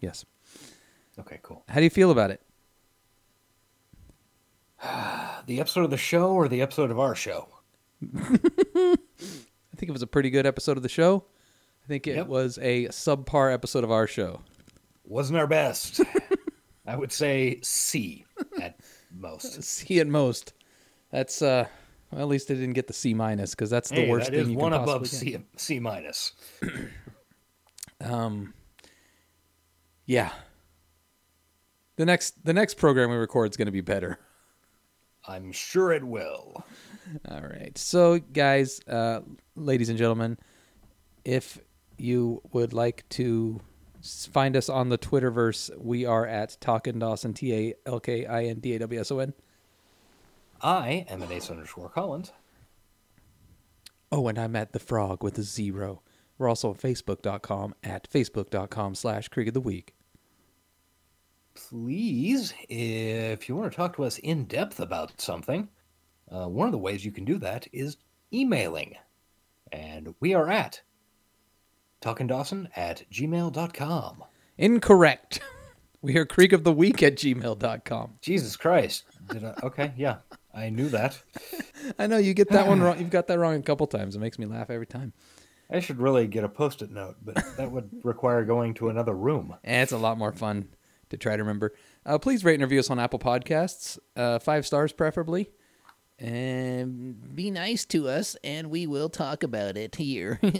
Yes. 0.00 0.24
Okay, 1.18 1.38
cool. 1.42 1.64
How 1.68 1.76
do 1.76 1.84
you 1.84 1.90
feel 1.90 2.10
about 2.10 2.30
it? 2.30 2.40
The 5.44 5.58
episode 5.58 5.82
of 5.82 5.90
the 5.90 5.96
show 5.96 6.30
or 6.30 6.46
the 6.46 6.62
episode 6.62 6.92
of 6.92 7.00
our 7.00 7.16
show? 7.16 7.48
I 9.82 9.84
think 9.84 9.90
it 9.90 9.94
was 9.94 10.02
a 10.02 10.06
pretty 10.06 10.30
good 10.30 10.46
episode 10.46 10.76
of 10.76 10.84
the 10.84 10.88
show. 10.88 11.24
I 11.84 11.88
think 11.88 12.06
it 12.06 12.28
was 12.28 12.56
a 12.62 12.86
subpar 12.86 13.52
episode 13.52 13.82
of 13.82 13.90
our 13.90 14.06
show. 14.06 14.40
Wasn't 15.04 15.36
our 15.36 15.48
best. 15.48 16.00
I 16.86 16.94
would 16.94 17.10
say 17.10 17.58
C 17.64 18.24
at 18.60 18.78
most. 19.12 19.60
C 19.64 19.98
at 19.98 20.06
most. 20.06 20.52
That's 21.10 21.42
uh 21.42 21.66
well, 22.12 22.22
at 22.22 22.28
least 22.28 22.48
I 22.48 22.54
didn't 22.54 22.74
get 22.74 22.86
the 22.86 22.92
C 22.92 23.12
minus 23.12 23.56
because 23.56 23.70
that's 23.70 23.88
the 23.88 24.02
Hey, 24.02 24.08
worst 24.08 24.26
that 24.26 24.36
thing 24.36 24.42
is 24.42 24.48
you 24.50 24.56
one 24.56 24.70
can 24.70 24.82
above 24.82 25.00
possibly 25.02 25.32
C, 25.32 25.44
C 25.56 25.80
minus. 25.80 26.32
Um 28.00 28.54
Yeah. 30.06 30.30
The 31.96 32.06
next 32.06 32.44
the 32.44 32.52
next 32.52 32.74
program 32.74 33.10
we 33.10 33.16
record 33.16 33.50
is 33.50 33.56
going 33.56 33.66
to 33.66 33.72
be 33.72 33.80
better. 33.80 34.20
I'm 35.26 35.50
sure 35.52 35.92
it 35.92 36.04
will. 36.04 36.64
All 37.28 37.42
right. 37.42 37.76
So, 37.76 38.18
guys, 38.18 38.80
uh, 38.88 39.20
ladies 39.56 39.88
and 39.88 39.98
gentlemen, 39.98 40.38
if 41.24 41.58
you 41.98 42.42
would 42.52 42.72
like 42.72 43.08
to 43.10 43.60
find 44.02 44.56
us 44.56 44.68
on 44.68 44.88
the 44.88 44.98
Twitterverse, 44.98 45.70
we 45.78 46.04
are 46.04 46.26
at 46.26 46.56
Talkin' 46.60 46.98
Dawson, 46.98 47.34
T 47.34 47.54
A 47.54 47.74
L 47.86 48.00
K 48.00 48.26
I 48.26 48.44
N 48.44 48.60
D 48.60 48.74
A 48.74 48.78
W 48.80 49.00
S 49.00 49.10
O 49.10 49.18
N. 49.18 49.34
I 50.60 51.06
am 51.08 51.22
an 51.22 51.32
ace 51.32 51.50
underscore 51.50 51.88
Collins. 51.88 52.32
Oh, 54.10 54.28
and 54.28 54.38
I'm 54.38 54.54
at 54.56 54.72
The 54.72 54.78
Frog 54.78 55.22
with 55.22 55.38
a 55.38 55.42
zero. 55.42 56.02
We're 56.38 56.48
also 56.48 56.72
at 56.72 56.80
Facebook.com 56.80 57.74
at 57.82 58.10
Facebook.com 58.10 58.94
slash 58.94 59.28
Creek 59.28 59.48
of 59.48 59.54
the 59.54 59.60
Week. 59.60 59.94
Please, 61.54 62.54
if 62.68 63.48
you 63.48 63.56
want 63.56 63.70
to 63.70 63.76
talk 63.76 63.96
to 63.96 64.04
us 64.04 64.18
in 64.18 64.44
depth 64.44 64.80
about 64.80 65.20
something, 65.20 65.68
uh, 66.30 66.46
one 66.46 66.66
of 66.66 66.72
the 66.72 66.78
ways 66.78 67.04
you 67.04 67.12
can 67.12 67.24
do 67.24 67.38
that 67.38 67.66
is 67.72 67.96
emailing. 68.32 68.96
And 69.72 70.14
we 70.20 70.34
are 70.34 70.48
at 70.48 70.82
talkingdawson 72.00 72.68
at 72.76 73.04
gmail.com. 73.10 74.24
Incorrect. 74.58 75.40
We 76.04 76.16
are 76.16 76.26
Creek 76.26 76.52
of 76.52 76.64
the 76.64 76.72
Week 76.72 77.00
at 77.04 77.14
gmail.com. 77.14 78.14
Jesus 78.20 78.56
Christ. 78.56 79.04
Did 79.30 79.44
I? 79.44 79.54
Okay, 79.62 79.92
yeah. 79.96 80.16
I 80.52 80.68
knew 80.68 80.88
that. 80.88 81.22
I 81.98 82.08
know 82.08 82.18
you 82.18 82.34
get 82.34 82.48
that 82.48 82.66
one 82.66 82.80
wrong. 82.82 82.98
You've 82.98 83.08
got 83.08 83.28
that 83.28 83.38
wrong 83.38 83.54
a 83.54 83.62
couple 83.62 83.86
times. 83.86 84.16
It 84.16 84.18
makes 84.18 84.36
me 84.36 84.46
laugh 84.46 84.68
every 84.68 84.88
time. 84.88 85.12
I 85.70 85.78
should 85.78 86.00
really 86.00 86.26
get 86.26 86.42
a 86.42 86.48
post 86.48 86.82
it 86.82 86.90
note, 86.90 87.18
but 87.22 87.36
that 87.56 87.70
would 87.70 87.88
require 88.02 88.44
going 88.44 88.74
to 88.74 88.88
another 88.88 89.14
room. 89.14 89.54
And 89.62 89.82
it's 89.82 89.92
a 89.92 89.96
lot 89.96 90.18
more 90.18 90.32
fun 90.32 90.70
to 91.10 91.16
try 91.16 91.36
to 91.36 91.42
remember. 91.44 91.72
Uh, 92.04 92.18
please 92.18 92.44
rate 92.44 92.54
and 92.54 92.62
review 92.62 92.80
us 92.80 92.90
on 92.90 92.98
Apple 92.98 93.20
Podcasts, 93.20 93.96
uh, 94.16 94.40
five 94.40 94.66
stars 94.66 94.92
preferably. 94.92 95.50
And 96.18 97.34
be 97.34 97.50
nice 97.50 97.84
to 97.86 98.08
us, 98.08 98.36
and 98.44 98.70
we 98.70 98.86
will 98.86 99.08
talk 99.08 99.42
about 99.42 99.76
it 99.76 99.96
here. 99.96 100.40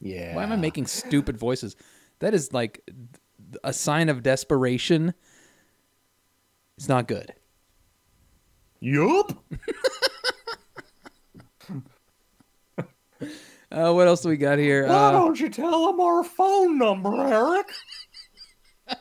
Yeah. 0.00 0.36
Why 0.36 0.44
am 0.44 0.52
I 0.52 0.56
making 0.56 0.86
stupid 0.86 1.36
voices? 1.36 1.74
That 2.20 2.32
is 2.32 2.52
like 2.52 2.88
a 3.64 3.72
sign 3.72 4.08
of 4.08 4.22
desperation. 4.22 5.12
It's 6.76 6.88
not 6.88 7.08
good. 7.08 7.32
Yup. 8.78 9.42
Uh, 13.70 13.92
what 13.92 14.06
else 14.06 14.22
do 14.22 14.30
we 14.30 14.36
got 14.38 14.58
here? 14.58 14.86
Why 14.86 14.94
Uh, 14.94 15.10
don't 15.10 15.38
you 15.38 15.50
tell 15.50 15.86
them 15.88 16.00
our 16.00 16.24
phone 16.24 16.78
number, 16.78 17.14
Eric? 17.20 17.66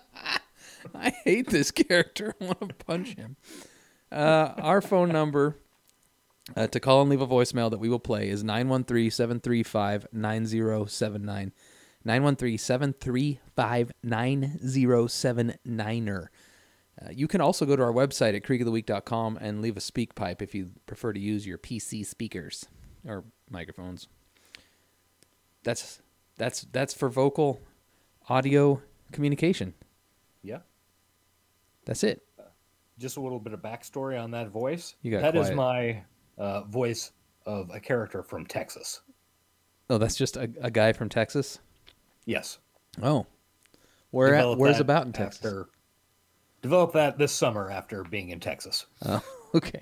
I 0.96 1.12
hate 1.24 1.50
this 1.50 1.72
character. 1.72 2.36
I 2.42 2.46
want 2.46 2.70
to 2.78 2.86
punch 2.86 3.16
him. 3.16 3.38
Uh, 4.12 4.52
our 4.58 4.82
phone 4.82 5.10
number 5.10 5.58
uh, 6.56 6.68
to 6.68 6.80
call 6.80 7.02
and 7.02 7.10
leave 7.10 7.22
a 7.22 7.28
voicemail 7.28 7.70
that 7.70 7.80
we 7.80 7.90
will 7.90 8.00
play 8.00 8.30
is 8.30 8.44
913 8.44 9.12
735 9.12 10.08
9079. 10.12 11.52
913 12.06 12.58
735 12.58 13.92
9079er. 14.06 16.28
Uh, 17.00 17.10
you 17.12 17.28
can 17.28 17.42
also 17.42 17.66
go 17.66 17.76
to 17.76 17.84
our 17.84 17.94
website 17.94 18.36
at 18.36 18.44
creekoftheweek.com 18.44 19.38
and 19.40 19.62
leave 19.62 19.78
a 19.78 19.82
SpeakPipe 19.82 20.42
if 20.42 20.56
you 20.56 20.72
prefer 20.88 21.14
to 21.14 21.20
use 21.20 21.46
your 21.46 21.58
PC 21.58 22.06
speakers 22.06 22.66
or 23.06 23.24
microphones. 23.50 24.08
That's 25.64 26.02
that's 26.38 26.62
that's 26.72 26.94
for 26.94 27.10
vocal 27.10 27.62
audio 28.30 28.82
communication. 29.12 29.74
Yeah. 30.42 30.60
That's 31.86 32.04
it. 32.04 32.24
Just 32.98 33.18
a 33.18 33.22
little 33.22 33.40
bit 33.40 33.54
of 33.54 33.62
backstory 33.62 34.22
on 34.22 34.32
that 34.32 34.50
voice. 34.50 34.96
You 35.02 35.12
got 35.12 35.22
That 35.22 35.36
is 35.36 35.48
quiet. 35.48 35.56
my 35.56 36.04
uh, 36.38 36.62
voice 36.64 37.12
of 37.46 37.70
a 37.74 37.80
character 37.80 38.24
from 38.24 38.46
Texas. 38.46 39.02
Oh, 39.90 39.98
that's 39.98 40.16
just 40.16 40.36
a, 40.38 40.50
a 40.62 40.70
guy 40.72 40.94
from 40.94 41.10
Texas. 41.10 41.60
Yes. 42.26 42.60
Oh, 43.02 43.26
where 44.12 44.36
at, 44.36 44.58
where's 44.58 44.80
about 44.80 45.06
in 45.06 45.14
Texas? 45.14 45.44
After, 45.46 45.70
developed 46.62 46.94
that 46.94 47.18
this 47.18 47.32
summer 47.32 47.70
after 47.72 48.04
being 48.04 48.30
in 48.30 48.40
Texas. 48.40 48.86
Oh, 49.06 49.24
okay. 49.56 49.82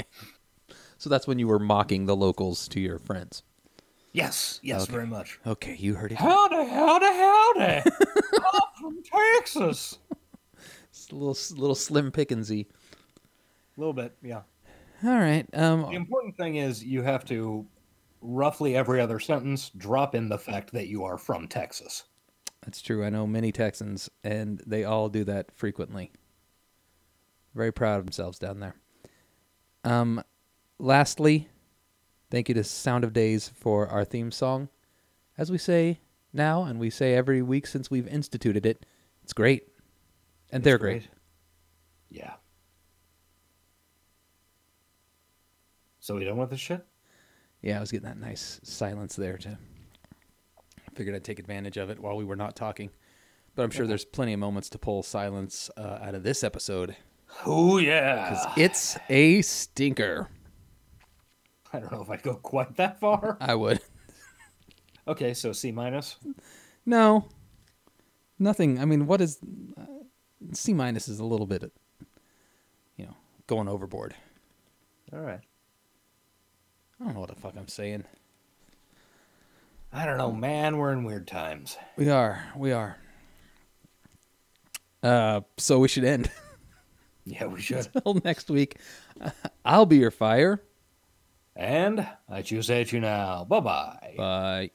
So 0.97 1.09
that's 1.09 1.27
when 1.27 1.39
you 1.39 1.47
were 1.47 1.59
mocking 1.59 2.05
the 2.05 2.15
locals 2.15 2.67
to 2.69 2.79
your 2.79 2.99
friends. 2.99 3.43
Yes, 4.13 4.59
yes, 4.63 4.83
Okay. 4.83 4.93
very 4.93 5.07
much. 5.07 5.39
Okay, 5.45 5.75
you 5.77 5.95
heard 5.95 6.11
it. 6.13 6.17
Howdy, 6.17 6.69
howdy, 6.69 7.05
howdy. 7.05 7.81
I'm 8.33 8.81
from 8.81 9.03
Texas. 9.03 9.97
It's 10.89 11.09
a 11.11 11.15
little 11.15 11.35
little 11.59 11.75
slim 11.75 12.11
pickensy. 12.11 12.67
A 12.67 13.79
little 13.79 13.93
bit, 13.93 14.15
yeah. 14.23 14.43
All 15.03 15.17
right. 15.17 15.49
The 15.51 15.63
Um. 15.63 15.85
important 15.93 16.37
thing 16.37 16.55
is 16.55 16.83
you 16.83 17.01
have 17.01 17.25
to 17.25 17.65
roughly 18.21 18.75
every 18.75 18.99
other 18.99 19.19
sentence 19.19 19.69
drop 19.77 20.15
in 20.15 20.29
the 20.29 20.37
fact 20.39 20.71
that 20.73 20.87
you 20.87 21.03
are 21.03 21.17
from 21.17 21.47
Texas. 21.47 22.05
That's 22.63 22.81
true. 22.81 23.05
I 23.05 23.09
know 23.09 23.27
many 23.27 23.51
Texans, 23.51 24.09
and 24.23 24.61
they 24.65 24.83
all 24.83 25.09
do 25.09 25.23
that 25.25 25.51
frequently. 25.55 26.11
Very 27.53 27.71
proud 27.71 27.99
of 27.99 28.05
themselves 28.05 28.39
down 28.39 28.59
there. 28.59 28.75
Um, 29.83 30.23
lastly, 30.79 31.47
thank 32.31 32.49
you 32.49 32.55
to 32.55 32.63
Sound 32.63 33.03
of 33.03 33.13
Days 33.13 33.49
for 33.49 33.87
our 33.87 34.03
theme 34.03 34.31
song. 34.31 34.69
As 35.37 35.51
we 35.51 35.59
say 35.59 35.99
now, 36.33 36.63
and 36.63 36.79
we 36.79 36.89
say 36.89 37.13
every 37.13 37.43
week 37.43 37.67
since 37.67 37.91
we've 37.91 38.07
instituted 38.07 38.65
it, 38.65 38.83
it's 39.23 39.33
great, 39.33 39.67
and 40.51 40.63
they're 40.63 40.79
great. 40.79 41.07
Yeah. 42.09 42.33
So 46.05 46.13
we 46.13 46.23
done 46.23 46.37
with 46.37 46.51
this 46.51 46.59
shit? 46.59 46.85
Yeah, 47.63 47.77
I 47.77 47.79
was 47.79 47.91
getting 47.91 48.07
that 48.07 48.19
nice 48.19 48.59
silence 48.61 49.15
there 49.15 49.39
to. 49.39 49.57
Figured 50.93 51.15
I'd 51.15 51.23
take 51.23 51.39
advantage 51.39 51.77
of 51.77 51.89
it 51.89 51.99
while 51.99 52.15
we 52.15 52.23
were 52.23 52.35
not 52.35 52.55
talking, 52.55 52.91
but 53.55 53.63
I'm 53.63 53.71
sure 53.71 53.87
there's 53.87 54.05
plenty 54.05 54.33
of 54.33 54.39
moments 54.39 54.69
to 54.69 54.77
pull 54.77 55.01
silence 55.01 55.71
uh, 55.75 55.97
out 56.03 56.13
of 56.13 56.21
this 56.21 56.43
episode. 56.43 56.95
Oh 57.43 57.79
yeah. 57.79 58.29
because 58.29 58.45
it's 58.55 58.97
a 59.09 59.41
stinker. 59.41 60.29
I 61.73 61.79
don't 61.79 61.91
know 61.91 62.03
if 62.03 62.09
I'd 62.11 62.21
go 62.21 62.35
quite 62.35 62.75
that 62.75 62.99
far. 62.99 63.37
I 63.41 63.55
would. 63.55 63.81
Okay, 65.07 65.35
so 65.35 65.51
C 65.51 65.71
minus. 65.71 66.17
No, 66.83 67.27
nothing. 68.39 68.79
I 68.79 68.85
mean, 68.85 69.05
what 69.05 69.21
is 69.21 69.37
uh, 69.79 69.85
C 70.51 70.73
minus 70.73 71.07
is 71.07 71.19
a 71.19 71.25
little 71.25 71.45
bit, 71.45 71.71
you 72.97 73.05
know, 73.05 73.15
going 73.45 73.67
overboard. 73.67 74.15
All 75.13 75.19
right. 75.19 75.41
I 76.99 77.05
don't 77.05 77.13
know 77.13 77.19
what 77.21 77.29
the 77.29 77.35
fuck 77.35 77.53
I'm 77.57 77.67
saying. 77.67 78.03
I 79.91 80.05
don't 80.05 80.17
know, 80.17 80.31
man. 80.31 80.77
We're 80.77 80.91
in 80.91 81.03
weird 81.03 81.27
times. 81.27 81.77
We 81.97 82.09
are, 82.09 82.43
we 82.55 82.71
are. 82.71 82.97
Uh, 85.01 85.41
so 85.57 85.79
we 85.79 85.87
should 85.87 86.03
end. 86.05 86.29
Yeah, 87.27 87.45
we 87.47 87.59
should. 87.59 87.87
Until 87.95 88.21
next 88.23 88.51
week, 88.51 88.77
I'll 89.65 89.87
be 89.87 89.97
your 89.97 90.11
fire. 90.11 90.61
And 91.55 92.07
I 92.29 92.43
choose 92.43 92.69
at 92.69 92.91
you 92.91 92.99
now. 92.99 93.45
Bye 93.45 93.61
bye. 93.61 94.13
Bye. 94.15 94.69